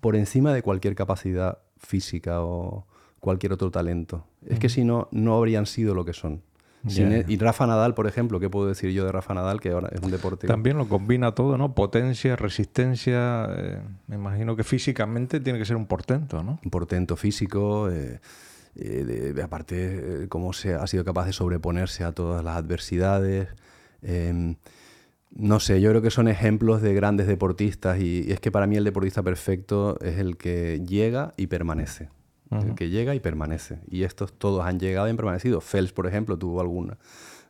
por 0.00 0.14
encima 0.16 0.52
de 0.52 0.62
cualquier 0.62 0.94
capacidad 0.94 1.58
física 1.78 2.42
o 2.42 2.86
cualquier 3.18 3.52
otro 3.52 3.70
talento. 3.70 4.26
Es 4.46 4.58
que 4.58 4.68
si 4.68 4.84
no, 4.84 5.08
no 5.10 5.36
habrían 5.36 5.64
sido 5.66 5.94
lo 5.94 6.04
que 6.04 6.12
son. 6.12 6.42
Él- 6.96 7.24
y 7.28 7.36
Rafa 7.38 7.66
Nadal, 7.66 7.94
por 7.94 8.06
ejemplo, 8.06 8.40
¿qué 8.40 8.48
puedo 8.50 8.66
decir 8.66 8.90
yo 8.92 9.04
de 9.04 9.12
Rafa 9.12 9.34
Nadal? 9.34 9.60
Que 9.60 9.70
ahora 9.70 9.88
es 9.92 10.00
un 10.00 10.10
deporte... 10.10 10.46
También 10.46 10.78
lo 10.78 10.88
combina 10.88 11.34
todo, 11.34 11.58
¿no? 11.58 11.74
Potencia, 11.74 12.36
resistencia. 12.36 13.46
eh, 13.50 13.82
me 14.06 14.16
imagino 14.16 14.56
que 14.56 14.64
físicamente 14.64 15.40
tiene 15.40 15.58
que 15.58 15.64
ser 15.66 15.76
un 15.76 15.86
portento, 15.86 16.42
¿no? 16.42 16.58
un 16.64 16.70
portento 16.70 17.16
físico. 17.16 17.90
eh, 17.90 18.20
eh, 18.76 19.34
aparte, 19.42 20.26
cómo 20.28 20.52
se 20.52 20.74
ha 20.74 20.86
sido 20.86 21.04
capaz 21.04 21.26
de 21.26 21.32
sobreponerse 21.32 22.04
a 22.04 22.12
todas 22.12 22.44
las 22.44 22.56
adversidades. 22.56 23.48
Em, 24.02 24.56
no 25.32 25.60
sé, 25.60 25.80
yo 25.80 25.90
creo 25.90 26.02
que 26.02 26.10
son 26.10 26.28
ejemplos 26.28 26.82
de 26.82 26.92
grandes 26.94 27.26
deportistas 27.26 28.00
y, 28.00 28.30
es 28.30 28.40
que 28.40 28.50
para 28.50 28.66
mí 28.66 28.76
el 28.76 28.84
deportista 28.84 29.22
perfecto 29.22 29.98
es 30.00 30.18
el 30.18 30.36
que 30.36 30.82
llega 30.86 31.34
y 31.36 31.46
permanece. 31.46 32.08
El 32.50 32.74
que 32.74 32.90
llega 32.90 33.14
y 33.14 33.20
permanece. 33.20 33.78
Y 33.88 34.02
estos 34.02 34.32
todos 34.32 34.66
han 34.66 34.80
llegado 34.80 35.06
y 35.06 35.10
han 35.10 35.16
permanecido. 35.16 35.60
Phelps, 35.60 35.92
por 35.92 36.08
ejemplo, 36.08 36.36
tuvo 36.36 36.60
alguna, 36.60 36.98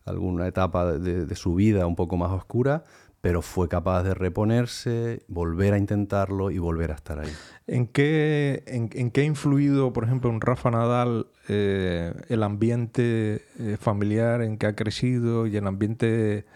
alguna 0.04 0.46
etapa 0.46 0.98
de, 0.98 1.34
su 1.36 1.54
vida 1.54 1.86
un 1.86 1.96
poco 1.96 2.18
más 2.18 2.30
oscura, 2.32 2.84
pero 3.20 3.42
fue 3.42 3.68
capaz 3.68 4.02
de 4.02 4.14
reponerse, 4.14 5.22
volver 5.28 5.74
a 5.74 5.78
intentarlo 5.78 6.50
y 6.50 6.58
volver 6.58 6.90
a 6.92 6.94
estar 6.94 7.18
ahí. 7.18 7.32
¿En 7.66 7.86
qué, 7.86 8.62
en, 8.66 9.10
qué 9.10 9.20
ha 9.20 9.24
influido, 9.24 9.92
por 9.92 10.04
ejemplo, 10.04 10.30
en 10.30 10.40
Rafa 10.40 10.70
Nadal 10.70 11.26
eh, 11.48 12.14
el 12.28 12.42
ambiente 12.42 13.44
eh, 13.58 13.76
familiar 13.78 14.42
en 14.42 14.56
que 14.56 14.66
ha 14.66 14.74
crecido 14.74 15.46
y 15.46 15.56
el 15.56 15.66
ambiente 15.66 16.46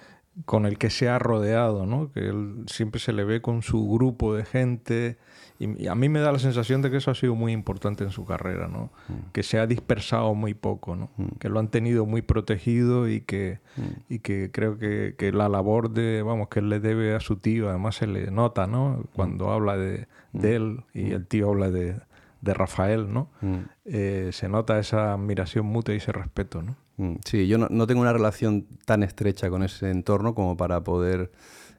con 0.45 0.67
el 0.67 0.79
que 0.79 0.91
se 0.91 1.09
ha 1.09 1.19
rodeado, 1.19 1.87
¿no? 1.87 2.11
Que 2.13 2.21
él 2.21 2.65
siempre 2.67 3.01
se 3.01 3.13
le 3.13 3.25
ve 3.25 3.41
con 3.41 3.63
su 3.63 3.89
grupo 3.89 4.35
de 4.35 4.45
gente 4.45 5.19
y, 5.59 5.87
a 5.87 5.95
mí 5.95 6.09
me 6.09 6.21
da 6.21 6.33
la 6.33 6.39
sensación 6.41 6.83
de 6.83 6.91
que 6.91 6.97
eso 6.97 7.11
ha 7.11 7.15
sido 7.15 7.35
muy 7.35 7.53
importante 7.53 8.03
en 8.03 8.11
su 8.11 8.25
carrera, 8.25 8.67
¿no? 8.67 8.91
Mm. 9.09 9.31
Que 9.33 9.43
se 9.43 9.59
ha 9.59 9.67
dispersado 9.67 10.35
muy 10.35 10.55
poco, 10.55 10.97
¿no? 10.97 11.11
Mm. 11.17 11.37
Que 11.39 11.49
lo 11.49 11.61
han 11.61 11.69
tenido 11.69 12.07
muy 12.07 12.23
protegido 12.23 13.09
y 13.09 13.21
que, 13.21 13.61
mm. 13.77 13.83
y 14.09 14.19
que 14.19 14.51
creo 14.51 14.79
que, 14.79 15.15
que, 15.17 15.33
la 15.33 15.49
labor 15.49 15.91
de, 15.91 16.23
vamos, 16.23 16.49
que 16.49 16.59
él 16.59 16.69
le 16.69 16.81
debe 16.81 17.15
a 17.15 17.21
su 17.21 17.37
tío, 17.37 17.69
además 17.69 17.97
se 17.97 18.09
le 18.09 18.31
nota, 18.31 18.67
¿no? 18.67 19.05
Cuando 19.15 19.53
habla 19.53 19.77
de, 19.77 20.09
de 20.33 20.57
él 20.57 20.85
y 20.93 21.13
el 21.13 21.27
tío 21.27 21.51
habla 21.51 21.71
de, 21.71 22.01
de 22.41 22.55
Rafael, 22.55 23.13
¿no? 23.13 23.31
Eh, 23.85 24.31
se 24.33 24.49
nota 24.49 24.79
esa 24.79 25.15
admiración 25.15 25.67
mutua 25.67 25.95
y 25.95 25.99
ese 25.99 26.13
respeto, 26.13 26.63
¿no? 26.63 26.77
Mm, 26.97 27.15
sí, 27.25 27.47
yo 27.49 27.59
no, 27.59 27.87
tengo 27.87 28.01
una 28.01 28.13
relación 28.13 28.67
tan 28.85 29.03
estrecha 29.03 29.51
con 29.51 29.63
ese 29.63 29.91
entorno 29.91 30.35
como 30.35 30.57
para 30.57 30.83
poder 30.85 31.33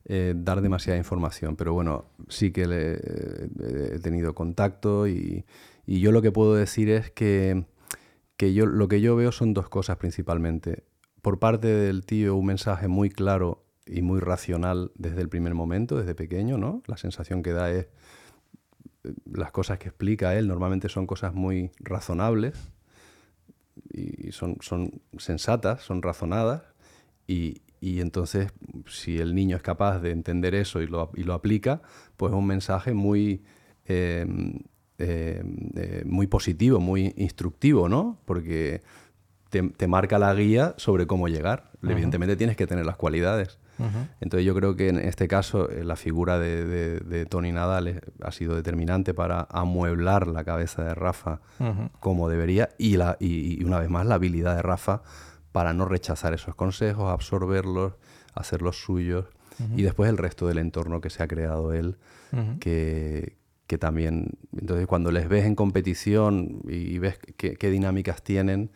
eh, 0.05 0.34
dar 0.36 0.61
demasiada 0.61 0.97
información, 0.97 1.55
pero 1.55 1.74
bueno, 1.74 2.05
sí 2.28 2.51
que 2.51 2.63
he 2.63 3.99
tenido 3.99 4.36
contacto 4.36 5.07
y, 5.07 5.45
yo 5.88 6.11
lo 6.11 6.22
que 6.24 6.32
puedo 6.32 6.55
decir 6.55 6.89
es 6.89 7.11
que, 7.11 7.66
yo, 8.39 8.66
lo 8.66 8.88
que 8.88 9.01
yo 9.01 9.16
veo 9.16 9.32
son 9.32 9.53
dos 9.53 9.70
cosas 9.70 9.97
principalmente. 9.97 10.84
Por 11.22 11.39
parte 11.39 11.68
del 11.68 12.05
tío, 12.05 12.36
un 12.36 12.47
mensaje 12.47 12.88
muy 12.88 13.09
claro 13.09 13.63
y 13.86 14.01
muy 14.01 14.20
racional 14.20 14.91
desde 14.95 15.22
el 15.22 15.30
primer 15.30 15.53
momento, 15.53 15.97
desde 15.97 16.16
pequeño, 16.16 16.57
¿no? 16.57 16.82
La 16.88 16.97
sensación 16.97 17.43
que 17.43 17.51
da 17.53 17.70
es 17.72 17.88
eh, 19.03 19.13
las 19.32 19.51
cosas 19.51 19.78
que 19.78 19.89
explica 19.89 20.36
él 20.36 20.47
normalmente 20.47 20.89
son 20.89 21.05
cosas 21.05 21.36
muy 21.36 21.72
razonables 21.80 22.72
y 23.92 24.32
son, 24.32 24.58
son 24.62 25.02
sensatas, 25.18 25.82
son 25.82 26.02
razonadas, 26.02 26.64
y, 27.28 27.62
y, 27.82 28.02
entonces 28.02 28.52
si 28.88 29.18
el 29.18 29.34
niño 29.34 29.56
es 29.58 29.64
capaz 29.64 30.00
de 30.00 30.12
entender 30.12 30.56
eso 30.56 30.82
y 30.82 30.88
lo, 30.88 31.12
y 31.16 31.24
lo 31.24 31.34
aplica, 31.34 31.82
pues 32.18 32.32
es 32.32 32.38
un 32.38 32.46
mensaje 32.46 32.94
muy, 32.94 33.44
em, 33.86 34.60
em, 34.98 35.56
eh, 35.76 36.04
muy 36.06 36.28
positivo, 36.28 36.80
muy 36.80 37.14
instructivo, 37.18 37.90
¿no? 37.90 38.20
Porque 38.26 38.82
te, 39.50 39.64
te, 39.70 39.88
marca 39.88 40.20
la 40.20 40.34
guía 40.34 40.76
sobre 40.78 41.08
cómo 41.08 41.28
llegar. 41.28 41.72
Evidentemente 41.82 42.36
tienes 42.36 42.58
que 42.58 42.68
tener 42.68 42.86
las 42.86 42.98
cualidades. 42.98 43.60
Entonces 44.22 44.46
yo 44.46 44.56
creo 44.56 44.76
que 44.76 44.90
en 44.90 45.00
este 45.00 45.28
caso 45.28 45.70
eh, 45.70 45.84
la 45.84 45.96
figura 45.96 46.40
de, 46.40 47.28
Tony 47.30 47.52
Nadal 47.52 48.02
ha 48.22 48.32
sido 48.32 48.56
determinante 48.56 49.14
para 49.14 49.48
amueblar 49.50 50.28
la 50.28 50.44
cabeza 50.44 50.84
de 50.84 50.96
Rafa 50.96 51.42
como 52.00 52.30
debería 52.30 52.70
y, 52.78 52.98
la, 52.98 53.18
y, 53.20 53.64
una 53.64 53.80
vez 53.80 53.90
más 53.90 54.06
la 54.06 54.16
habilidad 54.16 54.56
de 54.56 54.62
Rafa 54.62 55.02
para 55.52 55.74
no 55.74 55.86
rechazar 55.86 56.34
esos 56.34 56.56
consejos, 56.56 57.12
absorberlos, 57.12 57.94
hacerlos 58.34 58.82
suyos 58.82 59.26
y 59.76 59.84
después 59.84 60.10
el 60.10 60.18
resto 60.18 60.48
del 60.48 60.58
entorno 60.58 61.00
que 61.00 61.10
se 61.10 61.24
ha 61.24 61.28
creado 61.28 61.74
él, 61.74 61.98
que, 62.60 63.38
que, 63.68 63.78
también, 63.78 64.32
entonces 64.52 64.86
cuando 64.86 65.12
les 65.12 65.30
ves 65.30 65.46
en 65.46 65.56
competición 65.56 66.62
y, 66.68 66.98
ves 67.00 67.20
qué 67.38 67.70
dinámicas 67.70 68.22
tienen, 68.22 68.72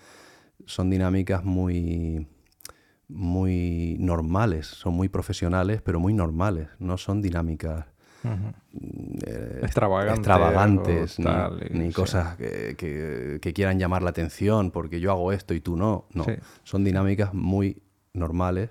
son 0.66 0.90
dinámicas 0.90 1.44
muy 1.44 2.28
muy 3.10 3.98
normales, 4.00 4.68
son 4.68 4.94
muy 4.94 5.10
profesionales, 5.10 5.82
pero 5.82 6.00
muy 6.00 6.14
normales, 6.14 6.70
no 6.80 6.98
son 6.98 7.22
dinámicas 7.22 7.86
eh, 8.24 9.60
extravagantes, 9.64 10.18
extravagantes 10.18 11.20
ni, 11.72 11.92
cosas 11.92 12.36
que, 12.38 13.52
quieran 13.56 13.80
llamar 13.80 14.04
la 14.04 14.10
atención 14.10 14.72
porque 14.72 15.00
yo 15.00 15.12
hago 15.12 15.32
esto 15.32 15.54
y 15.54 15.62
tú 15.62 15.76
no. 15.76 16.06
No, 16.14 16.26
son 16.64 16.84
dinámicas 16.84 17.34
muy 17.34 17.82
normales 18.14 18.70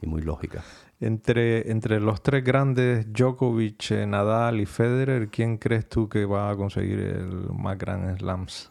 y 0.00 0.06
muy 0.06 0.22
lógicas. 0.22 0.64
Entre, 1.00 1.70
entre 1.70 1.98
los 1.98 2.22
tres 2.22 2.44
grandes, 2.44 3.10
Djokovic, 3.10 3.90
eh, 3.92 4.06
Nadal 4.06 4.60
y 4.60 4.66
Federer, 4.66 5.28
¿quién 5.28 5.56
crees 5.56 5.88
tú 5.88 6.10
que 6.10 6.26
va 6.26 6.50
a 6.50 6.56
conseguir 6.56 6.98
el 6.98 7.48
más 7.56 7.78
gran 7.78 8.18
slams? 8.18 8.70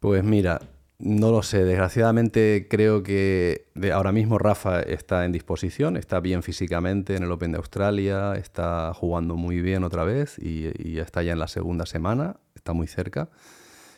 Pues 0.00 0.24
mira, 0.24 0.60
no 1.00 1.30
lo 1.30 1.42
sé, 1.42 1.64
desgraciadamente 1.64 2.66
creo 2.68 3.02
que 3.02 3.68
ahora 3.92 4.12
mismo 4.12 4.38
Rafa 4.38 4.82
está 4.82 5.24
en 5.24 5.32
disposición, 5.32 5.96
está 5.96 6.20
bien 6.20 6.42
físicamente 6.42 7.16
en 7.16 7.22
el 7.22 7.32
Open 7.32 7.52
de 7.52 7.58
Australia, 7.58 8.34
está 8.34 8.92
jugando 8.92 9.34
muy 9.36 9.62
bien 9.62 9.82
otra 9.82 10.04
vez 10.04 10.38
y, 10.38 10.98
está 10.98 11.22
ya 11.22 11.32
en 11.32 11.38
la 11.38 11.48
segunda 11.48 11.86
semana, 11.86 12.36
está 12.54 12.74
muy 12.74 12.86
cerca. 12.86 13.30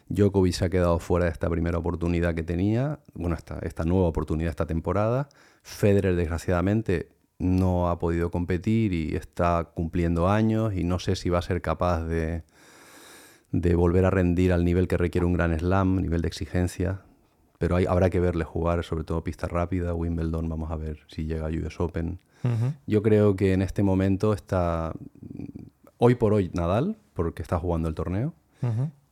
Djokovic 0.09 0.53
se 0.53 0.65
ha 0.67 0.71
quedado 0.71 1.01
fuera 1.01 1.27
de 1.27 1.33
esta 1.33 1.51
primera 1.51 1.79
oportunidad 1.79 2.37
que 2.37 2.45
tenía, 2.45 3.01
bueno, 3.15 3.35
esta, 3.35 3.59
esta 3.63 3.85
nueva 3.85 4.07
oportunidad 4.07 4.51
esta 4.51 4.67
temporada. 4.67 5.29
Federer 5.63 6.15
desgraciadamente 6.15 7.09
no 7.39 7.89
ha 7.89 7.99
podido 7.99 8.31
competir 8.31 8.93
y 8.93 9.17
está 9.17 9.73
cumpliendo 9.75 10.29
años 10.29 10.75
y 10.75 10.85
no 10.85 11.01
sé 11.01 11.17
si 11.17 11.31
va 11.31 11.41
a 11.41 11.43
ser 11.43 11.63
capaz 11.63 12.05
de, 12.05 12.45
de 13.53 13.75
volver 13.75 14.07
a 14.07 14.11
rendir 14.11 14.53
al 14.53 14.65
nivel 14.65 14.89
que 14.89 14.97
requiere 14.97 15.27
un 15.27 15.35
gran 15.35 15.57
slam, 15.57 16.01
nivel 16.01 16.23
de 16.23 16.29
exigencia. 16.29 17.03
Pero 17.59 17.77
hay, 17.77 17.87
habrá 17.87 18.11
que 18.11 18.19
verle 18.19 18.45
jugar, 18.45 18.83
sobre 18.83 19.05
todo 19.05 19.23
pista 19.23 19.47
rápida, 19.47 19.95
Wimbledon, 19.95 20.49
vamos 20.49 20.71
a 20.71 20.77
ver 20.77 21.01
si 21.07 21.27
llega 21.27 21.47
a 21.47 21.51
US 21.51 21.79
Open. 21.79 22.19
Yo 22.89 23.03
creo 23.05 23.37
que 23.37 23.53
en 23.53 23.63
este 23.63 23.85
momento 23.85 24.33
está, 24.33 24.93
hoy 25.99 26.17
por 26.17 26.33
hoy, 26.33 26.51
Nadal, 26.53 26.97
porque 27.15 27.41
está 27.41 27.61
jugando 27.61 27.89
el 27.89 27.95
torneo. 27.95 28.35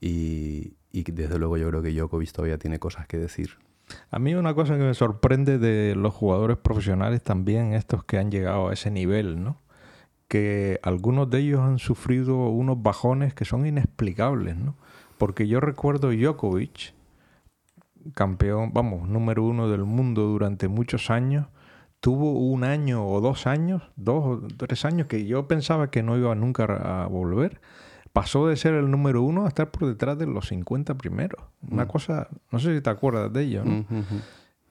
y, 0.00 0.74
y, 0.90 1.02
desde 1.04 1.38
luego 1.38 1.56
yo 1.56 1.68
creo 1.68 1.82
que 1.82 1.92
Djokovic 1.92 2.32
todavía 2.32 2.58
tiene 2.58 2.80
cosas 2.80 3.06
que 3.06 3.18
decir. 3.18 3.50
A 4.10 4.18
mí 4.18 4.34
una 4.34 4.54
cosa 4.54 4.76
que 4.76 4.82
me 4.82 4.94
sorprende 4.94 5.58
de 5.58 5.94
los 5.94 6.12
jugadores 6.12 6.56
profesionales 6.56 7.22
también, 7.22 7.72
estos 7.74 8.04
que 8.04 8.18
han 8.18 8.32
llegado 8.32 8.68
a 8.68 8.72
ese 8.72 8.90
nivel, 8.90 9.42
¿no? 9.42 9.60
Que 10.30 10.78
algunos 10.84 11.28
de 11.28 11.40
ellos 11.40 11.60
han 11.60 11.80
sufrido 11.80 12.36
unos 12.50 12.80
bajones 12.80 13.34
que 13.34 13.44
son 13.44 13.66
inexplicables, 13.66 14.56
¿no? 14.56 14.76
Porque 15.18 15.48
yo 15.48 15.58
recuerdo 15.58 16.12
Djokovic, 16.12 16.94
campeón, 18.14 18.70
vamos, 18.72 19.08
número 19.08 19.42
uno 19.42 19.68
del 19.68 19.82
mundo 19.82 20.22
durante 20.28 20.68
muchos 20.68 21.10
años, 21.10 21.48
tuvo 21.98 22.30
un 22.30 22.62
año 22.62 23.04
o 23.08 23.20
dos 23.20 23.48
años, 23.48 23.82
dos 23.96 24.24
o 24.24 24.46
tres 24.56 24.84
años 24.84 25.08
que 25.08 25.26
yo 25.26 25.48
pensaba 25.48 25.90
que 25.90 26.04
no 26.04 26.16
iba 26.16 26.32
nunca 26.36 26.64
a 27.02 27.08
volver. 27.08 27.60
Pasó 28.12 28.46
de 28.46 28.56
ser 28.56 28.74
el 28.74 28.88
número 28.88 29.22
uno 29.22 29.46
a 29.46 29.48
estar 29.48 29.72
por 29.72 29.88
detrás 29.88 30.16
de 30.16 30.26
los 30.26 30.46
50 30.46 30.94
primeros. 30.94 31.42
Una 31.68 31.86
mm. 31.86 31.88
cosa, 31.88 32.28
no 32.52 32.60
sé 32.60 32.76
si 32.76 32.80
te 32.80 32.90
acuerdas 32.90 33.32
de 33.32 33.42
ello, 33.42 33.64
¿no? 33.64 33.84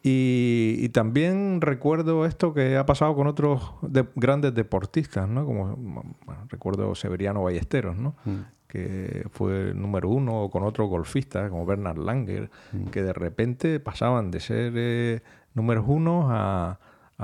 Y, 0.02 0.90
también 0.90 1.60
recuerdo 1.60 2.26
esto 2.26 2.54
que 2.54 2.78
ha 2.78 2.86
pasado 2.86 3.16
con 3.16 3.28
otros 3.28 3.74
grandes 4.16 4.56
deportistas, 4.56 5.28
¿no? 5.28 5.46
Como 5.46 6.16
recuerdo 6.48 6.96
Severiano 6.96 7.44
Ballesteros, 7.44 7.98
¿no? 7.98 8.16
Mm. 8.24 8.38
Que 8.68 9.26
fue 9.32 9.72
el 9.72 9.82
número 9.82 10.10
uno, 10.10 10.44
o 10.44 10.50
con 10.50 10.64
otros 10.64 10.90
golfistas 10.90 11.50
como 11.50 11.66
Bernard 11.66 11.98
Langer, 11.98 12.50
mm. 12.72 12.86
que 12.86 13.04
de 13.04 13.14
repente 13.14 13.80
pasaban 13.80 14.32
de 14.32 14.40
ser 14.40 14.74
eh, 14.76 15.22
números 15.54 15.84
uno 15.88 16.28
a, 16.30 16.80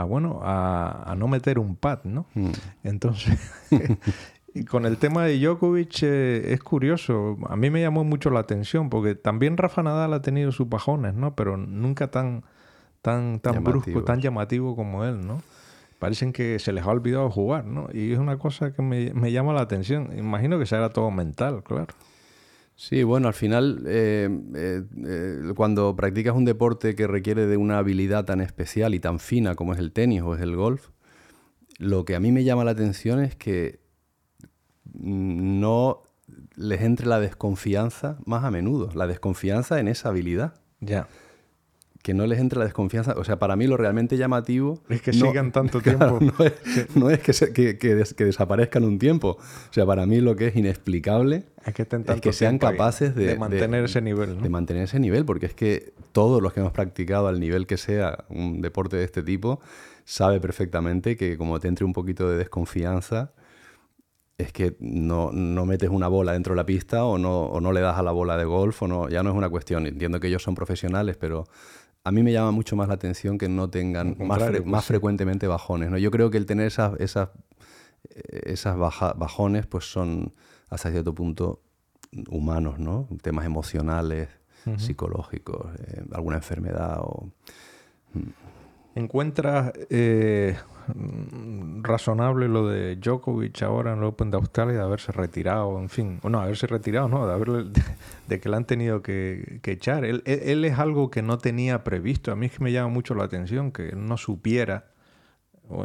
bueno, 0.05 0.41
a, 0.43 1.15
no 1.17 1.29
meter 1.29 1.59
un 1.59 1.77
pad, 1.77 1.99
¿no? 2.03 2.25
Mm. 2.33 2.51
Entonces, 2.83 3.39
y 4.53 4.65
con 4.65 4.85
el 4.85 4.97
tema 4.97 5.23
de 5.23 5.39
Djokovic 5.39 6.03
eh, 6.03 6.53
es 6.53 6.59
curioso. 6.61 7.37
A 7.47 7.55
mí 7.55 7.69
me 7.69 7.79
llamó 7.79 8.03
mucho 8.03 8.31
la 8.31 8.41
atención 8.41 8.89
porque 8.89 9.15
también 9.15 9.55
Rafa 9.55 9.81
Nadal 9.81 10.13
ha 10.13 10.21
tenido 10.21 10.51
sus 10.51 10.67
bajones, 10.67 11.13
¿no? 11.13 11.35
Pero 11.35 11.55
nunca 11.55 12.11
tan 12.11 12.43
tan, 13.05 13.39
tan 13.39 13.63
brusco, 13.63 14.03
tan 14.03 14.19
llamativo 14.19 14.75
como 14.75 15.05
él, 15.05 15.27
¿no? 15.27 15.43
Parecen 15.99 16.33
que 16.33 16.57
se 16.57 16.73
les 16.73 16.83
ha 16.83 16.89
olvidado 16.89 17.29
jugar, 17.29 17.63
¿no? 17.65 17.87
Y 17.93 18.11
es 18.11 18.17
una 18.17 18.39
cosa 18.39 18.73
que 18.73 18.81
me, 18.81 19.13
me 19.13 19.31
llama 19.31 19.53
la 19.53 19.61
atención. 19.61 20.09
Imagino 20.17 20.57
que 20.57 20.65
será 20.65 20.89
todo 20.89 21.11
mental, 21.11 21.61
claro. 21.63 21.85
Sí, 22.75 23.03
bueno, 23.03 23.27
al 23.27 23.35
final, 23.35 23.83
eh, 23.85 24.27
eh, 24.55 24.83
eh, 25.05 25.53
cuando 25.55 25.95
practicas 25.95 26.35
un 26.35 26.45
deporte 26.45 26.95
que 26.95 27.05
requiere 27.05 27.45
de 27.45 27.57
una 27.57 27.77
habilidad 27.77 28.25
tan 28.25 28.41
especial 28.41 28.95
y 28.95 28.99
tan 28.99 29.19
fina 29.19 29.53
como 29.53 29.73
es 29.73 29.79
el 29.79 29.91
tenis 29.91 30.23
o 30.23 30.33
es 30.33 30.41
el 30.41 30.55
golf, 30.55 30.89
lo 31.77 32.05
que 32.05 32.15
a 32.15 32.19
mí 32.19 32.31
me 32.31 32.43
llama 32.43 32.63
la 32.63 32.71
atención 32.71 33.19
es 33.19 33.35
que 33.35 33.81
no 34.93 36.01
les 36.55 36.81
entre 36.81 37.05
la 37.05 37.19
desconfianza 37.19 38.17
más 38.25 38.43
a 38.43 38.49
menudo, 38.49 38.89
la 38.95 39.05
desconfianza 39.05 39.79
en 39.79 39.89
esa 39.89 40.09
habilidad. 40.09 40.55
Ya. 40.79 41.07
Que 42.05 42.13
no 42.13 42.27
les 42.27 42.37
entre 42.37 42.59
la 42.59 42.65
desconfianza. 42.65 43.15
O 43.17 43.23
sea, 43.23 43.39
para 43.39 43.55
mí 43.55 43.65
lo 43.65 43.77
realmente 43.77 44.15
llamativo. 44.15 44.79
Es 44.89 45.01
que 45.01 45.11
sigan 45.11 45.51
tanto 45.51 45.81
tiempo. 45.81 46.19
No 46.93 47.09
es, 47.09 47.19
que, 47.19 47.79
que, 47.79 47.95
desaparezcan 47.95 48.83
un 48.83 48.99
tiempo. 48.99 49.39
O 49.39 49.73
sea, 49.73 49.87
para 49.87 50.05
mí 50.05 50.21
lo 50.21 50.35
que 50.35 50.45
es 50.45 50.55
inexplicable 50.55 51.45
es 51.65 51.73
que, 51.73 51.87
que 52.21 52.31
sean 52.31 52.59
capaces 52.59 53.15
de, 53.15 53.29
de, 53.29 53.39
mantener 53.39 53.85
ese 53.85 54.01
nivel. 54.01 54.39
De 54.39 54.49
mantener 54.49 54.83
ese 54.83 54.99
nivel, 54.99 55.25
porque 55.25 55.47
es 55.47 55.55
que 55.55 55.93
todos 56.11 56.43
los 56.43 56.53
que 56.53 56.59
hemos 56.59 56.73
practicado 56.73 57.27
al 57.27 57.39
nivel 57.39 57.65
que 57.65 57.77
sea 57.77 58.25
un 58.29 58.61
deporte 58.61 58.97
de 58.97 59.03
este 59.03 59.23
tipo, 59.23 59.59
sabe 60.03 60.39
perfectamente 60.39 61.17
que 61.17 61.39
como 61.39 61.59
te 61.59 61.69
entre 61.69 61.85
un 61.85 61.93
poquito 61.93 62.29
de 62.29 62.37
desconfianza, 62.37 63.33
es 64.37 64.51
que 64.51 64.75
no, 64.79 65.31
metes 65.65 65.89
una 65.89 66.07
bola 66.07 66.33
dentro 66.33 66.53
de 66.53 66.57
la 66.57 66.67
pista 66.67 67.03
o 67.05 67.17
no, 67.17 67.45
o 67.45 67.61
no 67.61 67.71
le 67.71 67.81
das 67.81 67.97
a 67.97 68.03
la 68.03 68.11
bola 68.11 68.37
de 68.37 68.45
golf, 68.45 68.83
o 68.83 68.87
no, 68.87 69.09
ya 69.09 69.23
no 69.23 69.31
es 69.31 69.35
una 69.35 69.49
cuestión. 69.49 69.87
Entiendo 69.87 70.19
que 70.19 70.27
ellos 70.27 70.43
son 70.43 70.53
profesionales, 70.53 71.17
pero 71.17 71.45
a 72.05 72.11
mí 72.11 72.21
me 72.21 72.31
llama 72.31 72.51
mucho 72.51 72.75
más 72.75 72.87
la 72.87 72.93
atención 72.93 73.39
que 73.39 73.49
no 73.49 73.69
tengan 73.71 74.15
más, 74.19 74.37
pues 74.37 74.65
más 74.65 74.85
frecuentemente 74.85 75.47
bajones. 75.47 75.89
¿no? 75.89 75.97
Yo 75.97 76.11
creo 76.11 76.29
que 76.29 76.37
el 76.37 76.45
tener 76.45 76.67
esas, 76.67 76.97
esas, 76.99 77.29
esas 78.29 78.77
bajones 78.77 79.65
pues 79.65 79.91
son 79.91 80.31
hasta 80.69 80.91
cierto 80.91 81.15
punto 81.15 81.63
humanos, 82.29 82.77
¿no? 82.79 83.07
temas 83.23 83.45
emocionales, 83.45 84.29
psicológicos, 84.77 85.75
eh, 85.79 86.03
alguna 86.11 86.37
enfermedad 86.37 86.99
o... 87.01 87.31
¿Encuentras 88.95 89.73
eh, 89.89 90.55
razonable 91.81 92.47
lo 92.47 92.69
de 92.69 92.95
Djokovic 92.95 93.61
ahora 93.63 93.91
en 93.91 93.99
el 93.99 94.05
Open 94.05 94.31
de 94.31 94.37
Australia 94.37 94.77
de 94.77 94.83
haberse 94.83 95.11
retirado, 95.11 95.77
en 95.79 95.89
fin, 95.89 96.19
o 96.23 96.29
no, 96.29 96.39
haberse 96.39 96.65
retirado, 96.65 97.09
no, 97.09 97.27
de, 97.27 97.33
haber, 97.33 97.65
de 98.27 98.39
que 98.39 98.47
le 98.47 98.55
han 98.55 98.63
tenido 98.63 99.01
que, 99.01 99.59
echar? 99.65 100.05
Él, 100.05 100.23
él, 100.25 100.63
es 100.63 100.79
algo 100.79 101.11
que 101.11 101.21
no 101.21 101.37
tenía 101.37 101.83
previsto. 101.83 102.31
A 102.31 102.37
mí 102.37 102.45
es 102.45 102.53
que 102.53 102.63
me 102.63 102.71
llama 102.71 102.87
mucho 102.87 103.15
la 103.15 103.25
atención 103.25 103.73
que 103.73 103.89
él 103.89 104.05
no 104.05 104.15
supiera. 104.15 104.87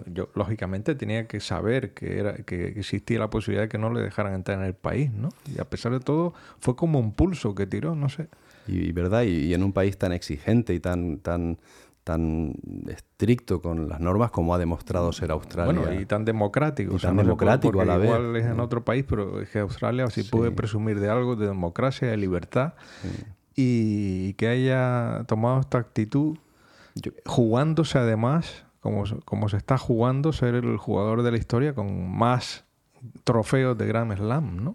Yo, 0.06 0.28
lógicamente, 0.36 0.94
tenía 0.94 1.26
que 1.26 1.40
saber 1.40 1.94
que, 1.94 2.20
era, 2.20 2.34
que 2.34 2.68
existía 2.68 3.18
la 3.18 3.30
posibilidad 3.30 3.64
de 3.64 3.68
que 3.68 3.78
no 3.78 3.92
le 3.92 4.02
dejaran 4.02 4.34
entrar 4.34 4.58
en 4.58 4.66
el 4.66 4.74
país, 4.74 5.10
¿no? 5.10 5.30
Y 5.52 5.60
a 5.60 5.64
pesar 5.64 5.90
de 5.90 6.00
todo, 6.00 6.32
fue 6.60 6.76
como 6.76 7.00
un 7.00 7.12
pulso 7.12 7.56
que 7.56 7.66
tiró, 7.66 7.96
no 7.96 8.08
sé. 8.08 8.28
Y, 8.68 8.92
verdad, 8.92 9.22
y, 9.22 9.46
y 9.46 9.54
en 9.54 9.64
un 9.64 9.72
país 9.72 9.98
tan 9.98 10.12
exigente 10.12 10.74
y 10.74 10.80
tan, 10.80 11.18
tan 11.18 11.58
tan 12.10 12.54
estricto 12.88 13.62
con 13.62 13.88
las 13.88 14.00
normas 14.00 14.32
como 14.32 14.52
ha 14.52 14.58
demostrado 14.58 15.12
ser 15.12 15.30
Australia. 15.30 15.80
Bueno, 15.80 16.00
y 16.00 16.04
tan 16.06 16.24
democrático. 16.24 16.96
Y 16.96 16.98
tan 16.98 17.16
democrático 17.16 17.80
a 17.80 17.84
la 17.84 17.98
vez. 17.98 18.10
Igual 18.10 18.34
es 18.34 18.46
en 18.46 18.58
otro 18.58 18.84
país, 18.84 19.04
pero 19.08 19.40
es 19.40 19.48
que 19.48 19.60
Australia 19.60 20.10
sí, 20.10 20.24
puede 20.24 20.50
presumir 20.50 20.98
de 20.98 21.08
algo, 21.08 21.36
de 21.36 21.46
democracia, 21.46 22.08
de 22.08 22.16
libertad, 22.16 22.74
y 23.54 24.32
que 24.32 24.48
haya 24.48 25.22
tomado 25.28 25.60
esta 25.60 25.78
actitud, 25.78 26.36
jugándose 27.26 27.96
además, 27.96 28.64
como, 28.80 29.04
como 29.24 29.48
se 29.48 29.56
está 29.56 29.78
jugando, 29.78 30.32
ser 30.32 30.56
el 30.56 30.76
jugador 30.76 31.22
de 31.22 31.30
la 31.30 31.38
historia 31.38 31.74
con 31.74 32.10
más 32.10 32.64
trofeos 33.22 33.78
de 33.78 33.86
Grand 33.86 34.16
Slam, 34.16 34.64
¿no? 34.64 34.74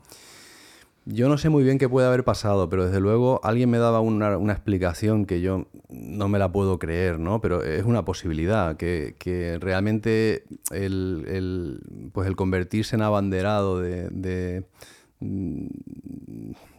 Yo 1.07 1.29
no 1.29 1.37
sé 1.37 1.49
muy 1.49 1.63
bien 1.63 1.77
qué 1.77 1.87
puede 1.87 2.07
haber 2.07 2.23
pasado, 2.23 2.67
pero 2.67 2.85
desde 2.85 2.99
luego 2.99 3.39
alguien 3.43 3.69
me 3.69 3.77
daba 3.77 3.99
una, 3.99 4.33
explicación 4.51 5.25
que 5.25 5.39
yo 5.39 5.67
no 5.89 6.27
me 6.29 6.39
la 6.39 6.51
puedo 6.51 6.79
creer, 6.79 7.19
¿no? 7.19 7.41
Pero 7.41 7.61
es 7.63 7.83
una 7.85 8.05
posibilidad, 8.05 8.75
que, 8.75 9.57
realmente 9.61 10.45
el, 10.71 12.09
pues 12.11 12.27
el 12.27 12.35
convertirse 12.35 12.95
en 12.95 13.03
abanderado 13.03 13.79
de, 13.79 14.63
mm, 15.19 15.67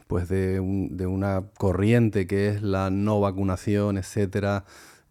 pues 0.08 0.28
de, 0.28 0.60
de, 0.90 1.06
una 1.06 1.44
corriente 1.56 2.26
que 2.26 2.48
es 2.48 2.62
la 2.62 2.90
no 2.90 3.20
vacunación, 3.20 3.96
etcétera, 3.96 4.64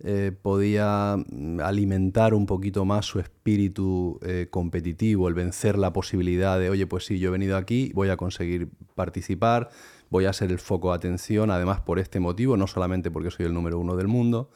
eh, 0.04 0.34
podía 0.42 1.16
mm, 1.16 1.62
alimentar 1.62 2.34
un 2.34 2.46
poquito 2.46 2.84
más 2.84 3.06
su 3.06 3.20
espíritu 3.20 4.20
eh, 4.24 4.48
competitivo, 4.50 5.30
el 5.30 5.34
vencer 5.34 5.78
la 5.78 5.94
posibilidad 5.94 6.60
de, 6.60 6.70
oye, 6.70 6.86
pues 6.86 7.06
sí, 7.06 7.18
yo 7.18 7.30
he 7.30 7.32
venido 7.32 7.56
aquí, 7.56 7.92
voy 7.96 8.10
a 8.10 8.18
conseguir 8.18 8.70
participar, 8.94 9.70
voy 10.10 10.26
a 10.26 10.34
ser 10.34 10.52
el 10.52 10.60
foco 10.60 10.90
de 10.90 10.98
atención, 10.98 11.50
además 11.50 11.80
por 11.80 12.00
este 12.00 12.20
motivo, 12.20 12.58
no 12.58 12.68
solamente 12.68 13.10
porque 13.10 13.32
soy 13.32 13.46
el 13.46 13.54
número 13.54 13.80
uno 13.80 13.96
del 13.96 14.10
mundo, 14.10 14.50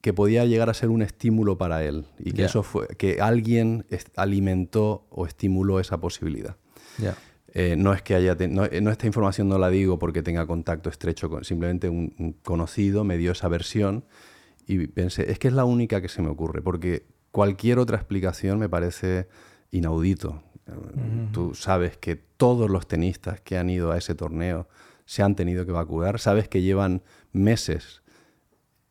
que 0.00 0.12
podía 0.12 0.44
llegar 0.44 0.68
a 0.68 0.74
ser 0.74 0.90
un 0.90 1.02
estímulo 1.02 1.56
para 1.56 1.84
él 1.84 2.06
y 2.18 2.32
que 2.32 2.44
eso 2.44 2.62
fue 2.62 2.88
que 2.88 3.22
alguien 3.22 3.86
alimentó 4.16 5.06
o 5.08 5.26
estimuló 5.26 5.80
esa 5.80 5.98
posibilidad. 5.98 6.56
Eh, 7.54 7.76
no 7.76 7.92
es 7.92 8.02
que 8.02 8.14
haya 8.16 8.36
no, 8.48 8.64
esta 8.64 9.06
información 9.06 9.48
no 9.48 9.58
la 9.58 9.70
digo 9.70 9.98
porque 9.98 10.22
tenga 10.22 10.44
contacto 10.46 10.90
estrecho 10.90 11.30
con 11.30 11.44
simplemente 11.44 11.88
un, 11.88 12.36
conocido 12.42 13.04
me 13.04 13.16
dio 13.16 13.30
esa 13.30 13.46
versión 13.46 14.04
y 14.66 14.88
pensé 14.88 15.30
es 15.30 15.38
que 15.38 15.46
es 15.46 15.54
la 15.54 15.64
única 15.64 16.00
que 16.00 16.08
se 16.08 16.20
me 16.20 16.30
ocurre 16.30 16.62
porque 16.62 17.06
cualquier 17.30 17.78
otra 17.78 17.96
explicación 17.96 18.58
me 18.58 18.68
parece 18.68 19.28
inaudito 19.70 20.42
Tú 21.32 21.54
sabes 21.54 21.96
que 21.96 22.16
todos 22.16 22.70
los 22.70 22.86
tenistas 22.86 23.40
que 23.40 23.58
han 23.58 23.68
ido 23.68 23.92
a 23.92 23.98
ese 23.98 24.14
torneo 24.14 24.68
se 25.04 25.22
han 25.22 25.34
tenido 25.34 25.66
que 25.66 25.72
vacunar. 25.72 26.18
Sabes 26.18 26.48
que 26.48 26.62
llevan 26.62 27.02
meses 27.32 28.02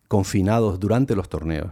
confinados 0.07 0.79
durante 0.79 1.15
los 1.15 1.29
torneos. 1.29 1.71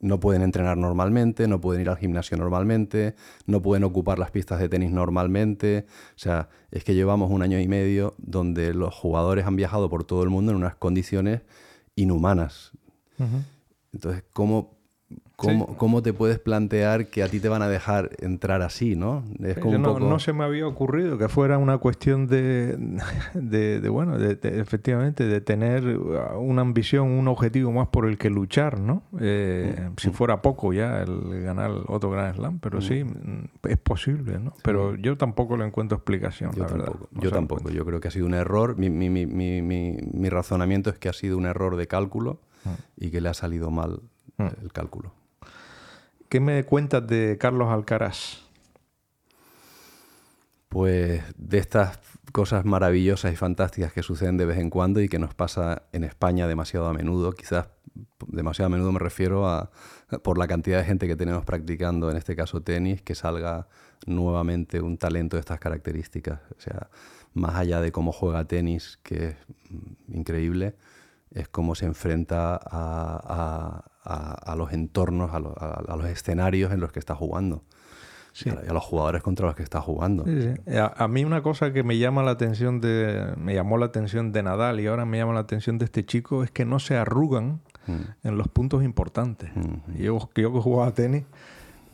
No 0.00 0.18
pueden 0.18 0.42
entrenar 0.42 0.78
normalmente, 0.78 1.46
no 1.46 1.60
pueden 1.60 1.82
ir 1.82 1.90
al 1.90 1.98
gimnasio 1.98 2.36
normalmente, 2.36 3.14
no 3.46 3.60
pueden 3.60 3.84
ocupar 3.84 4.18
las 4.18 4.30
pistas 4.30 4.58
de 4.58 4.68
tenis 4.68 4.90
normalmente. 4.90 5.86
O 6.16 6.18
sea, 6.18 6.48
es 6.70 6.84
que 6.84 6.94
llevamos 6.94 7.30
un 7.30 7.42
año 7.42 7.60
y 7.60 7.68
medio 7.68 8.14
donde 8.18 8.72
los 8.72 8.94
jugadores 8.94 9.46
han 9.46 9.56
viajado 9.56 9.90
por 9.90 10.04
todo 10.04 10.22
el 10.22 10.30
mundo 10.30 10.52
en 10.52 10.56
unas 10.56 10.74
condiciones 10.74 11.42
inhumanas. 11.96 12.72
Entonces, 13.92 14.24
¿cómo 14.32 14.79
¿Cómo, 15.40 16.02
te 16.02 16.12
puedes 16.12 16.38
plantear 16.38 17.06
que 17.06 17.22
a 17.22 17.28
ti 17.28 17.40
te 17.40 17.48
van 17.48 17.62
a 17.62 17.68
dejar 17.68 18.10
entrar 18.18 18.62
así, 18.62 18.94
no? 18.94 19.24
Es 19.42 19.58
como 19.58 19.78
no, 19.78 20.18
se 20.18 20.32
me 20.32 20.44
había 20.44 20.66
ocurrido 20.66 21.18
que 21.18 21.28
fuera 21.28 21.58
una 21.58 21.78
cuestión 21.78 22.26
de, 22.26 22.76
de, 23.34 23.88
bueno, 23.88 24.18
de, 24.18 24.38
efectivamente, 24.60 25.24
de 25.24 25.40
tener 25.40 25.98
una 26.36 26.62
ambición, 26.62 27.08
un 27.08 27.28
objetivo 27.28 27.72
más 27.72 27.88
por 27.88 28.06
el 28.06 28.18
que 28.18 28.30
luchar, 28.30 28.80
¿no? 28.80 29.02
Eh, 29.18 29.88
mm, 29.90 29.94
si 29.96 30.10
mm. 30.10 30.12
fuera 30.12 30.42
poco 30.42 30.72
ya 30.72 31.00
el 31.02 31.42
ganar 31.42 31.70
otro 31.86 32.10
Gran 32.10 32.34
Slam, 32.34 32.58
pero 32.58 32.78
mm. 32.78 32.82
sí, 32.82 33.04
es 33.68 33.78
posible, 33.78 34.38
¿no? 34.38 34.52
Pero 34.62 34.94
yo 34.96 35.16
tampoco 35.16 35.56
le 35.56 35.64
encuentro 35.64 35.96
explicación, 35.96 36.52
yo 36.52 36.62
la 36.62 36.68
tampoco, 36.68 37.08
verdad. 37.10 37.22
yo 37.22 37.30
tampoco, 37.30 37.70
yo 37.70 37.84
creo 37.84 38.00
que 38.00 38.08
ha 38.08 38.10
sido 38.10 38.26
un 38.26 38.34
error. 38.34 38.76
Mi, 38.76 38.90
mi, 38.90 39.08
mi, 39.08 39.26
mi, 39.62 40.28
razonamiento 40.28 40.90
es 40.90 40.98
que 40.98 41.08
ha 41.08 41.12
sido 41.12 41.36
un 41.36 41.46
error 41.46 41.76
de 41.76 41.86
cálculo 41.86 42.40
y 42.96 43.10
que 43.10 43.20
le 43.20 43.28
ha 43.28 43.34
salido 43.34 43.70
mal 43.70 44.00
el 44.38 44.72
cálculo. 44.72 45.12
¿Qué 46.30 46.38
me 46.38 46.64
cuentas 46.64 47.04
de 47.08 47.38
Carlos 47.40 47.70
Alcaraz? 47.70 48.38
Pues 50.68 51.24
de 51.36 51.58
estas 51.58 51.98
cosas 52.30 52.64
maravillosas 52.64 53.32
y 53.32 53.36
fantásticas 53.36 53.92
que 53.92 54.04
suceden 54.04 54.36
de 54.36 54.46
vez 54.46 54.58
en 54.58 54.70
cuando 54.70 55.00
y 55.00 55.08
que 55.08 55.18
nos 55.18 55.34
pasa 55.34 55.82
en 55.90 56.04
España 56.04 56.46
demasiado 56.46 56.86
a 56.86 56.92
menudo. 56.92 57.32
Quizás 57.32 57.70
demasiado 58.28 58.66
a 58.66 58.68
menudo 58.68 58.92
me 58.92 59.00
refiero 59.00 59.48
a 59.48 59.72
por 60.22 60.38
la 60.38 60.46
cantidad 60.46 60.78
de 60.78 60.84
gente 60.84 61.08
que 61.08 61.16
tenemos 61.16 61.44
practicando, 61.44 62.12
en 62.12 62.16
este 62.16 62.36
caso 62.36 62.62
tenis, 62.62 63.02
que 63.02 63.16
salga 63.16 63.66
nuevamente 64.06 64.80
un 64.80 64.98
talento 64.98 65.34
de 65.34 65.40
estas 65.40 65.58
características. 65.58 66.42
O 66.56 66.60
sea, 66.60 66.90
más 67.34 67.56
allá 67.56 67.80
de 67.80 67.90
cómo 67.90 68.12
juega 68.12 68.44
tenis, 68.44 69.00
que 69.02 69.30
es 69.30 69.36
increíble, 70.06 70.76
es 71.32 71.48
cómo 71.48 71.74
se 71.74 71.86
enfrenta 71.86 72.60
a, 72.62 73.89
a, 74.02 74.54
los 74.56 74.72
entornos, 74.72 75.30
a, 75.32 75.40
los 75.96 76.06
escenarios 76.06 76.72
en 76.72 76.80
los 76.80 76.92
que 76.92 76.98
está 76.98 77.14
jugando. 77.14 77.62
y 78.44 78.48
a 78.50 78.72
los 78.72 78.84
jugadores 78.84 79.22
contra 79.22 79.46
los 79.46 79.54
que 79.54 79.62
está 79.62 79.80
jugando. 79.80 80.24
A, 80.96 81.08
mí 81.08 81.24
una 81.24 81.42
cosa 81.42 81.72
que 81.72 81.82
me 81.82 81.98
llama 81.98 82.22
la 82.22 82.30
atención 82.32 82.80
de, 82.80 83.34
me 83.36 83.54
llamó 83.54 83.78
la 83.78 83.86
atención 83.86 84.32
de 84.32 84.42
Nadal 84.42 84.80
y 84.80 84.86
ahora 84.86 85.04
me 85.04 85.18
llama 85.18 85.34
la 85.34 85.40
atención 85.40 85.78
de 85.78 85.84
este 85.84 86.04
chico 86.04 86.42
es 86.44 86.50
que 86.50 86.64
no 86.64 86.78
se 86.78 86.96
arrugan 86.96 87.60
mm. 87.86 88.28
en 88.28 88.38
los 88.38 88.48
puntos 88.48 88.82
importantes. 88.82 89.50
yo, 89.96 90.30
que 90.34 90.44
jugaba 90.44 90.88
a 90.88 90.94
tenis, 90.94 91.24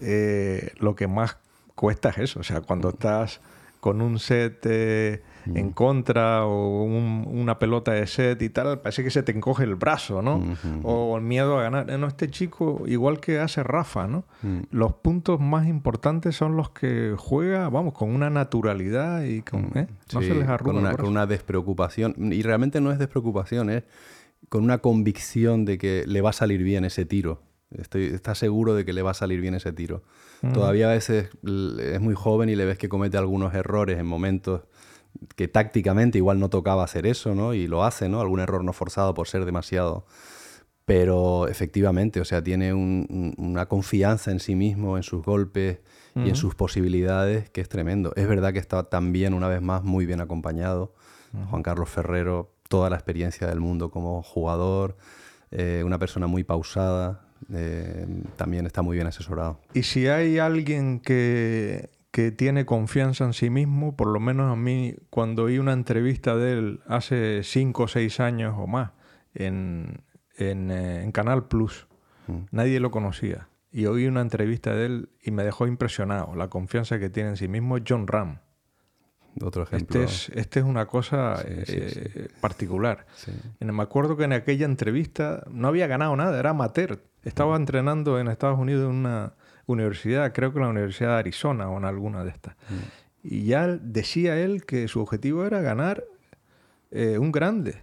eh, 0.00 0.72
lo 0.78 0.94
que 0.94 1.06
más 1.08 1.38
cuesta 1.74 2.10
es 2.10 2.18
eso. 2.18 2.40
O 2.40 2.42
sea, 2.42 2.60
cuando 2.60 2.90
estás 2.90 3.40
con 3.80 4.00
un 4.00 4.18
set 4.18 4.64
eh, 4.64 5.22
en 5.54 5.70
contra 5.70 6.44
o 6.44 6.82
una 6.82 7.58
pelota 7.58 7.92
de 7.92 8.06
set 8.06 8.40
y 8.42 8.48
tal, 8.48 8.80
parece 8.80 9.04
que 9.04 9.10
se 9.10 9.22
te 9.22 9.32
encoge 9.32 9.64
el 9.64 9.74
brazo, 9.74 10.22
¿no? 10.22 10.42
O 10.82 11.16
el 11.16 11.22
miedo 11.22 11.58
a 11.58 11.62
ganar. 11.62 11.98
No, 11.98 12.06
este 12.06 12.30
chico, 12.30 12.82
igual 12.86 13.20
que 13.20 13.38
hace 13.38 13.62
Rafa, 13.62 14.06
¿no? 14.06 14.24
Mm. 14.42 14.60
Los 14.70 14.94
puntos 14.94 15.40
más 15.40 15.66
importantes 15.66 16.36
son 16.36 16.56
los 16.56 16.70
que 16.70 17.14
juega, 17.16 17.68
vamos, 17.68 17.94
con 17.94 18.14
una 18.14 18.30
naturalidad 18.30 19.24
y 19.24 19.42
con... 19.42 19.70
Mm. 19.70 19.78
¿eh? 19.78 19.88
No 20.12 20.22
se 20.22 20.34
les 20.34 20.48
arruga. 20.48 20.72
Con 20.72 20.76
una, 20.76 20.96
con 20.96 21.08
una 21.08 21.26
despreocupación. 21.26 22.14
Y 22.32 22.42
realmente 22.42 22.80
no 22.80 22.90
es 22.90 22.98
despreocupación, 22.98 23.70
es 23.70 23.84
con 24.48 24.64
una 24.64 24.78
convicción 24.78 25.64
de 25.64 25.78
que 25.78 26.04
le 26.06 26.20
va 26.20 26.30
a 26.30 26.32
salir 26.32 26.62
bien 26.62 26.84
ese 26.84 27.04
tiro. 27.04 27.42
Estoy, 27.70 28.04
está 28.06 28.34
seguro 28.34 28.74
de 28.74 28.84
que 28.84 28.92
le 28.92 29.02
va 29.02 29.10
a 29.10 29.14
salir 29.14 29.40
bien 29.40 29.54
ese 29.54 29.72
tiro. 29.72 30.02
Todavía 30.52 30.88
a 30.90 30.92
veces 30.92 31.30
es 31.42 32.00
muy 32.00 32.14
joven 32.14 32.48
y 32.48 32.56
le 32.56 32.64
ves 32.64 32.78
que 32.78 32.88
comete 32.88 33.16
algunos 33.16 33.54
errores 33.54 33.98
en 33.98 34.06
momentos 34.06 34.62
que 35.34 35.48
tácticamente 35.48 36.18
igual 36.18 36.38
no 36.38 36.50
tocaba 36.50 36.84
hacer 36.84 37.06
eso, 37.06 37.34
¿no? 37.34 37.54
Y 37.54 37.66
lo 37.66 37.84
hace, 37.84 38.08
¿no? 38.08 38.20
Algún 38.20 38.40
error 38.40 38.64
no 38.64 38.72
forzado 38.72 39.14
por 39.14 39.28
ser 39.28 39.44
demasiado. 39.44 40.06
Pero 40.84 41.48
efectivamente, 41.48 42.20
o 42.20 42.24
sea, 42.24 42.42
tiene 42.44 42.72
una 42.72 43.66
confianza 43.66 44.30
en 44.30 44.38
sí 44.38 44.54
mismo, 44.54 44.96
en 44.96 45.02
sus 45.02 45.24
golpes 45.24 45.80
y 46.14 46.28
en 46.28 46.36
sus 46.36 46.54
posibilidades, 46.54 47.50
que 47.50 47.60
es 47.60 47.68
tremendo. 47.68 48.12
Es 48.14 48.28
verdad 48.28 48.52
que 48.52 48.60
está 48.60 48.84
también, 48.84 49.34
una 49.34 49.48
vez 49.48 49.60
más, 49.60 49.82
muy 49.82 50.06
bien 50.06 50.20
acompañado. 50.20 50.94
Juan 51.50 51.62
Carlos 51.62 51.90
Ferrero, 51.90 52.52
toda 52.68 52.88
la 52.88 52.96
experiencia 52.96 53.46
del 53.48 53.60
mundo 53.60 53.90
como 53.90 54.22
jugador, 54.22 54.96
eh, 55.50 55.82
una 55.84 55.98
persona 55.98 56.26
muy 56.26 56.44
pausada, 56.44 57.26
eh, 57.52 58.06
también 58.36 58.66
está 58.66 58.82
muy 58.82 58.96
bien 58.96 59.06
asesorado. 59.06 59.60
Y 59.74 59.82
si 59.82 60.06
hay 60.06 60.38
alguien 60.38 61.00
que, 61.00 61.90
que 62.10 62.32
tiene 62.32 62.64
confianza 62.64 63.24
en 63.24 63.32
sí 63.32 63.50
mismo, 63.50 63.96
por 63.96 64.08
lo 64.08 64.20
menos 64.20 64.52
a 64.52 64.56
mí, 64.56 64.96
cuando 65.10 65.44
oí 65.44 65.58
una 65.58 65.72
entrevista 65.72 66.36
de 66.36 66.52
él 66.52 66.80
hace 66.86 67.42
cinco 67.42 67.84
o 67.84 67.88
seis 67.88 68.20
años 68.20 68.54
o 68.56 68.66
más 68.66 68.92
en, 69.34 70.02
en, 70.36 70.70
eh, 70.70 71.10
Canal 71.12 71.46
Plus, 71.48 71.86
mm. 72.26 72.38
nadie 72.52 72.80
lo 72.80 72.90
conocía. 72.90 73.48
Y 73.70 73.86
oí 73.86 74.06
una 74.06 74.22
entrevista 74.22 74.74
de 74.74 74.86
él 74.86 75.08
y 75.22 75.30
me 75.30 75.44
dejó 75.44 75.66
impresionado. 75.66 76.34
La 76.34 76.48
confianza 76.48 76.98
que 76.98 77.10
tiene 77.10 77.30
en 77.30 77.36
sí 77.36 77.48
mismo 77.48 77.76
John 77.86 78.06
Ram. 78.06 78.38
Otro 79.42 79.64
ejemplo. 79.64 80.02
Este 80.02 80.04
es, 80.04 80.30
este 80.34 80.60
es 80.60 80.64
una 80.64 80.86
cosa 80.86 81.42
eh, 81.44 82.28
particular. 82.40 83.06
Me 83.60 83.82
acuerdo 83.82 84.16
que 84.16 84.24
en 84.24 84.32
aquella 84.32 84.64
entrevista 84.64 85.44
no 85.50 85.68
había 85.68 85.86
ganado 85.86 86.16
nada, 86.16 86.38
era 86.38 86.50
amateur. 86.50 87.02
Estaba 87.22 87.52
mm. 87.58 87.60
entrenando 87.60 88.18
en 88.18 88.28
Estados 88.28 88.58
Unidos 88.58 88.88
en 88.88 88.96
una 88.96 89.34
universidad, 89.66 90.32
creo 90.32 90.52
que 90.52 90.60
la 90.60 90.68
Universidad 90.68 91.10
de 91.10 91.18
Arizona 91.18 91.68
o 91.70 91.78
en 91.78 91.84
alguna 91.84 92.24
de 92.24 92.30
estas. 92.30 92.54
Mm. 92.68 93.28
Y 93.28 93.44
ya 93.44 93.66
decía 93.66 94.38
él 94.38 94.64
que 94.64 94.86
su 94.88 95.00
objetivo 95.00 95.44
era 95.44 95.60
ganar 95.60 96.04
eh, 96.92 97.18
un 97.18 97.32
grande. 97.32 97.82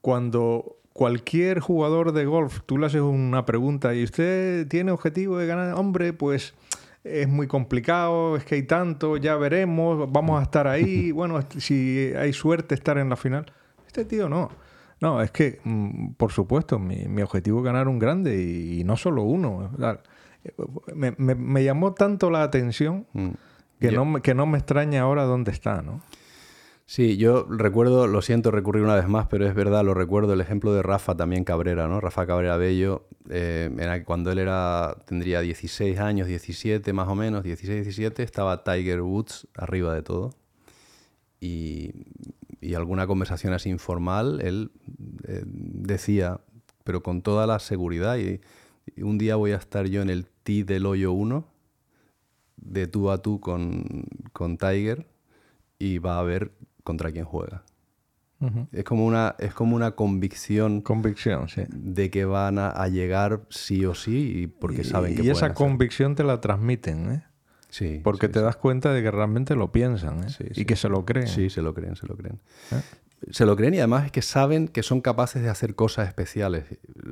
Cuando 0.00 0.78
cualquier 0.92 1.60
jugador 1.60 2.12
de 2.12 2.24
golf, 2.24 2.60
tú 2.64 2.78
le 2.78 2.86
haces 2.86 3.02
una 3.02 3.44
pregunta 3.44 3.94
y 3.94 4.04
usted 4.04 4.66
tiene 4.68 4.92
objetivo 4.92 5.38
de 5.38 5.46
ganar, 5.46 5.74
hombre, 5.74 6.12
pues 6.12 6.54
es 7.02 7.28
muy 7.28 7.46
complicado, 7.46 8.36
es 8.36 8.44
que 8.44 8.54
hay 8.54 8.62
tanto, 8.62 9.18
ya 9.18 9.36
veremos, 9.36 10.10
vamos 10.10 10.40
a 10.40 10.44
estar 10.44 10.66
ahí, 10.66 11.10
bueno, 11.12 11.40
si 11.58 12.12
hay 12.16 12.32
suerte 12.32 12.74
estar 12.74 12.96
en 12.96 13.10
la 13.10 13.16
final. 13.16 13.52
Este 13.86 14.04
tío 14.04 14.28
no. 14.28 14.50
No, 15.00 15.20
es 15.20 15.30
que, 15.30 15.60
mm, 15.62 16.12
por 16.12 16.32
supuesto, 16.32 16.78
mi, 16.78 17.20
objetivo 17.20 17.58
es 17.58 17.64
ganar 17.64 17.88
un 17.88 17.98
grande 17.98 18.42
y, 18.42 18.84
no 18.84 18.96
solo 18.96 19.22
uno 19.22 19.70
me, 20.94 21.64
llamó 21.64 21.94
tanto 21.94 22.30
la 22.30 22.42
atención 22.42 23.06
mm. 23.12 23.30
que, 23.80 23.92
no, 23.92 24.22
que 24.22 24.34
no 24.34 24.46
me 24.46 24.58
extraña 24.58 25.02
ahora 25.02 25.24
dónde 25.24 25.50
está, 25.50 25.82
¿no? 25.82 26.02
Sí, 26.86 27.16
yo 27.16 27.46
recuerdo, 27.48 28.06
lo 28.06 28.20
siento 28.20 28.50
recurrir 28.50 28.82
una 28.82 28.94
vez 28.94 29.08
más, 29.08 29.26
pero 29.28 29.46
es 29.46 29.54
verdad, 29.54 29.82
lo 29.84 29.94
recuerdo, 29.94 30.34
el 30.34 30.42
ejemplo 30.42 30.74
de 30.74 30.82
Rafa 30.82 31.16
también 31.16 31.42
Cabrera, 31.42 31.88
¿no? 31.88 31.98
Rafa 31.98 32.26
Cabrera 32.26 32.58
Bello, 32.58 33.08
eh, 33.30 34.02
cuando 34.04 34.30
él 34.30 34.38
era, 34.38 34.94
tendría 35.06 35.40
16 35.40 35.98
años, 35.98 36.28
17 36.28 36.92
más 36.92 37.08
o 37.08 37.14
menos, 37.14 37.42
16, 37.42 37.84
17, 37.84 38.22
estaba 38.22 38.64
Tiger 38.64 39.00
Woods 39.00 39.48
arriba 39.54 39.94
de 39.94 40.02
todo. 40.02 40.34
Y, 41.40 41.92
y 42.60 42.74
alguna 42.74 43.06
conversación 43.06 43.54
así 43.54 43.70
informal, 43.70 44.42
él 44.42 44.70
eh, 45.26 45.42
decía, 45.46 46.40
pero 46.84 47.02
con 47.02 47.22
toda 47.22 47.46
la 47.46 47.60
seguridad, 47.60 48.18
y, 48.18 48.42
un 48.98 49.18
día 49.18 49.36
voy 49.36 49.52
a 49.52 49.56
estar 49.56 49.86
yo 49.86 50.02
en 50.02 50.10
el 50.10 50.26
tee 50.42 50.64
del 50.64 50.86
hoyo 50.86 51.12
1, 51.12 51.46
de 52.56 52.86
tú 52.86 53.10
a 53.10 53.18
tú 53.22 53.40
con, 53.40 54.04
con 54.32 54.56
Tiger, 54.56 55.06
y 55.78 55.98
va 55.98 56.18
a 56.18 56.22
ver 56.22 56.52
contra 56.82 57.12
quién 57.12 57.24
juega. 57.24 57.64
es, 58.72 58.84
como 58.84 59.06
una, 59.06 59.36
es 59.38 59.54
como 59.54 59.74
una 59.74 59.92
convicción, 59.92 60.82
convicción 60.82 61.46
de 61.68 62.10
que 62.10 62.24
van 62.24 62.58
a, 62.58 62.86
llegar 62.88 63.42
sí 63.48 63.84
o 63.86 63.94
sí 63.94 64.42
y 64.42 64.46
porque 64.46 64.84
saben 64.84 65.16
que 65.16 65.22
Y 65.22 65.30
esa 65.30 65.54
convicción 65.54 66.14
te 66.14 66.24
la 66.24 66.40
transmiten, 66.40 67.10
¿eh? 67.10 67.24
Sí. 67.70 68.00
Porque 68.04 68.28
te 68.28 68.40
das 68.40 68.54
cuenta 68.54 68.92
de 68.92 69.02
que 69.02 69.10
realmente 69.10 69.56
lo 69.56 69.72
piensan 69.72 70.22
¿eh? 70.22 70.52
y 70.54 70.64
que 70.64 70.76
se 70.76 70.88
lo 70.88 71.04
creen. 71.04 71.26
Sí, 71.26 71.50
se 71.50 71.60
lo 71.60 71.74
creen, 71.74 71.96
se 71.96 72.06
lo 72.06 72.16
creen. 72.16 72.38
¿Eh? 72.70 72.80
Se 73.30 73.46
lo 73.46 73.56
creen 73.56 73.74
y 73.74 73.78
además 73.78 74.06
es 74.06 74.12
que 74.12 74.22
saben 74.22 74.68
que 74.68 74.82
son 74.82 75.00
capaces 75.00 75.42
de 75.42 75.48
hacer 75.48 75.74
cosas 75.74 76.08
especiales. 76.08 76.64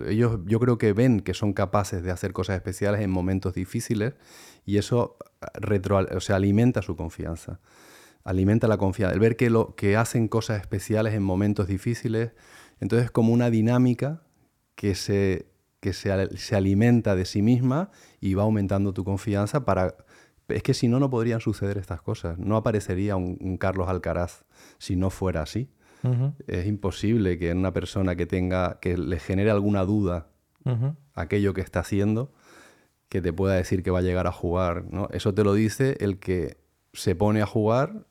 Ellos 0.06 0.40
yo 0.44 0.60
creo 0.60 0.76
que 0.76 0.92
ven 0.92 1.20
que 1.20 1.32
son 1.32 1.52
capaces 1.52 2.02
de 2.02 2.10
hacer 2.10 2.32
cosas 2.32 2.56
especiales 2.56 3.00
en 3.00 3.10
momentos 3.10 3.54
difíciles 3.54 4.14
y 4.66 4.76
eso 4.76 5.16
retro, 5.54 5.98
o 5.98 6.20
sea, 6.20 6.36
alimenta 6.36 6.82
su 6.82 6.96
confianza 6.96 7.60
alimenta 8.24 8.68
la 8.68 8.78
confianza. 8.78 9.14
El 9.14 9.20
ver 9.20 9.36
que, 9.36 9.50
lo, 9.50 9.74
que 9.74 9.96
hacen 9.96 10.28
cosas 10.28 10.60
especiales 10.60 11.14
en 11.14 11.22
momentos 11.22 11.66
difíciles, 11.66 12.32
entonces 12.80 13.06
es 13.06 13.10
como 13.10 13.32
una 13.32 13.50
dinámica 13.50 14.22
que, 14.74 14.94
se, 14.94 15.46
que 15.80 15.92
se, 15.92 16.36
se, 16.36 16.56
alimenta 16.56 17.14
de 17.14 17.24
sí 17.24 17.42
misma 17.42 17.90
y 18.20 18.34
va 18.34 18.42
aumentando 18.42 18.92
tu 18.92 19.04
confianza 19.04 19.64
para... 19.64 19.96
Es 20.48 20.62
que 20.62 20.74
si 20.74 20.88
no, 20.88 20.98
no 20.98 21.08
podrían 21.08 21.40
suceder 21.40 21.78
estas 21.78 22.02
cosas. 22.02 22.38
No 22.38 22.56
aparecería 22.56 23.16
un, 23.16 23.56
Carlos 23.58 23.88
Alcaraz 23.88 24.44
si 24.78 24.96
no 24.96 25.08
fuera 25.10 25.42
así. 25.42 25.70
Es 26.46 26.66
imposible 26.66 27.38
que 27.38 27.52
una 27.52 27.72
persona 27.72 28.16
que 28.16 28.26
tenga, 28.26 28.78
que 28.80 28.96
le 28.96 29.18
genere 29.18 29.50
alguna 29.50 29.84
duda 29.84 30.28
aquello 31.14 31.54
que 31.54 31.60
está 31.60 31.80
haciendo, 31.80 32.32
que 33.08 33.20
te 33.20 33.32
pueda 33.32 33.54
decir 33.54 33.82
que 33.82 33.90
va 33.90 33.98
a 33.98 34.02
llegar 34.02 34.26
a 34.26 34.32
jugar. 34.32 34.84
¿no? 34.90 35.08
Eso 35.12 35.34
te 35.34 35.44
lo 35.44 35.54
dice 35.54 35.96
el 36.00 36.18
que 36.18 36.56
se 36.92 37.14
pone 37.14 37.42
a 37.42 37.46
jugar 37.46 38.06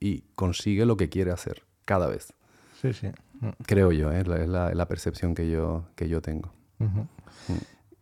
y 0.00 0.22
consigue 0.34 0.86
lo 0.86 0.96
que 0.96 1.08
quiere 1.08 1.30
hacer 1.30 1.64
cada 1.84 2.06
vez. 2.06 2.32
Sí, 2.80 2.92
sí. 2.92 3.08
Creo 3.66 3.92
yo, 3.92 4.10
¿eh? 4.12 4.20
es 4.20 4.48
la, 4.48 4.88
percepción 4.88 5.34
que 5.34 5.50
yo, 5.50 5.86
que 5.96 6.08
yo 6.08 6.22
tengo. 6.22 6.52
Mm. 6.78 7.00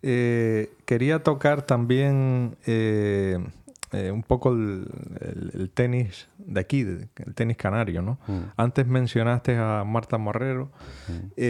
Eh, 0.03 0.73
quería 0.85 1.23
tocar 1.23 1.63
también 1.63 2.57
eh, 2.67 3.39
un 3.93 4.23
poco 4.23 4.53
el, 4.53 5.71
tenis 5.75 6.29
de 6.39 6.61
aquí, 6.61 6.81
el 6.81 7.35
tenis 7.35 7.57
canario, 7.57 8.03
¿no? 8.03 8.19
Mm. 8.27 8.41
Antes 8.57 8.87
mencionaste 8.87 9.57
a 9.57 9.85
Marta 9.85 10.19
Morrero. 10.19 10.71
Mm. 11.09 11.41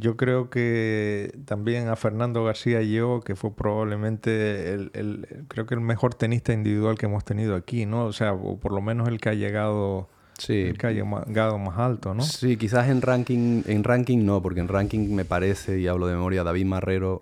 Yo 0.00 0.16
creo 0.16 0.48
que 0.48 1.30
también 1.44 1.88
a 1.88 1.96
Fernando 1.96 2.42
García 2.42 2.80
y 2.80 2.94
yo, 2.94 3.20
que 3.20 3.36
fue 3.36 3.54
probablemente 3.54 4.72
el, 4.72 5.44
creo 5.48 5.66
que 5.66 5.74
el 5.74 5.82
mejor 5.82 6.14
tenista 6.14 6.54
individual 6.54 6.96
que 6.96 7.04
hemos 7.04 7.22
tenido 7.22 7.54
aquí, 7.54 7.84
¿no? 7.84 8.06
O 8.06 8.12
sea, 8.14 8.34
por 8.34 8.72
lo 8.72 8.80
menos 8.80 9.08
el 9.08 9.20
que 9.20 9.28
ha 9.28 9.34
llegado, 9.34 10.08
sí. 10.38 10.72
que 10.78 10.86
ha 10.86 10.92
llegado 10.92 11.58
más 11.58 11.78
alto, 11.78 12.14
¿no? 12.14 12.22
Sí, 12.22 12.56
quizás 12.56 12.88
en 12.88 13.02
ranking, 13.02 13.62
en 13.66 13.84
ranking 13.84 14.24
no, 14.24 14.40
porque 14.40 14.60
en 14.60 14.68
ranking 14.68 15.14
me 15.14 15.26
parece, 15.26 15.78
y 15.78 15.86
hablo 15.86 16.06
de 16.06 16.14
memoria, 16.14 16.44
David 16.44 16.64
Marrero 16.64 17.20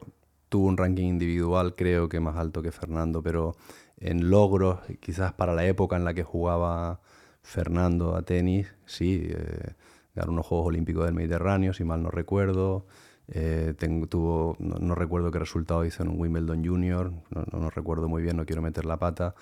tuvo 0.48 0.68
un 0.68 0.76
ranking 0.76 1.06
individual, 1.06 1.74
creo 1.74 2.08
que 2.08 2.20
más 2.20 2.36
alto 2.36 2.62
que 2.62 2.70
Fernando, 2.70 3.24
pero 3.24 3.56
en 4.00 4.30
logros, 4.30 4.80
quizás 5.00 5.32
para 5.32 5.54
la 5.54 5.66
época 5.66 5.96
en 5.96 6.04
la 6.04 6.14
que 6.14 6.22
jugaba 6.22 7.00
Fernando 7.42 8.14
a 8.14 8.22
tenis, 8.22 8.74
sí. 8.86 9.28
Eh, 9.30 9.74
ganó 10.14 10.32
unos 10.32 10.46
Juegos 10.46 10.66
Olímpicos 10.66 11.04
del 11.04 11.14
Mediterráneo, 11.14 11.72
si 11.72 11.84
mal 11.84 12.02
no 12.02 12.10
recuerdo. 12.10 12.86
Eh, 13.28 13.74
tuvo, 14.08 14.56
no, 14.58 14.94
recuerdo 14.94 15.30
qué 15.30 15.38
resultado 15.38 15.84
hizo 15.84 16.02
en 16.02 16.08
un 16.08 16.18
Wimbledon 16.18 16.64
Junior, 16.64 17.12
no, 17.30 17.44
no, 17.58 17.70
recuerdo 17.70 18.08
muy 18.08 18.22
bien, 18.22 18.36
no 18.36 18.46
quiero 18.46 18.62
meter 18.62 18.86
la 18.86 18.96
pata, 18.98 19.34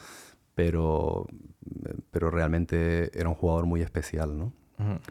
pero, 0.56 1.26
pero 2.10 2.30
realmente 2.30 3.16
era 3.18 3.28
un 3.28 3.36
jugador 3.36 3.66
muy 3.66 3.82
especial, 3.82 4.36
¿no? 4.36 4.52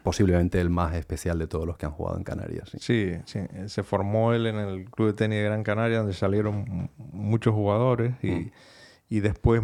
Posiblemente 0.04 0.60
el 0.60 0.70
más 0.70 0.94
especial 0.94 1.38
de 1.40 1.48
todos 1.48 1.66
los 1.66 1.76
que 1.76 1.86
han 1.86 1.92
jugado 1.92 2.16
en 2.16 2.22
Canarias. 2.22 2.70
Sí. 2.78 3.14
sí, 3.24 3.40
Se 3.66 3.82
formó 3.82 4.32
él 4.32 4.46
en 4.46 4.56
el 4.56 4.84
Club 4.90 5.08
de 5.08 5.14
Tenis 5.14 5.38
de 5.38 5.44
Gran 5.44 5.64
Canaria, 5.64 5.98
donde 5.98 6.12
salieron 6.12 6.90
muchos 6.96 7.52
jugadores 7.52 8.14
y, 8.22 8.52
y 9.08 9.20
después 9.20 9.62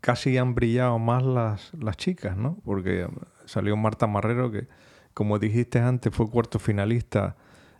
casi 0.00 0.38
han 0.38 0.54
brillado 0.54 0.98
más 0.98 1.22
las, 1.22 1.72
las 1.74 1.96
chicas, 1.96 2.36
¿no? 2.36 2.58
Porque 2.64 3.08
salió 3.44 3.76
Marta 3.76 4.06
Marrero 4.06 4.50
que 4.50 4.68
como 5.16 5.38
dijiste 5.38 5.78
antes, 5.78 6.14
fue 6.14 6.28
cuarto 6.28 6.58
finalista 6.58 7.36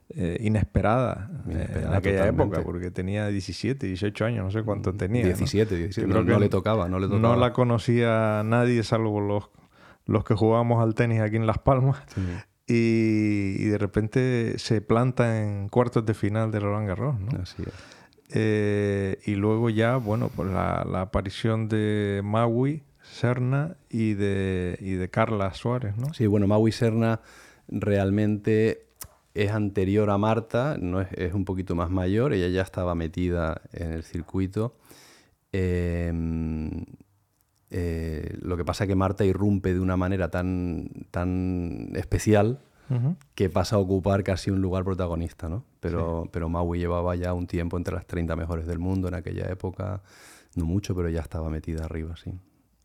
eh, 0.08 0.38
inesperada, 0.40 1.30
eh, 1.50 1.82
en 1.84 1.92
aquella 1.92 2.28
época, 2.28 2.62
porque 2.62 2.90
tenía 2.90 3.28
17, 3.28 3.86
18 3.86 4.24
años, 4.24 4.44
no 4.46 4.50
sé 4.50 4.62
cuánto 4.62 4.94
tenía. 4.94 5.22
17, 5.22 5.76
17. 5.76 6.08
No, 6.10 6.22
le 6.22 6.48
tocaba, 6.48 6.88
no 6.88 6.98
le 6.98 7.08
tocaba. 7.08 7.20
No 7.20 7.36
la 7.36 7.52
conocía 7.52 8.42
nadie, 8.42 8.82
salvo 8.84 9.20
los, 9.20 9.50
los 10.06 10.24
que 10.24 10.32
jugábamos 10.32 10.82
al 10.82 10.94
tenis 10.94 11.20
aquí 11.20 11.36
en 11.36 11.46
Las 11.46 11.58
Palmas. 11.58 11.98
Y, 12.66 13.66
de 13.66 13.76
repente 13.76 14.58
se 14.58 14.80
planta 14.80 15.42
en 15.42 15.68
cuartos 15.68 16.06
de 16.06 16.14
final 16.14 16.50
de 16.50 16.60
Roland 16.60 16.88
Garros, 16.88 17.20
¿no? 17.20 17.38
Así 17.42 17.62
es. 17.66 17.95
Eh, 18.30 19.18
y 19.24 19.34
luego 19.34 19.70
ya, 19.70 19.96
bueno, 19.96 20.30
pues 20.34 20.50
la, 20.50 20.82
aparición 21.00 21.68
de 21.68 22.22
Maui 22.24 22.82
Serna 23.02 23.76
y 23.88 24.14
de, 24.14 24.76
y 24.80 24.92
de 24.92 25.08
Carla 25.08 25.54
Suárez, 25.54 25.96
¿no? 25.96 26.12
Sí, 26.12 26.26
bueno, 26.26 26.46
Maui 26.46 26.72
Serna 26.72 27.20
realmente 27.68 28.86
es 29.34 29.50
anterior 29.50 30.10
a 30.10 30.18
Marta, 30.18 30.76
no 30.80 31.00
es, 31.00 31.08
es, 31.12 31.34
un 31.34 31.44
poquito 31.44 31.74
más 31.74 31.90
mayor, 31.90 32.32
ella 32.32 32.48
ya 32.48 32.62
estaba 32.62 32.94
metida 32.94 33.60
en 33.72 33.92
el 33.92 34.02
circuito. 34.02 34.74
Em, 35.52 36.84
eh, 37.70 38.36
lo 38.40 38.56
que 38.56 38.64
pasa 38.64 38.84
es 38.84 38.88
que 38.88 38.94
Marta 38.94 39.24
irrumpe 39.24 39.72
de 39.72 39.80
una 39.80 39.96
manera 39.96 40.30
tan, 40.30 40.88
tan 41.10 41.92
especial 41.94 42.60
que 43.34 43.50
pasa 43.50 43.76
a 43.76 43.78
ocupar 43.78 44.22
casi 44.22 44.50
un 44.50 44.60
lugar 44.60 44.84
protagonista, 44.84 45.48
¿no? 45.48 45.64
Pero, 45.80 46.28
pero 46.32 46.48
Maui 46.48 46.78
llevaba 46.78 47.16
ya 47.16 47.32
un 47.32 47.46
tiempo 47.46 47.76
entre 47.76 47.94
las 47.94 48.06
30 48.06 48.36
mejores 48.36 48.66
del 48.66 48.78
mundo 48.78 49.08
en 49.08 49.14
aquella 49.14 49.46
época, 49.50 50.02
no 50.54 50.64
mucho, 50.64 50.94
pero 50.94 51.08
ya 51.08 51.20
estaba 51.20 51.50
metida 51.50 51.84
arriba, 51.84 52.16
sí. 52.16 52.32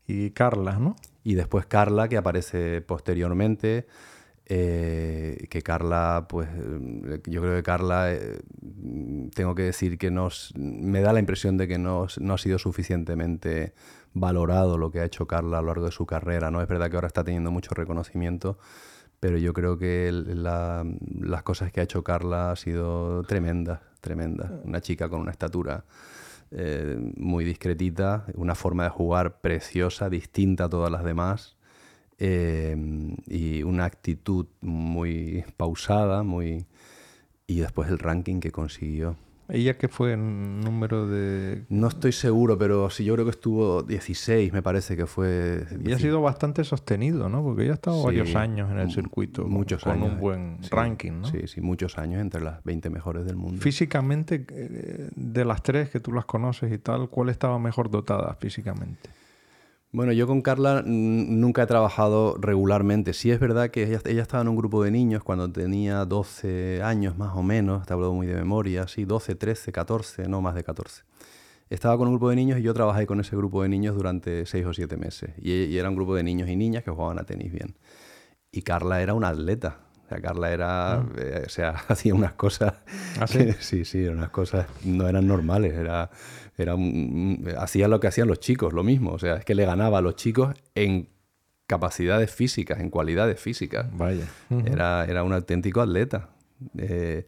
Y 0.06 0.30
Carla, 0.30 0.78
¿no? 0.78 0.96
Y 1.24 1.34
después 1.34 1.66
Carla, 1.66 2.08
que 2.08 2.16
aparece 2.16 2.80
posteriormente, 2.80 3.86
eh, 4.46 5.46
que 5.48 5.62
Carla, 5.62 6.26
pues 6.28 6.48
yo 7.26 7.40
creo 7.40 7.56
que 7.56 7.62
Carla, 7.62 8.12
eh, 8.12 8.40
tengo 9.34 9.54
que 9.54 9.62
decir 9.62 9.98
que 9.98 10.10
nos, 10.10 10.52
me 10.56 11.00
da 11.00 11.12
la 11.12 11.20
impresión 11.20 11.56
de 11.56 11.68
que 11.68 11.78
no, 11.78 12.06
no, 12.18 12.34
ha 12.34 12.38
sido 12.38 12.58
suficientemente 12.58 13.72
valorado 14.12 14.76
lo 14.78 14.90
que 14.90 15.00
ha 15.00 15.04
hecho 15.04 15.26
Carla 15.26 15.58
a 15.58 15.60
lo 15.60 15.68
largo 15.68 15.84
de 15.86 15.92
su 15.92 16.06
carrera. 16.06 16.50
¿no? 16.50 16.60
Es 16.60 16.68
verdad 16.68 16.90
que 16.90 16.96
ahora 16.96 17.06
está 17.06 17.22
teniendo 17.22 17.50
mucho 17.50 17.72
reconocimiento, 17.74 18.58
pero 19.22 19.38
yo 19.38 19.52
creo 19.52 19.78
que 19.78 20.10
las 20.10 21.42
cosas 21.44 21.70
que 21.70 21.78
ha 21.78 21.84
hecho 21.84 22.02
Carla 22.02 22.50
ha 22.50 22.56
sido 22.56 23.22
tremendas, 23.22 23.78
tremendas. 24.00 24.50
Una 24.64 24.80
chica 24.80 25.08
con 25.08 25.20
una 25.20 25.30
estatura 25.30 25.84
eh, 26.50 26.96
muy 27.16 27.44
discretita, 27.44 28.26
una 28.34 28.56
forma 28.56 28.82
de 28.82 28.90
jugar 28.90 29.40
preciosa, 29.40 30.10
distinta 30.10 30.64
a 30.64 30.68
todas 30.68 30.90
las 30.90 31.04
demás. 31.04 31.56
Eh, 32.18 32.76
y 33.28 33.62
una 33.62 33.84
actitud 33.84 34.46
muy 34.60 35.44
pausada, 35.56 36.24
muy 36.24 36.66
y 37.46 37.60
después 37.60 37.90
el 37.90 38.00
ranking 38.00 38.40
que 38.40 38.50
consiguió. 38.50 39.14
¿Ella 39.48 39.76
qué 39.76 39.88
fue 39.88 40.12
en 40.12 40.60
número 40.60 41.06
de...? 41.06 41.64
No 41.68 41.88
estoy 41.88 42.12
seguro, 42.12 42.56
pero 42.56 42.88
sí, 42.90 43.04
yo 43.04 43.14
creo 43.14 43.26
que 43.26 43.32
estuvo 43.32 43.82
16, 43.82 44.52
me 44.52 44.62
parece 44.62 44.96
que 44.96 45.06
fue... 45.06 45.66
Y 45.84 45.92
ha 45.92 45.98
sido 45.98 46.22
bastante 46.22 46.64
sostenido, 46.64 47.28
¿no? 47.28 47.42
Porque 47.42 47.62
ella 47.62 47.72
ha 47.72 47.74
estado 47.74 48.02
varios 48.02 48.34
años 48.34 48.70
en 48.70 48.78
el 48.78 48.90
circuito 48.90 49.46
muchos 49.46 49.82
con, 49.82 49.92
años, 49.92 50.12
un 50.12 50.20
buen 50.20 50.58
ranking, 50.70 51.20
¿no? 51.22 51.28
Sí, 51.28 51.46
sí, 51.46 51.60
muchos 51.60 51.98
años 51.98 52.20
entre 52.20 52.40
las 52.40 52.62
20 52.64 52.88
mejores 52.90 53.24
del 53.24 53.36
mundo. 53.36 53.60
Físicamente, 53.60 54.46
eh, 54.48 55.10
de 55.14 55.44
las 55.44 55.62
tres 55.62 55.90
que 55.90 56.00
tú 56.00 56.12
las 56.12 56.24
conoces 56.24 56.72
y 56.72 56.78
tal, 56.78 57.08
¿cuál 57.08 57.28
estaba 57.28 57.58
mejor 57.58 57.90
dotada 57.90 58.34
físicamente? 58.34 59.10
Bueno, 59.94 60.12
yo 60.12 60.26
con 60.26 60.40
Carla 60.40 60.82
nunca 60.86 61.64
he 61.64 61.66
trabajado 61.66 62.38
regularmente. 62.40 63.12
Sí 63.12 63.30
es 63.30 63.38
verdad 63.38 63.70
que 63.70 63.82
ella, 63.82 64.22
estaba 64.22 64.40
en 64.40 64.48
un 64.48 64.56
grupo 64.56 64.82
de 64.82 64.90
niños 64.90 65.22
cuando 65.22 65.52
tenía 65.52 66.06
12 66.06 66.80
años 66.82 67.18
más 67.18 67.36
o 67.36 67.42
menos, 67.42 67.84
te 67.86 67.92
hablo 67.92 68.10
muy 68.14 68.26
de 68.26 68.34
memoria, 68.34 68.88
sí, 68.88 69.04
12, 69.04 69.34
13, 69.34 69.70
14, 69.70 70.28
no 70.28 70.40
más 70.40 70.54
de 70.54 70.64
14. 70.64 71.02
Estaba 71.68 71.98
con 71.98 72.08
un 72.08 72.14
grupo 72.14 72.30
de 72.30 72.36
niños 72.36 72.58
y 72.58 72.62
yo 72.62 72.72
trabajé 72.72 73.06
con 73.06 73.20
ese 73.20 73.36
grupo 73.36 73.62
de 73.62 73.68
niños 73.68 73.94
durante 73.94 74.46
6 74.46 74.64
o 74.64 74.72
7 74.72 74.96
meses. 74.96 75.32
Y, 75.36 75.76
era 75.76 75.90
un 75.90 75.94
grupo 75.94 76.14
de 76.14 76.22
niños 76.22 76.48
y 76.48 76.56
niñas 76.56 76.84
que 76.84 76.90
jugaban 76.90 77.18
a 77.18 77.24
tenis 77.24 77.52
bien. 77.52 77.76
Y 78.50 78.62
Carla 78.62 79.02
era 79.02 79.12
una 79.12 79.28
atleta. 79.28 79.80
O 80.06 80.08
sea, 80.08 80.22
Carla 80.22 80.52
era, 80.52 80.94
ah. 80.94 81.06
eh, 81.18 81.42
o 81.44 81.50
sea, 81.50 81.70
hacía 81.88 82.14
unas 82.14 82.32
cosas, 82.32 82.76
¿Ah, 83.20 83.26
sí? 83.28 83.52
sí, 83.60 83.84
sí, 83.84 84.06
unas 84.06 84.30
cosas 84.30 84.66
no 84.86 85.06
eran 85.06 85.26
normales, 85.26 85.74
era 85.74 86.10
era 86.56 86.76
hacía 87.58 87.88
lo 87.88 88.00
que 88.00 88.08
hacían 88.08 88.28
los 88.28 88.40
chicos, 88.40 88.72
lo 88.72 88.82
mismo. 88.82 89.12
O 89.12 89.18
sea, 89.18 89.36
es 89.36 89.44
que 89.44 89.54
le 89.54 89.64
ganaba 89.64 89.98
a 89.98 90.02
los 90.02 90.16
chicos 90.16 90.54
en 90.74 91.08
capacidades 91.66 92.30
físicas, 92.30 92.80
en 92.80 92.90
cualidades 92.90 93.40
físicas. 93.40 93.86
Vaya. 93.96 94.26
era, 94.66 95.04
era 95.06 95.24
un 95.24 95.32
auténtico 95.32 95.80
atleta. 95.80 96.28
Eh, 96.76 97.24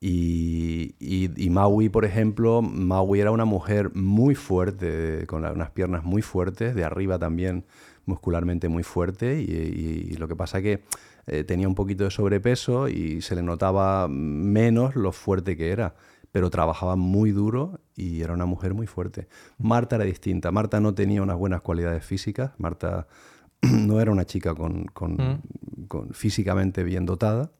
y, 0.00 0.94
y, 0.98 1.50
Maui, 1.50 1.90
por 1.90 2.06
ejemplo, 2.06 2.62
Maui 2.62 3.20
era 3.20 3.32
una 3.32 3.44
mujer 3.44 3.94
muy 3.94 4.34
fuerte, 4.34 5.26
con 5.26 5.44
unas 5.44 5.70
piernas 5.70 6.04
muy 6.04 6.22
fuertes, 6.22 6.74
de 6.74 6.84
arriba 6.84 7.18
también 7.18 7.66
muscularmente 8.06 8.68
muy 8.68 8.82
fuerte. 8.82 9.40
Y, 9.40 10.14
lo 10.16 10.26
que 10.26 10.36
pasa 10.36 10.62
que 10.62 10.84
eh, 11.26 11.44
tenía 11.44 11.68
un 11.68 11.74
poquito 11.74 12.04
de 12.04 12.10
sobrepeso 12.10 12.88
y 12.88 13.20
se 13.20 13.34
le 13.34 13.42
notaba 13.42 14.08
menos 14.08 14.96
lo 14.96 15.12
fuerte 15.12 15.56
que 15.56 15.70
era 15.70 15.94
pero 16.32 16.50
trabajaba 16.50 16.96
muy 16.96 17.32
duro 17.32 17.80
y 17.96 18.22
era 18.22 18.32
una 18.32 18.46
mujer 18.46 18.74
muy 18.74 18.86
fuerte. 18.86 19.28
Marta 19.58 19.96
era 19.96 20.04
distinta. 20.04 20.50
Marta 20.52 20.80
no 20.80 20.94
tenía 20.94 21.22
unas 21.22 21.36
buenas 21.36 21.60
cualidades 21.60 22.04
físicas. 22.04 22.52
Marta 22.58 23.06
no 23.62 24.00
era 24.00 24.12
una 24.12 24.24
chica 24.24 24.54
con, 24.54 24.86
mm. 24.94 26.12
físicamente 26.12 26.84
bien 26.84 27.06
dotada. 27.06 27.50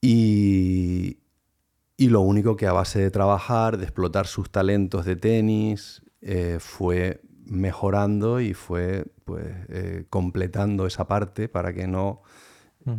y, 0.00 1.18
y, 1.96 2.08
lo 2.08 2.20
único 2.20 2.56
que 2.56 2.66
a 2.66 2.72
base 2.72 3.00
de 3.00 3.10
trabajar, 3.10 3.76
de 3.76 3.84
explotar 3.84 4.26
sus 4.26 4.50
talentos 4.50 5.04
de 5.04 5.16
tenis, 5.16 6.02
eh, 6.20 6.58
fue 6.60 7.20
mejorando 7.44 8.40
y 8.40 8.54
fue 8.54 9.06
pues, 9.24 9.46
eh, 9.68 10.04
completando 10.10 10.86
esa 10.86 11.06
parte 11.06 11.48
para 11.48 11.72
que 11.72 11.86
no 11.86 12.22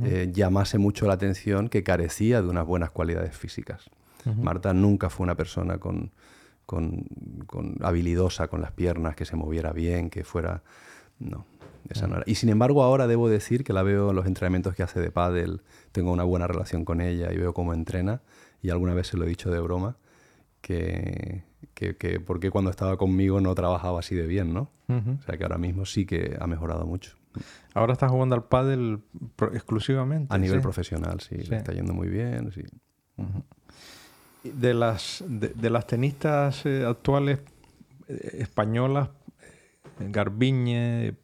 eh, 0.03 0.29
llamase 0.31 0.77
mucho 0.77 1.07
la 1.07 1.13
atención 1.13 1.67
que 1.67 1.83
carecía 1.83 2.41
de 2.41 2.47
unas 2.47 2.65
buenas 2.65 2.91
cualidades 2.91 3.35
físicas. 3.35 3.89
Marta 4.25 4.73
nunca 4.73 5.09
fue 5.09 5.23
una 5.23 5.35
persona 5.35 5.77
con, 5.77 6.11
con, 6.65 7.05
habilidosa 7.81 8.47
con 8.47 8.61
las 8.61 8.71
piernas, 8.71 9.15
que 9.15 9.25
se 9.25 9.35
moviera 9.35 9.71
bien, 9.73 10.09
que 10.09 10.23
fuera... 10.23 10.63
No, 11.19 11.45
esa 11.89 12.07
no 12.07 12.15
era. 12.15 12.23
Y 12.27 12.35
sin 12.35 12.49
embargo 12.49 12.83
ahora 12.83 13.07
debo 13.07 13.27
decir 13.27 13.63
que 13.63 13.73
la 13.73 13.83
veo 13.83 14.11
en 14.11 14.15
los 14.15 14.25
entrenamientos 14.25 14.75
que 14.75 14.83
hace 14.83 15.01
de 15.01 15.11
pádel, 15.11 15.63
tengo 15.91 16.11
una 16.11 16.23
buena 16.23 16.47
relación 16.47 16.85
con 16.85 17.01
ella 17.01 17.33
y 17.33 17.37
veo 17.37 17.53
cómo 17.53 17.73
entrena 17.73 18.21
y 18.61 18.69
alguna 18.69 18.93
vez 18.93 19.07
se 19.07 19.17
lo 19.17 19.25
he 19.25 19.27
dicho 19.27 19.49
de 19.49 19.59
broma 19.59 19.97
que, 20.61 21.43
que, 21.73 21.97
que 21.97 22.19
porque 22.19 22.51
cuando 22.51 22.69
estaba 22.69 22.97
conmigo 22.97 23.41
no 23.41 23.53
trabajaba 23.55 23.99
así 23.99 24.15
de 24.15 24.27
bien, 24.27 24.53
¿no? 24.53 24.69
O 24.87 25.21
sea 25.23 25.37
que 25.37 25.43
ahora 25.43 25.57
mismo 25.57 25.85
sí 25.85 26.05
que 26.05 26.37
ha 26.39 26.47
mejorado 26.47 26.85
mucho. 26.85 27.15
Ahora 27.73 27.93
está 27.93 28.09
jugando 28.09 28.35
al 28.35 28.45
pádel 28.45 29.01
exclusivamente. 29.53 30.33
A 30.33 30.37
nivel 30.37 30.61
profesional, 30.61 31.19
sí, 31.19 31.35
le 31.35 31.57
está 31.57 31.73
yendo 31.73 31.93
muy 31.93 32.07
bien, 32.07 32.51
sí 32.51 32.63
de 34.43 34.73
las, 34.73 35.23
de, 35.27 35.69
las 35.69 35.87
tenistas 35.87 36.65
eh, 36.65 36.85
actuales 36.85 37.39
eh, 38.07 38.37
españolas, 38.39 39.09
eh, 39.99 40.07
Garbiñe, 40.09 41.15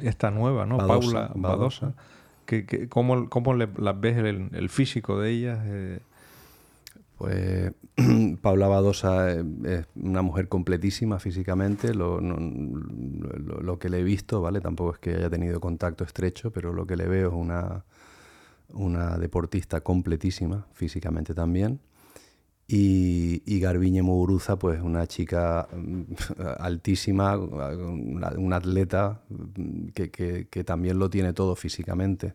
esta 0.00 0.30
nueva, 0.30 0.66
¿no? 0.66 0.78
Paula 0.78 1.30
Badosa. 1.34 1.94
Que, 2.46 2.88
¿Cómo, 2.88 3.28
cómo 3.28 3.54
las 3.54 4.00
ves 4.00 4.16
el, 4.16 4.68
físico 4.70 5.20
de 5.20 5.30
ellas? 5.30 5.60
Pues 7.16 7.72
Paula 8.42 8.66
Badosa 8.66 9.30
es 9.30 9.86
una 9.94 10.22
mujer 10.22 10.48
completísima 10.48 11.20
físicamente, 11.20 11.94
lo, 11.94 12.20
lo, 12.20 13.78
que 13.78 13.88
le 13.88 14.00
he 14.00 14.02
visto, 14.02 14.40
¿vale? 14.40 14.60
Tampoco 14.60 14.94
es 14.94 14.98
que 14.98 15.14
haya 15.14 15.30
tenido 15.30 15.60
contacto 15.60 16.02
estrecho, 16.02 16.50
pero 16.50 16.72
lo 16.72 16.86
que 16.86 16.96
le 16.96 17.06
veo 17.06 17.28
es 17.28 17.34
una, 17.34 17.84
una 18.72 19.16
deportista 19.16 19.82
completísima 19.82 20.66
físicamente 20.72 21.34
también. 21.34 21.78
Y, 22.72 23.42
y 23.46 23.58
Garbiñe 23.58 24.00
Muguruza, 24.00 24.56
pues 24.56 24.80
una 24.80 25.04
chica 25.08 25.66
mm, 25.72 26.02
altísima, 26.60 27.36
un 27.36 28.52
atleta 28.52 29.22
mm, 29.28 29.88
que, 29.88 30.12
que, 30.48 30.62
también 30.64 31.00
lo 31.00 31.10
tiene 31.10 31.32
todo 31.32 31.56
físicamente. 31.56 32.34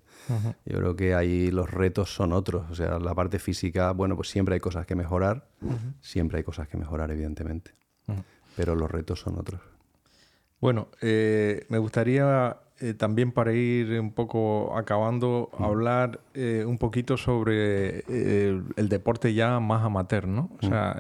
Yo 0.66 0.78
creo 0.80 0.96
que 0.98 1.16
ahí 1.16 1.52
los 1.52 1.72
retos 1.72 2.14
son 2.14 2.34
otros. 2.34 2.70
O 2.70 2.76
sea, 2.76 3.00
la 3.00 3.16
parte 3.16 3.40
física, 3.40 3.94
bueno, 3.94 4.18
pues 4.18 4.28
siempre 4.28 4.56
hay 4.56 4.60
cosas 4.60 4.86
que 4.86 4.96
mejorar, 4.96 5.48
siempre 6.02 6.40
hay 6.40 6.44
cosas 6.44 6.68
que 6.68 6.76
mejorar, 6.76 7.12
evidentemente. 7.12 7.72
Pero 8.58 8.76
los 8.76 8.92
retos 8.92 9.22
son 9.22 9.40
otros. 9.40 9.62
Bueno, 10.60 10.90
eh, 11.02 11.66
me 11.70 11.78
gustaría 11.78 12.58
eh, 12.82 12.94
también 12.94 13.32
para 13.32 13.54
ir 13.54 13.98
un 14.00 14.12
poco 14.12 14.78
acabando, 14.78 15.50
hablar 15.58 16.20
eh, 16.34 16.66
un 16.68 16.78
poquito 16.78 17.16
sobre 17.16 18.00
eh, 18.10 18.62
el 18.76 18.90
deporte 18.90 19.34
ya 19.34 19.62
más 19.62 19.84
amateur, 19.86 20.28
¿no? 20.28 20.50
O 20.62 20.68
sea, 20.68 21.00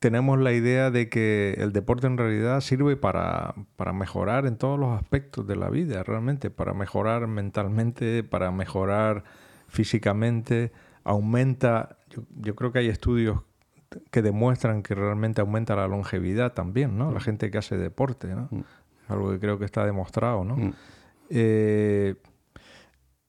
tenemos 0.00 0.38
la 0.38 0.52
idea 0.52 0.90
de 0.90 1.08
que 1.08 1.54
el 1.58 1.72
deporte 1.72 2.06
en 2.06 2.18
realidad 2.18 2.60
sirve 2.60 2.96
para, 2.96 3.54
mejorar 3.94 4.46
en 4.46 4.56
todos 4.56 4.78
los 4.78 4.96
aspectos 4.96 5.46
de 5.46 5.54
la 5.54 5.70
vida, 5.70 6.02
realmente, 6.02 6.50
para 6.50 6.74
mejorar 6.74 7.26
mentalmente, 7.26 8.24
para 8.24 8.50
mejorar 8.50 9.24
físicamente, 9.68 10.72
aumenta, 11.04 11.98
yo, 12.36 12.54
creo 12.56 12.72
que 12.72 12.80
hay 12.80 12.88
estudios 12.88 13.40
que 14.10 14.22
demuestran 14.22 14.82
que 14.82 14.94
realmente 14.94 15.40
aumenta 15.40 15.74
la 15.76 15.88
longevidad 15.88 16.52
también, 16.54 16.98
¿no? 16.98 17.12
La 17.12 17.20
gente 17.20 17.50
que 17.50 17.58
hace 17.58 17.76
deporte, 17.76 18.28
¿no? 18.28 18.48
Algo 19.10 19.30
que 19.30 19.38
creo 19.38 19.58
que 19.58 19.64
está 19.64 19.84
demostrado, 19.84 20.44
¿no? 20.44 20.56
Mm. 20.56 20.74
Eh, 21.30 22.14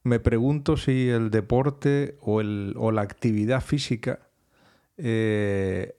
me 0.03 0.19
pregunto 0.19 0.77
si 0.77 1.09
el 1.09 1.29
deporte 1.29 2.17
o, 2.21 2.41
el, 2.41 2.73
o 2.77 2.91
la 2.91 3.01
actividad 3.01 3.61
física 3.61 4.19
eh, 4.97 5.95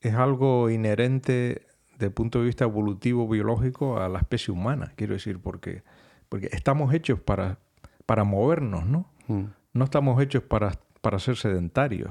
es 0.00 0.14
algo 0.14 0.70
inherente 0.70 1.66
desde 1.92 2.06
el 2.06 2.12
punto 2.12 2.40
de 2.40 2.46
vista 2.46 2.64
evolutivo, 2.64 3.28
biológico, 3.28 3.98
a 3.98 4.08
la 4.08 4.18
especie 4.18 4.52
humana, 4.52 4.92
quiero 4.96 5.14
decir, 5.14 5.38
porque, 5.40 5.82
porque 6.28 6.48
estamos 6.52 6.92
hechos 6.92 7.20
para, 7.20 7.58
para 8.04 8.24
movernos, 8.24 8.86
¿no? 8.86 9.06
Mm. 9.28 9.44
no 9.72 9.84
estamos 9.84 10.20
hechos 10.22 10.42
para, 10.42 10.72
para 11.00 11.18
ser 11.18 11.36
sedentarios. 11.36 12.10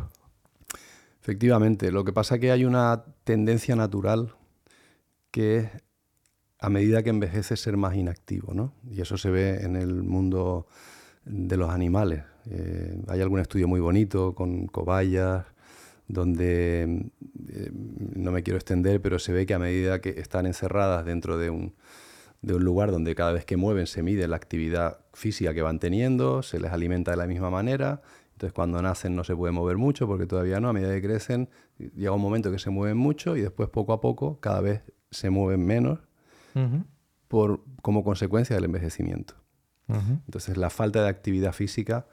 Efectivamente, 1.21 1.91
lo 1.91 2.03
que 2.03 2.11
pasa 2.11 2.35
es 2.35 2.41
que 2.41 2.51
hay 2.51 2.65
una 2.65 3.03
tendencia 3.23 3.75
natural 3.75 4.33
que 5.31 5.57
es 5.57 5.69
a 6.63 6.69
medida 6.69 7.03
que 7.03 7.09
envejece 7.09 7.57
ser 7.57 7.75
más 7.75 7.93
inactivo, 7.93 8.53
¿no? 8.53 8.73
Y 8.89 9.01
eso 9.01 9.17
se 9.17 9.29
ve 9.29 9.57
en 9.63 9.75
el 9.75 10.01
mundo 10.01 10.65
de 11.25 11.57
los 11.57 11.69
animales. 11.69 12.23
Eh, 12.49 13.01
hay 13.09 13.19
algún 13.19 13.41
estudio 13.41 13.67
muy 13.67 13.81
bonito 13.81 14.33
con 14.33 14.67
cobayas, 14.67 15.45
donde 16.07 17.09
eh, 17.49 17.71
no 18.15 18.31
me 18.31 18.43
quiero 18.43 18.57
extender, 18.57 19.01
pero 19.01 19.19
se 19.19 19.33
ve 19.33 19.45
que 19.45 19.53
a 19.53 19.59
medida 19.59 19.99
que 19.99 20.11
están 20.11 20.45
encerradas 20.45 21.03
dentro 21.03 21.37
de 21.37 21.49
un, 21.49 21.73
de 22.41 22.53
un 22.53 22.63
lugar 22.63 22.91
donde 22.91 23.13
cada 23.13 23.33
vez 23.33 23.43
que 23.43 23.57
mueven 23.57 23.85
se 23.85 24.01
mide 24.01 24.25
la 24.29 24.37
actividad 24.37 24.99
física 25.11 25.53
que 25.53 25.61
van 25.61 25.79
teniendo, 25.79 26.43
se 26.43 26.61
les 26.61 26.71
alimenta 26.71 27.11
de 27.11 27.17
la 27.17 27.27
misma 27.27 27.49
manera. 27.49 28.01
Entonces 28.31 28.53
cuando 28.53 28.81
nacen 28.81 29.17
no 29.17 29.25
se 29.25 29.35
puede 29.35 29.51
mover 29.51 29.75
mucho 29.75 30.07
porque 30.07 30.27
todavía 30.27 30.61
no, 30.61 30.69
a 30.69 30.73
medida 30.73 30.93
que 30.93 31.01
crecen 31.01 31.49
llega 31.77 32.13
un 32.13 32.21
momento 32.21 32.51
que 32.51 32.59
se 32.59 32.69
mueven 32.69 32.95
mucho 32.95 33.35
y 33.35 33.41
después 33.41 33.67
poco 33.67 33.91
a 33.91 33.99
poco 33.99 34.39
cada 34.39 34.61
vez 34.61 34.81
se 35.11 35.29
mueven 35.29 35.65
menos 35.65 35.99
por, 37.27 37.63
como 37.81 38.03
consecuencia 38.03 38.55
del 38.55 38.65
envejecimiento. 38.65 39.35
Entonces 39.87 40.57
la 40.57 40.69
falta 40.69 41.03
de 41.03 41.09
actividad 41.09 41.53
física 41.53 42.07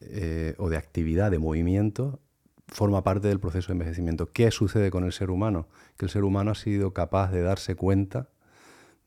eh, 0.00 0.54
o 0.58 0.68
de 0.68 0.76
actividad 0.76 1.30
de 1.30 1.38
movimiento 1.38 2.20
forma 2.68 3.04
parte 3.04 3.28
del 3.28 3.40
proceso 3.40 3.68
de 3.68 3.74
envejecimiento. 3.74 4.32
¿Qué 4.32 4.50
sucede 4.50 4.90
con 4.90 5.04
el 5.04 5.12
ser 5.12 5.30
humano? 5.30 5.68
Que 5.96 6.06
el 6.06 6.10
ser 6.10 6.24
humano 6.24 6.50
ha 6.50 6.54
sido 6.54 6.92
capaz 6.92 7.30
de 7.30 7.42
darse 7.42 7.74
cuenta 7.76 8.28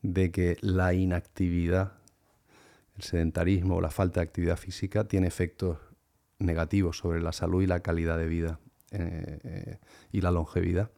de 0.02 0.30
que 0.30 0.56
la 0.60 0.94
inactividad, 0.94 1.92
el 2.96 3.02
sedentarismo 3.02 3.76
o 3.76 3.80
la 3.80 3.90
falta 3.90 4.20
de 4.20 4.24
actividad 4.24 4.56
física 4.56 5.04
tiene 5.04 5.26
efectos 5.26 5.78
negativos 6.38 6.98
sobre 6.98 7.20
la 7.20 7.32
salud 7.32 7.62
y 7.62 7.66
la 7.66 7.80
calidad 7.80 8.16
de 8.16 8.26
vida 8.26 8.60
eh, 8.90 9.38
eh, 9.42 9.78
y 10.12 10.20
la 10.20 10.30
longevidad. 10.30 10.90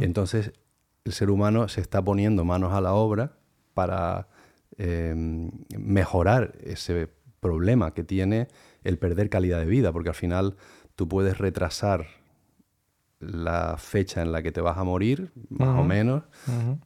Entonces, 0.00 0.52
el 1.08 1.14
ser 1.14 1.30
humano 1.30 1.68
se 1.68 1.80
está 1.80 2.04
poniendo 2.04 2.44
manos 2.44 2.74
a 2.74 2.82
la 2.82 2.92
obra 2.92 3.32
para 3.72 4.28
em, 4.76 5.50
mejorar 5.78 6.52
ese 6.62 7.08
problema 7.40 7.94
que 7.94 8.04
tiene 8.04 8.48
el 8.84 8.98
perder 8.98 9.30
calidad 9.30 9.58
de 9.58 9.64
vida, 9.64 9.90
porque 9.90 10.10
al 10.10 10.14
final 10.14 10.56
tú 10.96 11.08
puedes 11.08 11.38
retrasar 11.38 12.08
la 13.20 13.76
fecha 13.78 14.20
en 14.20 14.32
la 14.32 14.42
que 14.42 14.52
te 14.52 14.60
vas 14.60 14.76
a 14.76 14.84
morir, 14.84 15.32
más 15.48 15.78
o 15.78 15.82
menos, 15.82 16.24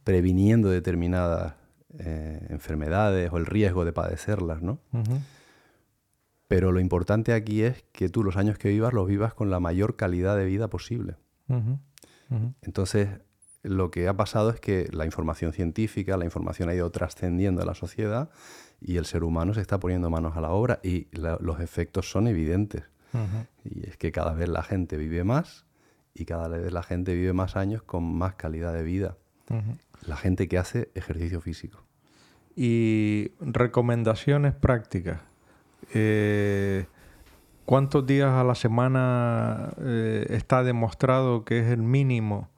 previniendo 0.05 0.69
determinadas 0.69 1.55
eh, 1.99 2.47
enfermedades 2.49 3.29
o 3.33 3.37
el 3.37 3.45
riesgo 3.45 3.83
de 3.83 3.91
padecerlas, 3.91 4.61
¿no? 4.61 4.79
Pero 6.47 6.71
lo 6.71 6.79
importante 6.79 7.33
aquí 7.33 7.63
es 7.63 7.83
que 7.91 8.07
tú 8.07 8.23
los 8.23 8.37
años 8.37 8.57
que 8.57 8.69
vivas 8.69 8.93
los 8.93 9.05
vivas 9.05 9.33
con 9.33 9.51
la 9.51 9.59
mayor 9.59 9.97
calidad 9.97 10.37
de 10.37 10.45
vida 10.45 10.69
posible. 10.69 11.17
Entonces, 12.61 13.09
lo 13.63 13.91
que 13.91 14.07
ha 14.07 14.13
pasado 14.15 14.49
es 14.49 14.59
que 14.59 14.89
la 14.91 15.05
información 15.05 15.53
científica, 15.53 16.17
la 16.17 16.25
información 16.25 16.69
ha 16.69 16.75
ido 16.75 16.91
trascendiendo 16.91 17.61
a 17.61 17.65
la 17.65 17.73
sociedad 17.73 18.29
y 18.81 18.97
el 18.97 19.05
ser 19.05 19.23
humano 19.23 19.53
se 19.53 19.61
está 19.61 19.79
poniendo 19.79 20.09
manos 20.09 20.35
a 20.35 20.41
la 20.41 20.51
obra 20.51 20.79
y 20.83 21.07
los 21.13 21.59
efectos 21.61 22.11
son 22.11 22.27
evidentes. 22.27 22.83
Y 23.63 23.87
es 23.87 23.97
que 23.97 24.11
cada 24.11 24.33
vez 24.33 24.49
la 24.49 24.63
gente 24.63 24.97
vive 24.97 25.23
más 25.23 25.65
y 26.13 26.25
cada 26.25 26.47
vez 26.47 26.71
la 26.71 26.83
gente 26.83 27.13
vive 27.13 27.31
más 27.31 27.55
años 27.55 27.83
con 27.83 28.03
más 28.03 28.35
calidad 28.35 28.73
de 28.73 28.83
vida. 28.83 29.17
La 30.05 30.17
gente 30.17 30.47
que 30.47 30.57
hace 30.57 30.89
ejercicio 30.93 31.39
físico. 31.39 31.83
Y 32.55 33.31
recomendaciones 33.39 34.53
prácticas. 34.53 35.21
Eh, 35.93 36.85
¿Cuántos 37.65 38.05
días 38.05 38.31
a 38.31 38.43
la 38.43 38.55
semana 38.55 39.73
eh, 39.79 40.25
está 40.29 40.63
demostrado 40.63 41.45
que 41.45 41.59
es 41.59 41.67
el 41.67 41.81
mínimo 41.81 42.49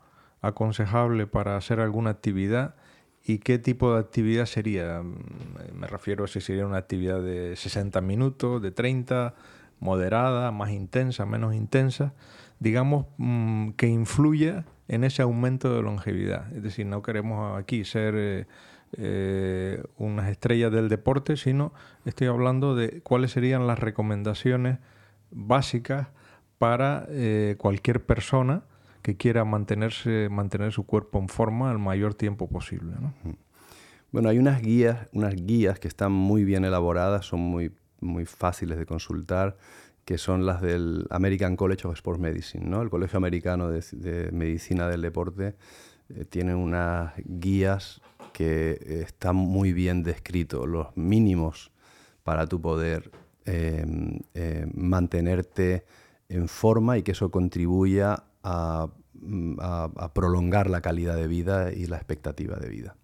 aconsejable 0.47 1.27
para 1.27 1.57
hacer 1.57 1.79
alguna 1.79 2.11
actividad? 2.11 2.75
¿Y 3.23 3.39
qué 3.39 3.57
tipo 3.57 3.93
de 3.93 3.99
actividad 3.99 4.45
sería? 4.45 5.01
Mm, 5.01 5.79
me 5.79 5.87
refiero 5.87 6.25
a 6.25 6.27
si 6.27 6.41
sería 6.41 6.65
una 6.65 6.77
actividad 6.77 7.21
de 7.21 7.55
60 7.55 8.01
minutos, 8.01 8.61
de 8.61 8.71
30, 8.71 9.33
moderada, 9.79 10.51
más 10.51 10.71
intensa, 10.71 11.25
menos 11.25 11.53
intensa, 11.53 12.13
digamos, 12.59 13.07
mm, 13.17 13.71
que 13.71 13.87
influya 13.87 14.65
en 14.87 15.03
ese 15.03 15.21
aumento 15.21 15.73
de 15.73 15.81
longevidad. 15.81 16.53
Es 16.53 16.63
decir, 16.63 16.85
no 16.85 17.01
queremos 17.01 17.59
aquí 17.59 17.83
ser 17.83 18.13
eh, 18.15 18.45
eh, 18.97 19.83
unas 19.97 20.29
estrellas 20.29 20.71
del 20.71 20.89
deporte, 20.89 21.37
sino 21.37 21.73
estoy 22.05 22.27
hablando 22.27 22.75
de 22.75 23.01
cuáles 23.01 23.31
serían 23.31 23.67
las 23.67 23.79
recomendaciones 23.79 24.79
básicas 25.31 26.07
para 26.57 27.05
eh, 27.09 27.55
cualquier 27.57 28.05
persona 28.05 28.63
que 29.05 29.17
quiera 29.17 29.45
mantenerse, 29.45 30.29
mantener 30.31 30.71
su 30.71 30.87
cuerpo 30.87 31.19
en 31.19 31.29
forma 31.29 31.71
el 31.71 31.77
mayor 31.77 32.15
tiempo 32.15 32.49
posible. 32.49 32.95
Bueno, 34.11 34.29
hay 34.29 34.39
unas 34.39 34.63
guías, 34.63 35.07
unas 35.13 35.35
guías 35.35 35.77
que 35.77 35.87
están 35.87 36.11
muy 36.11 36.43
bien 36.43 36.65
elaboradas, 36.65 37.27
son 37.27 37.39
muy 37.39 37.71
muy 38.01 38.25
fáciles 38.25 38.79
de 38.79 38.87
consultar, 38.87 39.57
que 40.05 40.17
son 40.17 40.47
las 40.47 40.59
del 40.59 41.05
American 41.11 41.55
College 41.55 41.87
of 41.87 41.93
Sports 41.93 42.19
Medicine, 42.19 42.65
¿no? 42.65 42.81
El 42.81 42.89
Colegio 42.89 43.17
Americano 43.17 43.69
de, 43.69 44.31
Medicina 44.31 44.89
del 44.89 45.03
Deporte 45.03 45.53
eh, 46.09 46.25
tiene 46.25 46.55
unas 46.55 47.13
guías 47.25 48.01
que 48.33 49.03
están 49.07 49.35
muy 49.35 49.71
bien 49.71 50.01
descritos, 50.01 50.67
los 50.67 50.97
mínimos 50.97 51.71
para 52.23 52.47
tu 52.47 52.59
poder 52.59 53.11
em, 53.45 54.17
em, 54.33 54.71
mantenerte 54.73 55.85
en 56.27 56.47
forma 56.47 56.97
y 56.97 57.03
que 57.03 57.11
eso 57.11 57.29
contribuya 57.29 58.23
a 58.47 60.11
prolongar 60.13 60.69
la 60.69 60.81
calidad 60.81 61.15
de 61.15 61.27
vida 61.27 61.73
y 61.73 61.87
la 61.87 61.97
expectativa 61.97 62.57
de 62.57 62.69
vida. 62.69 62.95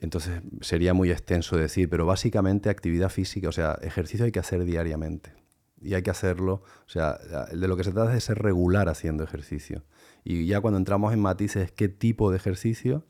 Entonces 0.00 0.40
sería 0.62 0.94
muy 0.94 1.10
extenso 1.10 1.56
decir, 1.56 1.88
pero 1.90 2.06
básicamente 2.06 2.70
actividad 2.70 3.10
física, 3.10 3.48
o 3.48 3.52
sea, 3.52 3.78
ejercicio 3.82 4.24
hay 4.24 4.32
que 4.32 4.38
hacer 4.38 4.64
diariamente. 4.64 5.34
Y 5.82 5.94
hay 5.94 6.02
que 6.02 6.10
hacerlo, 6.10 6.62
o 6.86 6.88
sea, 6.88 7.18
de 7.50 7.68
lo 7.68 7.76
que 7.76 7.84
se 7.84 7.92
trata 7.92 8.10
es 8.10 8.14
de 8.14 8.20
ser 8.20 8.38
regular 8.38 8.88
haciendo 8.88 9.24
ejercicio. 9.24 9.82
Y 10.24 10.46
ya 10.46 10.60
cuando 10.60 10.78
entramos 10.78 11.12
en 11.14 11.20
matices, 11.20 11.72
¿qué 11.72 11.88
tipo 11.88 12.30
de 12.30 12.36
ejercicio? 12.36 13.06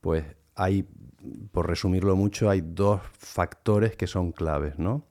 Pues 0.00 0.24
hay, 0.56 0.88
por 1.52 1.68
resumirlo 1.68 2.16
mucho, 2.16 2.50
hay 2.50 2.62
dos 2.62 3.00
factores 3.12 3.96
que 3.96 4.08
son 4.08 4.32
claves, 4.32 4.78
¿no? 4.78 5.04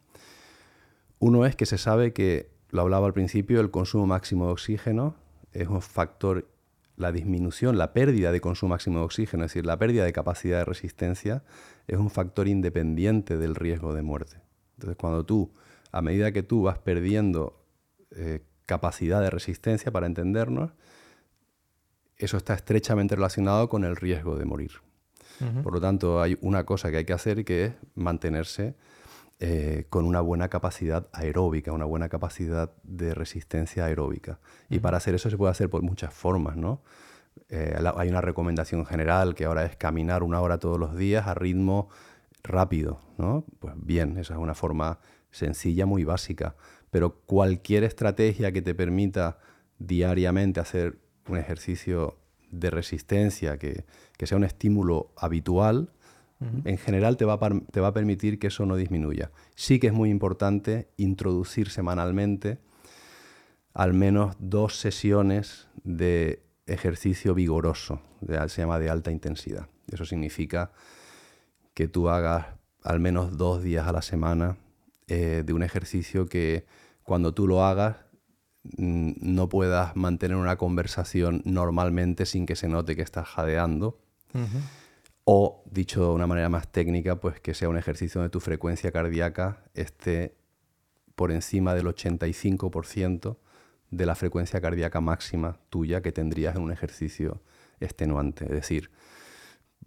Uno 1.20 1.46
es 1.46 1.56
que 1.56 1.66
se 1.66 1.78
sabe 1.78 2.12
que, 2.12 2.52
lo 2.70 2.82
hablaba 2.82 3.08
al 3.08 3.14
principio, 3.14 3.62
el 3.62 3.72
consumo 3.72 4.06
máximo 4.06 4.46
de 4.46 4.52
oxígeno 4.52 5.16
es 5.54 5.68
un 5.68 5.82
factor 5.82 6.48
la 7.00 7.14
disminución, 7.14 7.78
la 7.78 7.94
pérdida 7.94 8.32
de 8.32 8.42
consumo 8.42 8.72
máximo 8.72 9.00
de 9.00 9.06
oxígeno, 9.06 9.46
es 9.46 9.52
decir, 9.52 9.66
la 9.66 9.80
pérdida 9.80 10.04
de 10.04 10.12
capacidad 10.12 10.60
de 10.60 10.66
resistencia, 10.66 11.44
es 11.88 11.98
un 11.98 12.10
factor 12.10 12.50
independiente 12.50 13.38
del 13.38 13.56
riesgo 13.56 13.94
de 13.94 14.02
muerte. 14.02 14.42
Entonces, 14.76 14.98
cuando 14.98 15.26
tú, 15.26 15.54
a 15.94 16.02
medida 16.02 16.34
que 16.34 16.44
tú 16.44 16.64
vas 16.64 16.78
perdiendo 16.78 17.66
eh, 18.12 18.42
capacidad 18.66 19.22
de 19.22 19.30
resistencia, 19.30 19.92
para 19.92 20.08
entendernos, 20.08 20.72
eso 22.18 22.36
está 22.36 22.54
estrechamente 22.54 23.16
relacionado 23.16 23.70
con 23.70 23.86
el 23.86 23.96
riesgo 23.96 24.36
de 24.36 24.46
morir. 24.46 24.72
Por 25.64 25.72
lo 25.72 25.80
tanto, 25.80 26.22
hay 26.22 26.38
una 26.42 26.66
cosa 26.66 26.92
que 26.92 26.98
hay 26.98 27.06
que 27.06 27.14
hacer 27.14 27.46
que 27.46 27.64
es 27.64 27.74
mantenerse 27.96 28.76
eh, 29.42 29.86
con 29.90 30.06
una 30.06 30.20
buena 30.20 30.50
capacidad 30.50 31.08
aeróbica, 31.14 31.72
una 31.72 31.86
buena 31.86 32.10
capacidad 32.10 32.74
de 32.84 33.14
resistencia 33.14 33.86
aeróbica. 33.86 34.40
Y 34.70 34.80
para 34.80 34.98
hacer 34.98 35.16
eso 35.16 35.30
se 35.30 35.38
puede 35.38 35.52
hacer 35.52 35.70
por 35.70 35.82
muchas 35.82 36.14
formas, 36.14 36.58
¿no? 36.58 36.82
Eh, 37.48 37.74
hay 37.96 38.10
una 38.10 38.20
recomendación 38.20 38.86
general 38.86 39.36
que 39.36 39.46
ahora 39.46 39.64
es 39.64 39.78
caminar 39.78 40.24
una 40.24 40.42
hora 40.42 40.58
todos 40.58 40.78
los 40.78 40.98
días 40.98 41.26
a 41.26 41.36
ritmo 41.36 41.88
rápido, 42.44 43.00
¿no? 43.18 43.46
Pues 43.60 43.76
bien, 43.78 44.18
esa 44.18 44.34
es 44.34 44.40
una 44.42 44.56
forma 44.56 45.00
sencilla, 45.32 45.86
muy 45.86 46.04
básica. 46.04 46.56
Pero 46.92 47.22
cualquier 47.22 47.86
estrategia 47.86 48.52
que 48.52 48.62
te 48.62 48.76
permita 48.76 49.38
diariamente 49.78 50.60
hacer 50.60 51.00
un 51.30 51.38
ejercicio 51.38 52.18
de 52.52 52.72
resistencia, 52.72 53.58
que, 53.58 53.86
que 54.18 54.28
sea 54.28 54.38
un 54.38 54.44
estímulo 54.44 55.14
habitual, 55.16 55.94
en 56.42 56.78
general 56.78 57.18
te 57.18 57.26
va, 57.26 57.34
a, 57.34 57.50
te 57.72 57.82
va 57.82 57.88
a 57.88 57.94
permitir 57.94 58.40
que 58.40 58.48
eso 58.48 58.66
no 58.66 58.78
disminuya. 58.78 59.32
Sí 59.56 59.80
que 59.80 59.88
es 59.88 59.94
muy 59.94 60.10
importante 60.10 60.88
introducir 60.96 61.70
semanalmente 61.70 62.60
al 63.74 63.94
menos 63.94 64.36
dos 64.40 64.78
sesiones 64.78 65.68
de 65.84 66.44
ejercicio 66.66 67.34
vigoroso, 67.34 68.02
se 68.48 68.62
llama 68.62 68.80
de 68.80 68.90
alta 68.90 69.12
intensidad. 69.12 69.68
Eso 69.92 70.06
significa 70.06 70.72
que 71.74 71.88
tú 71.88 72.10
hagas 72.10 72.48
al 72.84 73.00
menos 73.00 73.38
dos 73.38 73.64
días 73.64 73.88
a 73.88 73.92
la 73.92 74.02
semana 74.02 74.58
eh, 75.08 75.44
de 75.46 75.54
un 75.54 75.64
ejercicio 75.64 76.28
que 76.28 76.66
cuando 77.04 77.34
tú 77.34 77.48
lo 77.48 77.66
hagas 77.66 77.98
mm, 78.78 79.14
no 79.22 79.50
puedas 79.50 79.96
mantener 79.96 80.38
una 80.38 80.58
conversación 80.58 81.42
normalmente 81.46 82.26
sin 82.26 82.46
que 82.46 82.56
se 82.56 82.68
note 82.68 82.96
que 82.96 83.02
estás 83.02 83.28
jadeando. 83.28 83.98
O, 85.32 85.62
dicho 85.70 86.02
de 86.02 86.10
una 86.10 86.26
manera 86.26 86.50
más 86.50 86.68
técnica, 86.72 87.20
pues 87.20 87.40
que 87.40 87.54
sea 87.54 87.70
un 87.70 87.78
ejercicio 87.78 88.20
donde 88.20 88.32
tu 88.32 88.40
frecuencia 88.40 88.92
cardíaca 88.92 89.62
esté 89.76 90.34
por 91.14 91.32
encima 91.32 91.76
del 91.76 91.86
85% 91.86 93.38
de 93.92 94.06
la 94.08 94.16
frecuencia 94.16 94.60
cardíaca 94.60 95.02
máxima 95.02 95.60
tuya 95.70 96.02
que 96.02 96.12
tendrías 96.12 96.56
en 96.56 96.64
un 96.64 96.72
ejercicio 96.72 97.44
extenuante. 97.80 98.46
Es 98.46 98.50
decir, 98.50 98.90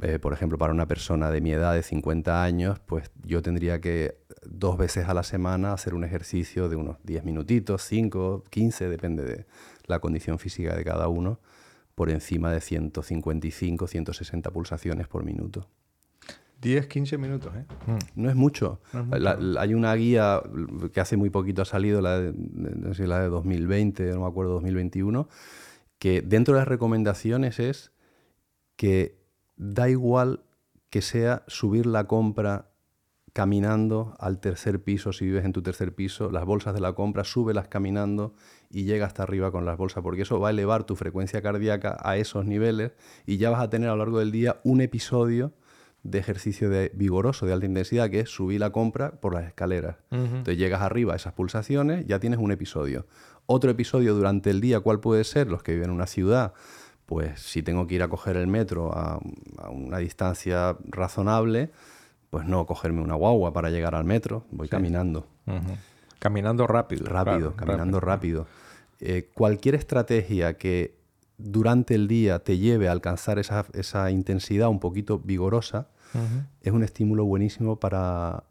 eh, 0.00 0.20
por 0.20 0.32
ejemplo, 0.32 0.58
para 0.58 0.72
una 0.72 0.86
persona 0.86 1.28
de 1.32 1.40
mi 1.40 1.50
edad 1.50 1.74
de 1.74 1.82
50 1.82 2.44
años, 2.44 2.78
pues 2.78 3.10
yo 3.24 3.42
tendría 3.42 3.80
que 3.80 4.18
dos 4.46 4.78
veces 4.78 5.08
a 5.08 5.12
la 5.12 5.24
semana 5.24 5.72
hacer 5.72 5.94
un 5.94 6.04
ejercicio 6.04 6.68
de 6.68 6.76
unos 6.76 6.98
10 7.02 7.24
minutitos, 7.24 7.82
5, 7.82 8.44
15, 8.48 8.88
depende 8.88 9.24
de 9.24 9.46
la 9.86 9.98
condición 9.98 10.38
física 10.38 10.76
de 10.76 10.84
cada 10.84 11.08
uno, 11.08 11.40
por 11.94 12.10
encima 12.10 12.50
de 12.50 12.60
155, 12.60 13.86
160 13.86 14.50
pulsaciones 14.50 15.08
por 15.08 15.24
minuto. 15.24 15.68
10, 16.62 16.86
15 16.86 17.18
minutos, 17.18 17.52
¿eh? 17.56 17.66
No 18.14 18.30
es 18.30 18.36
mucho. 18.36 18.80
hay 19.58 19.74
una 19.74 19.94
guía 19.94 20.40
que 20.92 21.00
hace 21.00 21.16
muy 21.16 21.28
poquito 21.28 21.62
ha 21.62 21.64
salido, 21.64 22.00
la 22.00 22.20
de, 22.20 22.32
la 23.06 23.20
de 23.20 23.28
2020, 23.28 24.12
no 24.12 24.20
me 24.20 24.26
acuerdo, 24.26 24.52
2021, 24.52 25.28
que 25.98 26.22
dentro 26.22 26.54
de 26.54 26.60
las 26.60 26.68
recomendaciones 26.68 27.58
es 27.58 27.92
que 28.76 29.20
da 29.56 29.90
igual 29.90 30.44
que 30.88 31.02
sea 31.02 31.42
subir 31.48 31.86
la 31.86 32.06
compra 32.06 32.70
caminando 33.32 34.14
al 34.20 34.38
tercer 34.38 34.82
piso, 34.82 35.12
si 35.12 35.24
vives 35.24 35.44
en 35.44 35.52
tu 35.52 35.62
tercer 35.62 35.94
piso, 35.94 36.30
las 36.30 36.44
bolsas 36.44 36.74
de 36.74 36.80
la 36.80 36.92
compra, 36.92 37.24
súbelas 37.24 37.66
caminando 37.68 38.34
y 38.72 38.84
llega 38.84 39.06
hasta 39.06 39.22
arriba 39.22 39.52
con 39.52 39.64
las 39.64 39.76
bolsas, 39.76 40.02
porque 40.02 40.22
eso 40.22 40.40
va 40.40 40.48
a 40.48 40.50
elevar 40.50 40.84
tu 40.84 40.96
frecuencia 40.96 41.42
cardíaca 41.42 41.98
a 42.00 42.16
esos 42.16 42.46
niveles 42.46 42.92
y 43.26 43.36
ya 43.36 43.50
vas 43.50 43.60
a 43.60 43.70
tener 43.70 43.90
a 43.90 43.92
lo 43.92 43.98
largo 43.98 44.18
del 44.18 44.32
día 44.32 44.60
un 44.64 44.80
episodio 44.80 45.52
de 46.02 46.18
ejercicio 46.18 46.68
de 46.68 46.90
vigoroso, 46.94 47.46
de 47.46 47.52
alta 47.52 47.66
intensidad, 47.66 48.10
que 48.10 48.20
es 48.20 48.30
subir 48.30 48.60
la 48.60 48.70
compra 48.70 49.12
por 49.20 49.34
las 49.34 49.44
escaleras. 49.44 49.96
Entonces 50.10 50.56
llegas 50.56 50.82
arriba 50.82 51.12
a 51.12 51.16
esas 51.16 51.32
pulsaciones, 51.34 52.06
ya 52.06 52.18
tienes 52.18 52.40
un 52.40 52.50
episodio. 52.50 53.06
Otro 53.46 53.70
episodio 53.70 54.14
durante 54.14 54.50
el 54.50 54.60
día, 54.60 54.80
¿cuál 54.80 55.00
puede 55.00 55.22
ser? 55.24 55.48
Los 55.48 55.62
que 55.62 55.72
viven 55.72 55.90
en 55.90 55.94
una 55.94 56.06
ciudad, 56.06 56.54
pues 57.06 57.40
si 57.40 57.62
tengo 57.62 57.86
que 57.86 57.94
ir 57.94 58.02
a 58.02 58.08
coger 58.08 58.36
el 58.36 58.46
metro 58.46 58.92
a, 58.92 59.20
una 59.70 59.98
distancia 59.98 60.76
razonable, 60.88 61.70
pues 62.30 62.46
no 62.46 62.66
cogerme 62.66 63.00
una 63.00 63.14
guagua 63.14 63.52
para 63.52 63.70
llegar 63.70 63.94
al 63.94 64.04
metro, 64.04 64.46
voy 64.50 64.68
caminando. 64.68 65.28
Caminando 66.18 66.66
rápido. 66.66 67.06
Rápido, 67.06 67.54
caminando 67.54 68.00
rápido. 68.00 68.46
Eh, 69.04 69.30
cualquier 69.34 69.74
estrategia 69.74 70.56
que 70.56 70.96
durante 71.36 71.96
el 71.96 72.06
día 72.06 72.38
te 72.38 72.58
lleve 72.58 72.86
a 72.88 72.92
alcanzar 72.92 73.40
esa, 73.40 73.66
esa 73.72 74.12
intensidad 74.12 74.68
un 74.68 74.78
poquito 74.78 75.18
vigorosa, 75.18 75.88
es 76.60 76.72
un 76.72 76.84
estímulo 76.84 77.24
buenísimo 77.24 77.80
para 77.80 78.44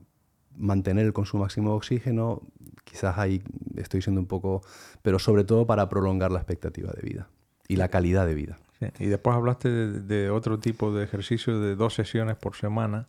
mantener 0.58 1.06
el 1.06 1.14
consumo 1.14 1.44
máximo 1.44 1.70
de 1.70 1.76
oxígeno, 1.76 2.42
quizás 2.84 3.18
ahí 3.18 3.44
estoy 3.78 4.02
siendo 4.02 4.20
un 4.20 4.28
poco, 4.28 4.62
pero 5.04 5.20
sobre 5.20 5.46
todo 5.46 5.66
para 5.66 5.88
prolongar 5.88 6.32
la 6.32 6.40
expectativa 6.40 6.92
de 6.92 7.02
vida 7.02 7.30
y 7.68 7.78
la 7.78 7.88
calidad 7.88 8.26
de 8.26 8.36
vida. 8.36 8.58
Y 9.00 9.06
después 9.06 9.38
hablaste 9.38 9.70
de, 9.70 10.30
otro 10.32 10.60
tipo 10.60 10.94
de 10.94 11.04
ejercicio 11.04 11.60
de 11.62 11.76
dos 11.76 11.94
sesiones 11.94 12.36
por 12.36 12.56
semana. 12.56 13.08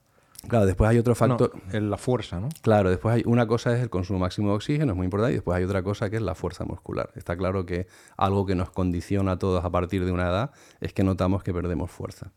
Claro, 0.48 0.66
después 0.66 0.90
hay 0.90 0.98
otro 0.98 1.14
factor. 1.14 1.52
en 1.72 1.88
la 1.88 1.96
fuerza, 1.96 2.40
¿no? 2.40 2.48
Claro, 2.62 2.90
después 2.90 3.14
hay 3.14 3.22
una 3.26 3.46
cosa 3.46 3.74
es 3.74 3.82
el 3.82 3.90
consumo 3.90 4.18
máximo 4.18 4.48
de 4.48 4.56
oxígeno, 4.56 4.92
es 4.92 4.96
muy 4.96 5.04
importante, 5.04 5.32
y 5.32 5.36
después 5.36 5.56
hay 5.56 5.64
otra 5.64 5.82
cosa 5.82 6.10
que 6.10 6.16
es 6.16 6.22
la 6.22 6.34
fuerza 6.34 6.64
muscular. 6.64 7.10
Está 7.14 7.36
claro 7.36 7.64
que 7.64 7.86
algo 8.16 8.44
que 8.44 8.54
nos 8.54 8.70
condiciona 8.70 9.32
a 9.32 9.38
todos 9.38 9.64
a 9.64 9.70
partir 9.70 10.04
de 10.04 10.12
una 10.12 10.28
edad 10.28 10.50
es 10.80 10.92
que 10.92 11.04
notamos 11.04 11.42
que 11.42 11.54
perdemos 11.54 11.90
fuerza. 11.90 12.32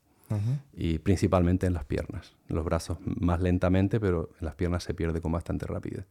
Y 0.73 0.99
principalmente 0.99 1.67
en 1.67 1.73
las 1.73 1.85
piernas. 1.85 2.35
En 2.49 2.55
los 2.55 2.65
brazos 2.65 2.97
más 3.03 3.41
lentamente, 3.41 3.99
pero 3.99 4.29
en 4.39 4.45
las 4.45 4.55
piernas 4.55 4.83
se 4.83 4.93
pierde 4.93 5.21
con 5.21 5.31
bastante 5.31 5.67
rapidez. 5.67 6.07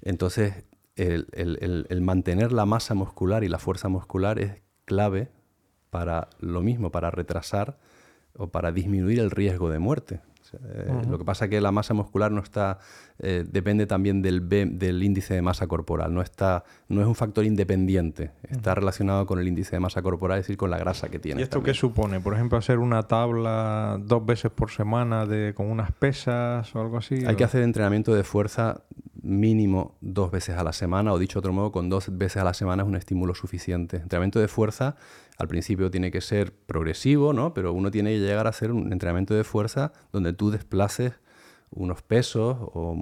Entonces, 0.00 0.64
el 0.96 2.00
mantener 2.00 2.52
la 2.52 2.64
masa 2.64 2.94
muscular 2.94 3.44
y 3.44 3.48
la 3.48 3.58
fuerza 3.58 3.88
muscular 3.88 4.38
es 4.38 4.62
clave 4.86 5.30
para 5.90 6.28
lo 6.38 6.62
mismo, 6.62 6.90
para 6.90 7.10
retrasar 7.10 7.78
o 8.36 8.48
para 8.48 8.72
disminuir 8.72 9.20
el 9.20 9.30
riesgo 9.30 9.70
de 9.70 9.78
muerte. 9.78 10.20
Eh, 10.62 11.02
lo 11.08 11.18
que 11.18 11.24
pasa 11.24 11.46
es 11.46 11.50
que 11.50 11.60
la 11.60 11.72
masa 11.72 11.94
muscular 11.94 12.30
no 12.30 12.40
está, 12.40 12.78
eh, 13.20 13.44
depende 13.48 13.86
también 13.86 14.22
del, 14.22 14.48
del 14.48 15.02
índice 15.02 15.34
de 15.34 15.42
masa 15.42 15.66
corporal, 15.66 16.12
no, 16.12 16.20
está, 16.20 16.64
no 16.88 17.00
es 17.00 17.06
un 17.06 17.14
factor 17.14 17.44
independiente, 17.44 18.32
está 18.48 18.74
relacionado 18.74 19.24
con 19.26 19.38
el 19.38 19.46
índice 19.46 19.76
de 19.76 19.80
masa 19.80 20.02
corporal, 20.02 20.40
es 20.40 20.46
decir, 20.46 20.56
con 20.56 20.70
la 20.70 20.78
grasa 20.78 21.08
que 21.08 21.18
tiene. 21.18 21.40
¿Y 21.40 21.44
esto 21.44 21.62
qué 21.62 21.74
supone? 21.74 22.20
Por 22.20 22.34
ejemplo, 22.34 22.58
hacer 22.58 22.78
una 22.78 23.04
tabla 23.04 24.00
dos 24.00 24.26
veces 24.26 24.50
por 24.50 24.70
semana 24.70 25.26
de, 25.26 25.54
con 25.54 25.66
unas 25.66 25.92
pesas 25.92 26.74
o 26.74 26.80
algo 26.80 26.98
así. 26.98 27.24
Hay 27.24 27.36
que 27.36 27.44
hacer 27.44 27.62
entrenamiento 27.62 28.14
de 28.14 28.24
fuerza 28.24 28.82
mínimo 29.22 29.96
dos 30.00 30.30
veces 30.30 30.56
a 30.56 30.64
la 30.64 30.72
semana, 30.72 31.12
o 31.12 31.18
dicho 31.18 31.34
de 31.34 31.38
otro 31.40 31.52
modo, 31.52 31.72
con 31.72 31.88
dos 31.88 32.16
veces 32.18 32.38
a 32.42 32.44
la 32.44 32.54
semana 32.54 32.82
es 32.82 32.88
un 32.88 32.96
estímulo 32.96 33.34
suficiente. 33.34 33.98
Entrenamiento 33.98 34.38
de 34.38 34.48
fuerza 34.48 34.96
al 35.38 35.48
principio 35.48 35.90
tiene 35.90 36.10
que 36.10 36.20
ser 36.20 36.52
progresivo, 36.52 37.32
¿no? 37.32 37.54
Pero 37.54 37.72
uno 37.72 37.90
tiene 37.90 38.10
que 38.10 38.20
llegar 38.20 38.46
a 38.46 38.50
hacer 38.50 38.70
un 38.70 38.92
entrenamiento 38.92 39.34
de 39.34 39.44
fuerza 39.44 39.92
donde 40.12 40.32
tú 40.32 40.50
desplaces 40.50 41.14
unos 41.74 42.02
pesos 42.02 42.56
o, 42.60 42.96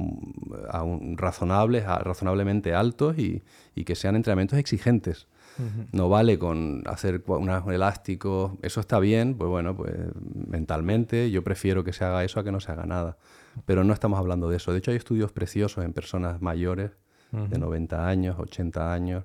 a 0.68 0.84
razonables, 1.16 1.84
razonablemente 1.84 2.74
altos 2.74 3.18
y, 3.18 3.42
que 3.84 3.94
sean 3.94 4.16
entrenamientos 4.16 4.58
exigentes. 4.58 5.26
No 5.92 6.08
vale 6.08 6.38
con 6.38 6.82
hacer 6.86 7.22
unos 7.26 7.68
elásticos, 7.68 8.52
eso 8.62 8.80
está 8.80 8.98
bien, 8.98 9.34
pues 9.34 9.50
bueno, 9.50 9.76
pues 9.76 9.94
mentalmente 10.48 11.30
yo 11.30 11.44
prefiero 11.44 11.84
que 11.84 11.92
se 11.92 12.04
haga 12.04 12.24
eso 12.24 12.40
a 12.40 12.44
que 12.44 12.50
no 12.52 12.60
se 12.60 12.72
haga 12.72 12.86
nada. 12.86 13.18
Pero 13.66 13.84
no 13.84 13.92
estamos 13.92 14.18
hablando 14.18 14.48
de 14.48 14.56
eso. 14.56 14.72
De 14.72 14.78
hecho 14.78 14.92
hay 14.92 14.96
estudios 14.96 15.30
preciosos 15.30 15.84
en 15.84 15.92
personas 15.92 16.40
mayores 16.40 16.92
de 17.32 17.58
90 17.58 18.08
años, 18.08 18.38
80 18.38 18.92
años, 18.92 19.24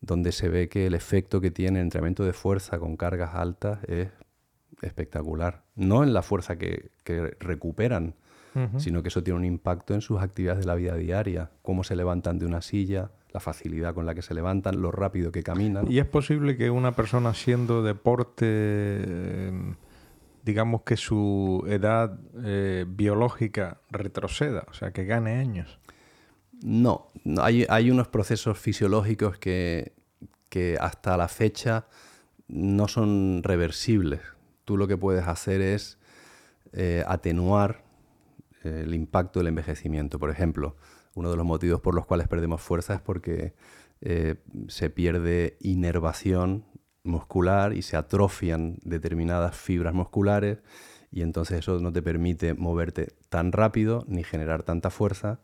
donde 0.00 0.32
se 0.32 0.48
ve 0.48 0.68
que 0.68 0.86
el 0.86 0.94
efecto 0.94 1.40
que 1.40 1.50
tiene 1.50 1.80
el 1.80 1.84
entrenamiento 1.84 2.24
de 2.24 2.32
fuerza 2.32 2.78
con 2.78 2.96
cargas 2.96 3.34
altas 3.34 3.78
es 3.84 4.08
espectacular. 4.82 5.62
No 5.74 6.02
en 6.02 6.12
la 6.12 6.22
fuerza 6.22 6.56
que, 6.56 6.90
recuperan, 7.38 8.14
sino 8.78 9.02
que 9.02 9.08
eso 9.08 9.22
tiene 9.22 9.38
un 9.38 9.44
impacto 9.44 9.94
en 9.94 10.00
sus 10.00 10.20
actividades 10.20 10.60
de 10.60 10.66
la 10.66 10.74
vida 10.74 10.96
diaria, 10.96 11.50
cómo 11.62 11.84
se 11.84 11.94
levantan 11.94 12.38
de 12.38 12.46
una 12.46 12.62
silla, 12.62 13.10
la 13.32 13.40
facilidad 13.40 13.94
con 13.94 14.06
la 14.06 14.14
que 14.14 14.22
se 14.22 14.34
levantan, 14.34 14.80
lo 14.82 14.90
rápido 14.90 15.30
que 15.32 15.42
caminan. 15.42 15.90
¿Y 15.90 15.98
es 15.98 16.06
posible 16.06 16.56
que 16.56 16.70
una 16.70 16.92
persona 16.92 17.30
haciendo 17.30 17.82
deporte, 17.82 18.46
eh, 18.48 19.74
digamos 20.44 20.82
que 20.82 20.96
su 20.96 21.64
edad 21.68 22.18
eh, 22.44 22.84
biológica 22.88 23.80
retroceda, 23.90 24.64
o 24.68 24.74
sea, 24.74 24.92
que 24.92 25.04
gane 25.04 25.36
años? 25.36 25.78
No, 26.62 27.08
hay, 27.40 27.66
hay, 27.68 27.90
unos 27.90 28.08
procesos 28.08 28.58
fisiológicos 28.58 29.38
que, 29.38 29.94
que, 30.50 30.76
hasta 30.78 31.16
la 31.16 31.28
fecha 31.28 31.86
no 32.48 32.86
son 32.86 33.42
reversibles. 33.42 34.20
Tú 34.66 34.76
lo 34.76 34.86
que 34.86 34.98
puedes 34.98 35.26
hacer 35.26 35.62
es 35.62 35.98
eh, 36.72 37.02
atenuar 37.06 37.82
el 38.62 38.94
impacto 38.94 39.40
del 39.40 39.48
envejecimiento. 39.48 40.18
Por 40.18 40.30
ejemplo, 40.30 40.76
uno 41.14 41.30
de 41.30 41.36
los 41.36 41.46
motivos 41.46 41.80
por 41.80 41.94
los 41.94 42.06
cuales 42.06 42.28
perdemos 42.28 42.60
fuerza 42.60 42.94
es 42.94 43.00
porque 43.00 43.54
eh, 44.00 44.36
se 44.68 44.90
pierde 44.90 45.56
inervación 45.60 46.64
muscular 47.02 47.72
y 47.72 47.82
se 47.82 47.96
atrofian 47.96 48.78
determinadas 48.82 49.56
fibras 49.56 49.94
musculares 49.94 50.58
y 51.10 51.22
entonces 51.22 51.58
eso 51.58 51.78
no 51.80 51.92
te 51.92 52.02
permite 52.02 52.54
moverte 52.54 53.14
tan 53.28 53.52
rápido 53.52 54.04
ni 54.06 54.22
generar 54.22 54.62
tanta 54.62 54.90
fuerza. 54.90 55.40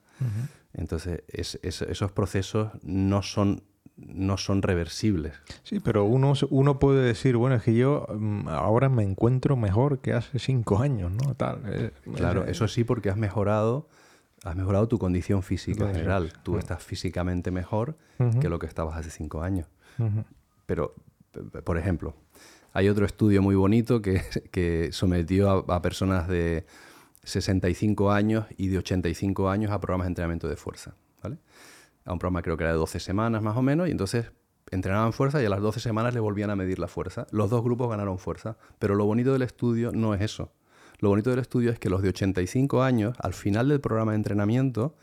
Entonces, 0.72 1.22
esos 1.28 2.12
procesos 2.12 2.70
no 2.82 3.22
son, 3.22 3.64
no 3.96 4.36
son 4.36 4.62
reversibles. 4.62 5.34
Sí, 5.62 5.80
pero 5.80 6.04
uno, 6.04 6.34
uno 6.50 6.78
puede 6.78 7.02
decir, 7.04 7.36
bueno, 7.36 7.56
es 7.56 7.62
que 7.62 7.74
yo 7.74 8.06
mm, 8.08 8.48
ahora 8.48 8.88
me 8.88 9.02
encuentro 9.02 9.56
mejor 9.56 10.00
que 10.00 10.12
hace 10.12 10.38
cinco 10.38 10.80
años, 10.80 11.12
¿no? 11.12 11.34
Tal, 11.34 11.62
eh, 11.66 11.90
claro, 12.14 12.44
eh, 12.44 12.50
eso 12.50 12.68
sí, 12.68 12.84
porque 12.84 13.08
has 13.08 13.16
mejorado, 13.16 13.88
has 14.44 14.54
mejorado 14.54 14.86
tu 14.88 14.98
condición 14.98 15.42
física 15.42 15.88
en 15.88 15.94
general. 15.94 16.32
Tú 16.42 16.58
estás 16.58 16.82
físicamente 16.82 17.50
mejor 17.50 17.96
que 18.40 18.48
lo 18.48 18.58
que 18.58 18.66
estabas 18.66 18.96
hace 18.98 19.10
cinco 19.10 19.42
años. 19.42 19.66
Pero, 20.66 20.94
por 21.64 21.78
ejemplo, 21.78 22.14
hay 22.72 22.88
otro 22.88 23.06
estudio 23.06 23.40
muy 23.40 23.54
bonito 23.54 24.02
que, 24.02 24.20
que 24.50 24.90
sometió 24.92 25.70
a 25.72 25.80
personas 25.80 26.28
de 26.28 26.66
65 27.24 28.12
años 28.12 28.46
y 28.56 28.68
de 28.68 28.78
85 28.78 29.48
años 29.48 29.72
a 29.72 29.80
programas 29.80 30.06
de 30.06 30.10
entrenamiento 30.10 30.48
de 30.48 30.56
fuerza. 30.56 30.94
¿vale? 31.22 31.38
A 32.06 32.12
un 32.12 32.18
programa 32.18 32.40
creo 32.40 32.56
que 32.56 32.64
era 32.64 32.72
de 32.72 32.78
12 32.78 33.00
semanas 33.00 33.42
más 33.42 33.56
o 33.56 33.62
menos, 33.62 33.88
y 33.88 33.90
entonces 33.90 34.32
entrenaban 34.70 35.12
fuerza 35.12 35.42
y 35.42 35.46
a 35.46 35.50
las 35.50 35.60
12 35.60 35.80
semanas 35.80 36.14
le 36.14 36.20
volvían 36.20 36.50
a 36.50 36.56
medir 36.56 36.78
la 36.78 36.88
fuerza. 36.88 37.26
Los 37.30 37.50
dos 37.50 37.62
grupos 37.62 37.90
ganaron 37.90 38.18
fuerza, 38.18 38.56
pero 38.78 38.94
lo 38.94 39.04
bonito 39.04 39.32
del 39.32 39.42
estudio 39.42 39.92
no 39.92 40.14
es 40.14 40.22
eso. 40.22 40.52
Lo 40.98 41.10
bonito 41.10 41.30
del 41.30 41.40
estudio 41.40 41.70
es 41.70 41.78
que 41.78 41.90
los 41.90 42.02
de 42.02 42.08
85 42.08 42.82
años, 42.82 43.16
al 43.20 43.34
final 43.34 43.68
del 43.68 43.80
programa 43.80 44.12
de 44.12 44.16
entrenamiento, 44.16 44.94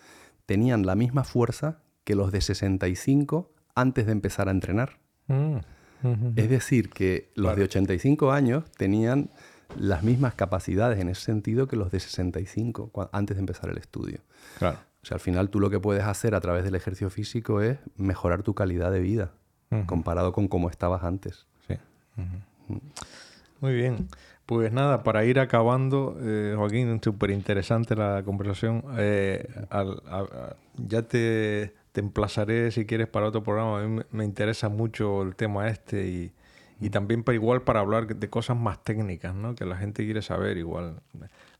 tenían 0.46 0.86
la 0.86 0.96
misma 0.96 1.24
fuerza 1.24 1.80
que 2.04 2.16
los 2.16 2.32
de 2.32 2.42
65 2.42 3.52
antes 3.76 4.06
de 4.06 4.12
empezar 4.12 4.48
a 4.48 4.52
entrenar. 4.52 4.98
Mm, 5.28 5.58
es 6.36 6.50
decir, 6.50 6.90
que 6.90 7.32
los 7.36 7.56
de 7.56 7.64
85 7.64 8.32
años 8.32 8.66
tenían 8.78 9.30
las 9.80 10.04
mismas 10.04 10.34
capacidades 10.34 11.00
en 11.00 11.10
ese 11.10 11.22
sentido 11.22 11.68
que 11.68 11.76
los 11.76 11.92
de 11.92 12.00
65 12.00 13.10
antes 13.12 13.38
de 13.38 13.40
empezar 13.40 13.70
el 13.70 13.78
estudio. 13.78 14.20
O 15.04 15.06
sea, 15.06 15.16
al 15.16 15.22
final 15.22 15.50
tú 15.50 15.60
lo 15.60 15.70
que 15.70 15.80
puedes 15.80 16.04
hacer 16.04 16.34
a 16.34 16.40
través 16.40 16.64
del 16.64 16.76
ejercicio 16.76 17.10
físico 17.10 17.62
es 17.62 17.78
mejorar 17.98 18.42
tu 18.42 18.56
calidad 18.56 18.92
de 18.92 19.02
vida 19.02 19.34
comparado 19.86 20.34
con 20.34 20.48
cómo 20.48 20.70
estabas 20.70 21.04
antes. 21.04 21.46
Sí. 21.68 21.76
Muy 23.60 23.74
bien. 23.74 24.08
Pues 24.46 24.72
nada, 24.72 25.04
para 25.04 25.26
ir 25.26 25.40
acabando, 25.40 26.18
eh, 26.22 26.54
Joaquín, 26.56 27.00
súper 27.02 27.32
interesante 27.32 27.96
la 27.96 28.22
conversación. 28.24 28.84
Eh, 28.98 29.48
ya 30.78 31.02
te, 31.04 31.74
te, 31.92 32.02
emplazaré 32.02 32.72
si 32.72 32.86
quieres 32.86 33.08
para 33.08 33.28
otro 33.28 33.42
programa. 33.42 33.80
A 33.80 33.88
mí 33.88 34.02
me, 34.12 34.26
interesa 34.26 34.70
mucho 34.70 35.24
el 35.24 35.36
tema 35.36 35.70
este 35.70 36.08
y, 36.08 36.34
y 36.82 36.90
también 36.90 37.24
para 37.24 37.36
igual 37.36 37.62
para 37.62 37.80
hablar 37.80 38.08
de 38.08 38.30
cosas 38.30 38.58
más 38.58 38.84
técnicas, 38.84 39.34
¿no? 39.34 39.56
Que 39.56 39.66
la 39.66 39.78
gente 39.78 40.04
quiere 40.04 40.22
saber 40.22 40.58
igual 40.58 41.02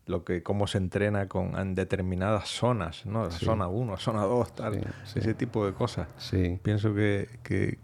lo 0.06 0.24
que 0.24 0.44
cómo 0.44 0.68
se 0.68 0.78
entrena 0.78 1.28
con 1.28 1.58
en 1.58 1.76
determinadas 1.76 2.50
zonas, 2.50 3.06
¿no? 3.06 3.32
Zona 3.32 3.68
1, 3.68 3.98
zona 3.98 4.24
2, 4.24 4.56
tal, 4.56 4.94
ese 5.16 5.34
tipo 5.34 5.66
de 5.66 5.74
cosas. 5.74 6.08
Sí. 6.18 6.60
Pienso 6.62 6.94
que, 6.94 7.30
que, 7.44 7.80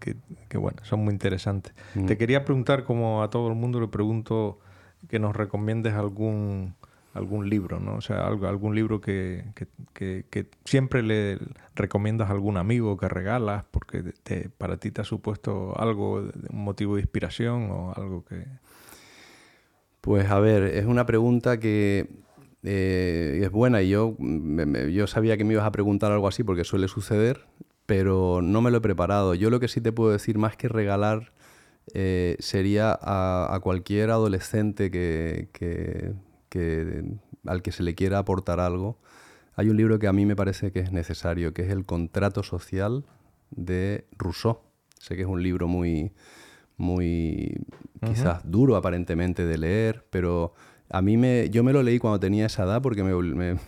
que, 0.49 0.57
bueno, 0.57 0.77
son 0.83 1.03
muy 1.03 1.13
interesantes. 1.13 1.73
Mm. 1.95 2.05
Te 2.05 2.17
quería 2.17 2.43
preguntar, 2.43 2.83
como 2.83 3.23
a 3.23 3.29
todo 3.29 3.47
el 3.47 3.55
mundo 3.55 3.79
le 3.79 3.87
pregunto, 3.87 4.59
que 5.07 5.19
nos 5.19 5.35
recomiendes 5.35 5.93
algún 5.93 6.75
algún 7.13 7.49
libro, 7.49 7.79
¿no? 7.79 7.95
O 7.95 8.01
sea, 8.01 8.27
algo, 8.27 8.47
algún 8.47 8.75
libro 8.75 9.01
que, 9.01 9.45
que, 9.93 10.25
que, 10.29 10.45
siempre 10.63 11.01
le 11.01 11.39
recomiendas 11.75 12.29
a 12.29 12.33
algún 12.33 12.57
amigo 12.57 12.97
que 12.97 13.07
regalas 13.07 13.65
porque 13.71 14.13
te, 14.23 14.49
para 14.49 14.77
ti 14.77 14.91
te 14.91 15.01
ha 15.01 15.03
supuesto 15.03 15.77
algo, 15.79 16.29
un 16.49 16.63
motivo 16.63 16.95
de 16.95 17.01
inspiración 17.01 17.71
o 17.71 17.93
algo 17.95 18.23
que... 18.25 18.45
Pues 20.01 20.29
a 20.29 20.39
ver, 20.39 20.63
es 20.63 20.85
una 20.85 21.05
pregunta 21.05 21.59
que 21.59 22.09
eh, 22.63 23.41
es 23.43 23.51
buena 23.51 23.81
y 23.81 23.89
yo, 23.89 24.15
yo 24.91 25.07
sabía 25.07 25.37
que 25.37 25.43
me 25.43 25.53
ibas 25.53 25.65
a 25.65 25.71
preguntar 25.71 26.11
algo 26.11 26.27
así 26.27 26.43
porque 26.43 26.63
suele 26.63 26.87
suceder, 26.87 27.45
pero 27.85 28.41
no 28.41 28.61
me 28.61 28.71
lo 28.71 28.77
he 28.77 28.81
preparado. 28.81 29.35
Yo 29.35 29.49
lo 29.49 29.59
que 29.59 29.67
sí 29.67 29.81
te 29.81 29.91
puedo 29.91 30.11
decir 30.11 30.37
más 30.37 30.55
que 30.55 30.69
regalar 30.69 31.33
eh, 31.93 32.37
sería 32.39 32.97
a, 33.01 33.59
cualquier 33.61 34.11
adolescente 34.11 34.91
que, 34.91 35.49
que, 36.49 37.03
al 37.45 37.61
que 37.61 37.71
se 37.71 37.83
le 37.83 37.95
quiera 37.95 38.19
aportar 38.19 38.59
algo. 38.59 38.97
Hay 39.55 39.69
un 39.69 39.77
libro 39.77 39.99
que 39.99 40.07
a 40.07 40.13
mí 40.13 40.25
me 40.25 40.35
parece 40.35 40.71
que 40.71 40.79
es 40.79 40.91
necesario, 40.91 41.53
que 41.53 41.63
es 41.63 41.69
El 41.69 41.85
contrato 41.85 42.43
social 42.43 43.05
de 43.51 44.05
Rousseau. 44.17 44.61
Sé 44.99 45.15
que 45.15 45.23
es 45.23 45.27
un 45.27 45.43
libro 45.43 45.67
muy, 45.67 46.13
muy 46.79 47.61
quizás 48.03 48.41
duro 48.49 48.75
aparentemente 48.75 49.45
de 49.45 49.57
leer, 49.57 50.05
pero 50.09 50.53
a 50.91 51.01
mí 51.01 51.17
me, 51.17 51.49
yo 51.49 51.63
me 51.63 51.71
lo 51.71 51.83
leí 51.83 51.99
cuando 51.99 52.19
tenía 52.19 52.47
esa 52.47 52.63
edad 52.63 52.81
porque 52.81 53.03
me, 53.03 53.13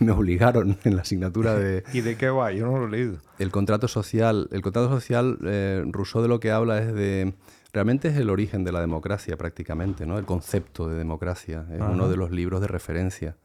me, 0.00 0.12
obligaron 0.12 0.76
en 0.84 0.96
la 0.96 1.02
asignatura 1.02 1.54
de... 1.54 1.84
¿Y 1.92 2.00
de 2.00 2.16
qué 2.16 2.30
va? 2.30 2.52
Yo 2.52 2.66
no 2.66 2.78
lo 2.78 2.86
he 2.86 2.90
leído. 2.90 3.18
El 3.38 3.50
contrato 3.50 3.86
social. 3.86 4.48
El 4.50 4.62
contrato 4.62 4.88
social, 4.88 5.38
eh, 5.44 5.84
Rousseau 5.86 6.22
de 6.22 6.28
lo 6.28 6.40
que 6.40 6.50
habla 6.50 6.78
es 6.80 6.92
de... 6.92 7.34
Realmente 7.72 8.08
es 8.08 8.16
el 8.16 8.28
origen 8.28 8.64
de 8.64 8.72
la 8.72 8.80
democracia 8.80 9.36
prácticamente, 9.38 10.04
¿no? 10.04 10.18
El 10.18 10.26
concepto 10.26 10.88
de 10.88 10.96
democracia. 10.96 11.64
Es 11.72 11.80
uno 11.80 12.08
de 12.08 12.18
los 12.18 12.30
libros 12.30 12.60
de 12.60 12.66
referencia. 12.66 13.36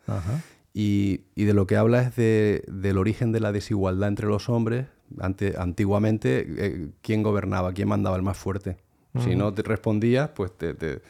Y, 0.73 1.21
y, 1.33 1.45
de 1.45 1.53
lo 1.53 1.65
que 1.65 1.77
habla 1.77 2.01
es 2.01 2.15
de, 2.17 2.65
del 2.67 2.97
origen 2.97 3.31
de 3.31 3.39
la 3.39 3.53
desigualdad 3.53 4.09
entre 4.09 4.27
los 4.27 4.49
hombres. 4.49 4.87
Ante, 5.21 5.55
antiguamente, 5.57 6.45
eh, 6.57 6.89
¿quién 7.01 7.23
gobernaba? 7.23 7.71
¿Quién 7.71 7.87
mandaba 7.87 8.17
el 8.17 8.21
más 8.21 8.35
fuerte? 8.35 8.75
Si 9.19 9.35
no 9.35 9.53
te 9.53 9.61
respondías, 9.61 10.29
pues 10.29 10.51
te, 10.57 10.73
te, 10.73 11.01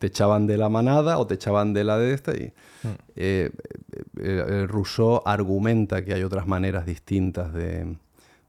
echaban 0.00 0.46
de 0.46 0.58
la 0.58 0.68
manada 0.68 1.18
o 1.18 1.26
te 1.26 1.34
echaban 1.34 1.72
de 1.72 1.82
la 1.82 1.98
de 1.98 2.12
esta. 2.12 2.36
Y, 2.36 2.52
mm. 2.82 2.88
eh, 3.16 3.50
eh, 4.20 4.66
Rousseau 4.68 5.22
argumenta 5.24 6.04
que 6.04 6.12
hay 6.12 6.22
otras 6.22 6.46
maneras 6.46 6.84
distintas 6.84 7.54
de, 7.54 7.96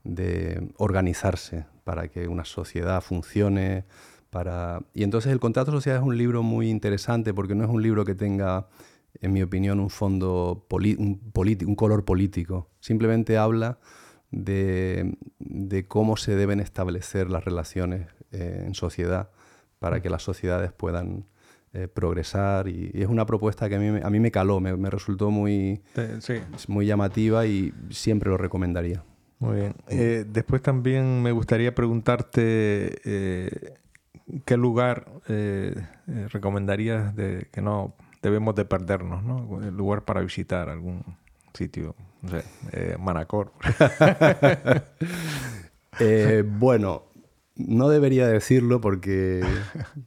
de, 0.03 0.69
organizarse 0.77 1.65
para 1.85 2.09
que 2.09 2.27
una 2.27 2.45
sociedad 2.45 3.01
funcione. 3.01 3.85
Para... 4.29 4.81
Y 4.93 5.03
entonces 5.03 5.31
el 5.31 5.39
contrato 5.39 5.71
social 5.71 5.97
es 5.97 6.03
un 6.03 6.17
libro 6.17 6.43
muy 6.43 6.69
interesante 6.69 7.33
porque 7.33 7.55
no 7.55 7.63
es 7.63 7.69
un 7.69 7.81
libro 7.81 8.03
que 8.03 8.15
tenga, 8.15 8.67
en 9.21 9.31
mi 9.31 9.41
opinión, 9.41 9.79
un 9.79 9.89
fondo, 9.89 10.65
un, 10.69 11.21
un 11.33 11.75
color 11.75 12.03
político. 12.03 12.67
Simplemente 12.81 13.37
habla 13.37 13.77
de, 14.31 15.17
de, 15.39 15.87
cómo 15.87 16.17
se 16.17 16.35
deben 16.35 16.59
establecer 16.59 17.29
las 17.29 17.45
relaciones 17.45 18.07
eh, 18.35 18.63
en 18.65 18.73
sociedad 18.73 19.29
para 19.79 20.01
que 20.01 20.09
las 20.09 20.23
sociedades 20.23 20.73
puedan 20.73 21.25
eh, 21.73 21.87
progresar 21.87 22.67
y, 22.67 22.91
es 22.93 23.07
una 23.07 23.25
propuesta 23.25 23.69
que 23.69 23.75
a 23.75 23.79
mí, 23.79 23.99
a 24.01 24.09
mí 24.09 24.19
me 24.19 24.29
caló, 24.29 24.59
me, 24.59 24.89
resultó 24.89 25.31
muy, 25.31 25.81
muy 26.67 26.85
llamativa 26.85 27.45
y 27.45 27.73
siempre 27.91 28.29
lo 28.29 28.37
recomendaría. 28.37 29.03
Muy 29.39 29.55
bien. 29.57 29.75
Eh, 29.87 30.25
después 30.27 30.61
también 30.61 31.21
me 31.21 31.31
gustaría 31.31 31.73
preguntarte 31.73 32.99
qué 34.43 34.57
lugar 34.57 35.07
recomendarías 36.29 37.15
de 37.15 37.47
que 37.51 37.61
no 37.61 37.95
debemos 38.21 38.55
de 38.55 38.65
perdernos, 38.65 39.23
¿no? 39.23 39.61
El 39.61 39.75
lugar 39.77 40.03
para 40.03 40.21
visitar 40.21 40.69
algún 40.69 41.03
sitio, 41.53 41.95
no 42.21 42.31
sé, 42.31 42.97
Manacor. 42.97 43.53
bueno, 46.45 47.04
no 47.55 47.89
debería 47.89 48.27
decirlo 48.27 48.81
porque, 48.81 49.43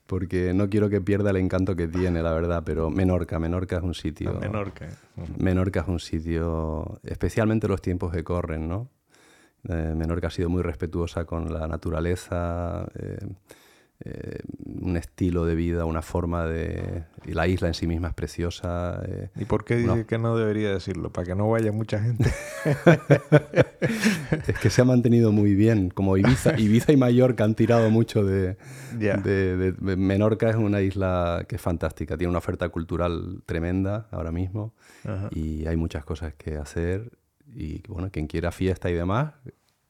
porque 0.07 0.53
no 0.55 0.69
quiero 0.69 0.89
que 0.91 1.01
pierda 1.01 1.31
el 1.31 1.37
encanto 1.37 1.77
que 1.77 1.89
tiene, 1.89 2.23
la 2.23 2.33
verdad, 2.33 2.63
pero 2.65 2.91
Menorca, 2.91 3.39
Menorca 3.39 3.79
es 3.79 3.83
un 3.83 3.95
sitio... 3.95 4.35
Menorca. 4.35 4.89
Menorca 5.39 5.81
es 5.81 5.89
un 5.89 5.99
sitio, 5.99 7.01
especialmente 7.03 7.67
los 7.69 7.81
tiempos 7.81 8.13
que 8.13 8.23
corren, 8.23 8.69
¿no? 8.69 8.89
Eh, 9.69 9.93
Menorca 9.97 10.29
ha 10.29 10.31
sido 10.31 10.49
muy 10.49 10.63
respetuosa 10.63 11.25
con 11.25 11.53
la 11.53 11.67
naturaleza, 11.67 12.87
eh, 12.95 13.19
eh, 14.05 14.39
un 14.81 14.97
estilo 14.97 15.45
de 15.45 15.57
vida, 15.57 15.85
una 15.85 16.03
forma 16.03 16.47
de... 16.47 17.05
Y 17.27 17.33
la 17.33 17.49
isla 17.49 17.67
en 17.67 17.75
sí 17.75 17.89
misma 17.89 18.09
es 18.09 18.15
preciosa. 18.15 19.03
Eh, 19.05 19.31
¿Y 19.35 19.45
por 19.45 19.65
qué 19.65 19.77
dice 19.77 20.07
que 20.07 20.19
no 20.19 20.37
debería 20.37 20.73
decirlo? 20.73 21.11
Para 21.13 21.27
que 21.27 21.35
no 21.35 21.51
vaya 21.51 21.73
mucha 21.73 22.01
gente. 22.01 22.33
es 24.47 24.59
que 24.61 24.71
se 24.71 24.83
ha 24.83 24.85
mantenido 24.85 25.33
muy 25.33 25.55
bien, 25.55 25.91
como 25.91 26.17
Ibiza, 26.17 26.59
Ibiza 26.59 26.93
y 26.93 26.97
Mallorca 26.97 27.43
han 27.43 27.57
tirado 27.57 27.91
mucho 27.91 28.25
de, 28.25 28.57
de, 28.97 29.75
Menorca 29.81 30.49
es 30.49 30.57
una 30.57 30.81
isla 30.81 31.45
que 31.49 31.57
es 31.57 31.63
fantástica, 31.63 32.17
tiene 32.17 32.31
una 32.31 32.39
oferta 32.39 32.69
cultural 32.69 33.43
tremenda 33.47 34.07
ahora 34.13 34.31
mismo 34.31 34.75
y 35.31 35.67
hay 35.67 35.77
muchas 35.77 36.05
cosas 36.05 36.35
que 36.35 36.57
hacer 36.57 37.11
y 37.55 37.83
bueno, 37.89 38.11
quien 38.11 38.27
quiera 38.27 38.53
fiesta 38.53 38.91
y 38.91 38.95
demás, 38.95 39.35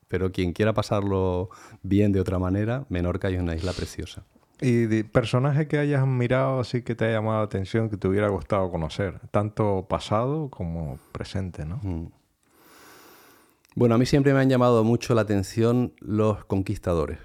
pero 0.09 0.33
quien 0.33 0.53
quiera 0.53 0.73
pasarlo 0.73 1.51
bien 1.83 2.13
de 2.13 2.21
otra 2.21 2.39
manera, 2.39 2.85
Menorca 2.89 3.29
es 3.29 3.41
una 3.41 3.55
isla 3.55 3.73
preciosa. 3.73 4.25
¿Y 4.61 4.87
de 4.87 5.05
personaje 5.05 5.69
que 5.69 5.79
hayas 5.79 6.05
mirado 6.07 6.61
así 6.61 6.83
que 6.83 6.97
te 6.97 7.05
haya 7.05 7.19
llamado 7.19 7.39
la 7.39 7.45
atención, 7.45 7.89
que 7.89 7.97
te 7.97 8.09
hubiera 8.09 8.29
gustado 8.29 8.71
conocer, 8.71 9.21
tanto 9.31 9.87
pasado 9.89 10.49
como 10.51 10.99
presente, 11.13 11.65
¿no? 11.65 11.79
Mm. 11.83 12.07
Bueno, 13.77 13.95
a 13.95 13.99
mí 13.99 14.07
siempre 14.07 14.35
me 14.35 14.41
han 14.41 14.49
llamado 14.49 14.83
mucho 14.83 15.15
la 15.15 15.21
atención 15.21 15.93
los 16.01 16.45
conquistadores. 16.47 17.21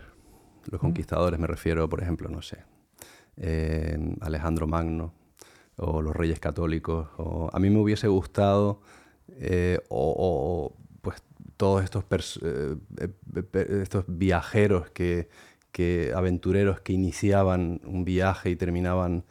Los 0.70 0.80
mm. 0.80 0.86
conquistadores 0.86 1.40
me 1.40 1.48
refiero, 1.48 1.90
por 1.90 2.04
ejemplo, 2.04 2.30
no 2.30 2.44
sé, 2.44 2.60
eh, 3.38 3.98
Alejandro 4.22 4.68
Magno 4.68 5.16
o 5.78 6.04
los 6.04 6.16
reyes 6.16 6.40
católicos. 6.40 7.08
O, 7.18 7.50
a 7.52 7.60
mí 7.60 7.72
me 7.72 7.80
hubiese 7.80 8.08
gustado 8.08 8.82
eh, 9.30 9.80
o 9.90 10.76
todos 11.58 11.84
estos, 11.84 12.40
eh, 12.44 12.76
eh, 13.02 13.80
estos 13.82 14.06
viajeros, 14.08 14.90
que, 14.92 15.28
aventureros 16.16 16.82
que 16.82 16.94
iniciaban 16.94 17.82
un 17.84 18.06
viaje 18.06 18.52
y 18.52 18.56
terminaban 18.56 19.26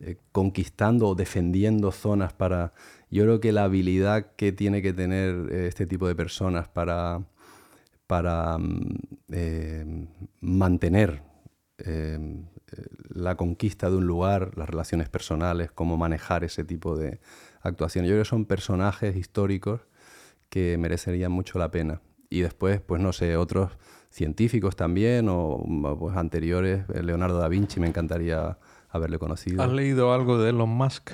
eh, 0.00 0.16
conquistando 0.32 1.08
o 1.08 1.14
defendiendo 1.14 1.90
zonas 1.92 2.32
para... 2.32 2.72
Yo 3.10 3.22
creo 3.22 3.40
que 3.40 3.52
la 3.52 3.64
habilidad 3.64 4.32
que 4.36 4.52
tiene 4.52 4.82
que 4.82 4.92
tener 4.92 5.52
este 5.52 5.86
tipo 5.86 6.06
de 6.08 6.14
personas 6.14 6.68
para, 6.68 7.24
para 8.06 8.58
mm, 8.58 10.08
mantener 10.40 11.22
la 13.08 13.36
conquista 13.36 13.88
de 13.88 13.96
un 13.96 14.06
lugar, 14.06 14.52
las 14.56 14.68
relaciones 14.68 15.08
personales, 15.08 15.70
cómo 15.70 15.96
manejar 15.96 16.42
ese 16.44 16.64
tipo 16.64 16.96
de 16.96 17.20
actuaciones. 17.62 18.08
Yo 18.08 18.14
creo 18.14 18.24
que 18.24 18.28
son 18.28 18.44
personajes 18.44 19.16
históricos 19.16 19.82
que 20.48 20.76
merecerían 20.78 21.32
mucho 21.32 21.58
la 21.58 21.70
pena. 21.70 22.00
Y 22.28 22.40
después, 22.40 22.80
pues 22.80 23.00
no 23.00 23.12
sé, 23.12 23.36
otros 23.36 23.72
científicos 24.10 24.76
también 24.76 25.28
o 25.28 25.62
pues, 25.98 26.16
anteriores, 26.16 26.84
eh, 26.94 27.02
Leonardo 27.02 27.38
da 27.38 27.48
Vinci, 27.48 27.80
me 27.80 27.86
encantaría 27.86 28.58
haberle 28.88 29.18
conocido. 29.18 29.62
¿Has 29.62 29.72
leído 29.72 30.12
algo 30.12 30.38
de 30.38 30.50
Elon 30.50 30.70
Musk? 30.70 31.12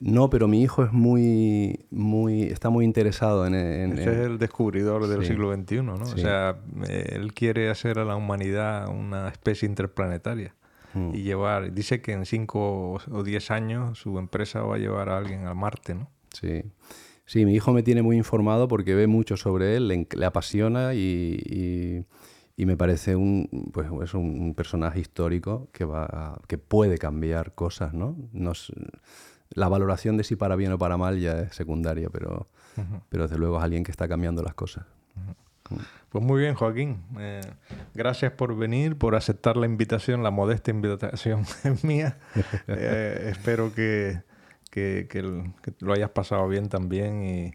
No, 0.00 0.28
pero 0.28 0.48
mi 0.48 0.62
hijo 0.62 0.84
es 0.84 0.92
muy, 0.92 1.86
muy, 1.90 2.42
está 2.42 2.68
muy 2.68 2.84
interesado 2.84 3.46
en... 3.46 3.54
en 3.54 3.98
es 3.98 4.06
el 4.06 4.38
descubridor 4.38 5.06
del 5.06 5.24
siglo 5.24 5.54
XXI, 5.54 5.82
¿no? 5.82 5.94
O 5.94 6.18
sea, 6.18 6.58
él 6.88 7.32
quiere 7.32 7.70
hacer 7.70 7.98
a 7.98 8.04
la 8.04 8.16
humanidad 8.16 8.88
una 8.88 9.28
especie 9.28 9.66
interplanetaria 9.66 10.54
mm. 10.92 11.14
y 11.14 11.22
llevar, 11.22 11.72
dice 11.72 12.02
que 12.02 12.12
en 12.12 12.26
5 12.26 13.00
o 13.10 13.22
10 13.22 13.50
años 13.50 13.98
su 13.98 14.18
empresa 14.18 14.60
va 14.62 14.74
a 14.74 14.78
llevar 14.78 15.08
a 15.08 15.16
alguien 15.16 15.46
a 15.46 15.54
Marte, 15.54 15.94
¿no? 15.94 16.10
Sí. 16.32 16.64
Sí, 17.26 17.44
mi 17.44 17.54
hijo 17.54 17.72
me 17.72 17.82
tiene 17.82 18.02
muy 18.02 18.16
informado 18.16 18.68
porque 18.68 18.94
ve 18.94 19.06
mucho 19.06 19.36
sobre 19.36 19.76
él, 19.76 19.88
le, 19.88 20.26
apasiona 20.26 20.94
y, 20.94 22.04
me 22.56 22.76
parece 22.76 23.16
un, 23.16 23.70
pues, 23.72 23.88
es 24.02 24.14
un, 24.14 24.54
personaje 24.54 25.00
histórico 25.00 25.68
que, 25.72 25.84
va 25.84 26.40
que 26.46 26.58
puede 26.58 26.98
cambiar 26.98 27.54
cosas, 27.54 27.94
¿no? 27.94 28.16
la 29.50 29.68
valoración 29.68 30.16
de 30.16 30.24
si 30.24 30.36
para 30.36 30.56
bien 30.56 30.72
o 30.72 30.78
para 30.78 30.96
mal 30.96 31.20
ya 31.20 31.40
es 31.40 31.54
secundaria, 31.54 32.10
pero, 32.10 32.48
pero 33.08 33.24
desde 33.24 33.38
luego 33.38 33.58
es 33.58 33.64
alguien 33.64 33.84
que 33.84 33.90
está 33.90 34.08
cambiando 34.08 34.42
las 34.42 34.54
cosas. 34.54 34.84
Pues 36.10 36.22
muy 36.22 36.40
bien, 36.40 36.54
Joaquín. 36.54 37.02
Eh, 37.18 37.40
gracias 37.94 38.32
por 38.32 38.56
venir, 38.56 38.96
por 38.96 39.14
aceptar 39.14 39.56
la 39.56 39.66
invitación, 39.66 40.22
la 40.22 40.30
modesta 40.30 40.70
invitación 40.70 41.44
mía. 41.82 42.18
Eh, 42.66 43.28
espero 43.30 43.72
que, 43.74 44.22
lo 45.80 45.92
hayas 45.92 46.10
pasado 46.10 46.48
bien 46.48 46.68
también 46.68 47.22
y, 47.22 47.54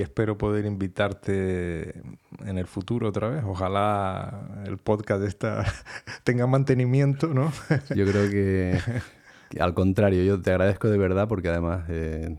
espero 0.00 0.36
poder 0.36 0.66
invitarte 0.66 2.02
en 2.44 2.58
el 2.58 2.66
futuro 2.66 3.08
otra 3.08 3.28
vez. 3.28 3.44
Ojalá 3.46 4.62
el 4.66 4.76
podcast 4.78 5.22
esta 5.24 5.64
tenga 6.24 6.46
mantenimiento, 6.46 7.28
¿no? 7.28 7.52
Yo 7.94 8.04
creo 8.06 8.30
que, 8.30 8.78
al 9.58 9.72
contrario, 9.72 10.22
yo 10.24 10.42
te 10.42 10.50
agradezco 10.50 10.88
de 10.88 10.98
verdad 10.98 11.28
porque 11.28 11.48
además... 11.48 11.84
Eh, 11.88 12.36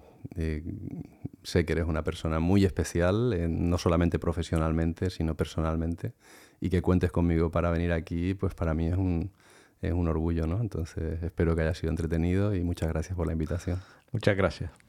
sé 1.46 1.66
que 1.66 1.74
eres 1.74 1.86
una 1.86 2.04
persona 2.04 2.40
muy 2.40 2.66
especial, 2.66 3.34
eh, 3.34 3.48
no 3.48 3.78
solamente 3.78 4.20
profesionalmente, 4.20 5.10
sino 5.10 5.36
personalmente, 5.36 6.14
y 6.60 6.70
que 6.70 6.82
cuentes 6.82 7.12
conmigo 7.12 7.52
para 7.52 7.70
venir 7.70 7.92
aquí, 7.92 8.34
pues 8.34 8.54
para 8.56 8.74
mí 8.74 8.88
es 8.88 8.98
un, 8.98 9.32
es 9.82 9.94
un 9.94 10.08
orgullo, 10.08 10.48
¿no? 10.48 10.62
Entonces 10.62 11.22
espero 11.24 11.56
que 11.56 11.62
haya 11.62 11.74
sido 11.74 11.92
entretenido 11.92 12.56
y 12.56 12.64
muchas 12.64 12.90
gracias 12.90 13.16
por 13.16 13.28
la 13.28 13.34
invitación. 13.34 13.80
Muchas 14.12 14.36
gracias. 14.36 14.85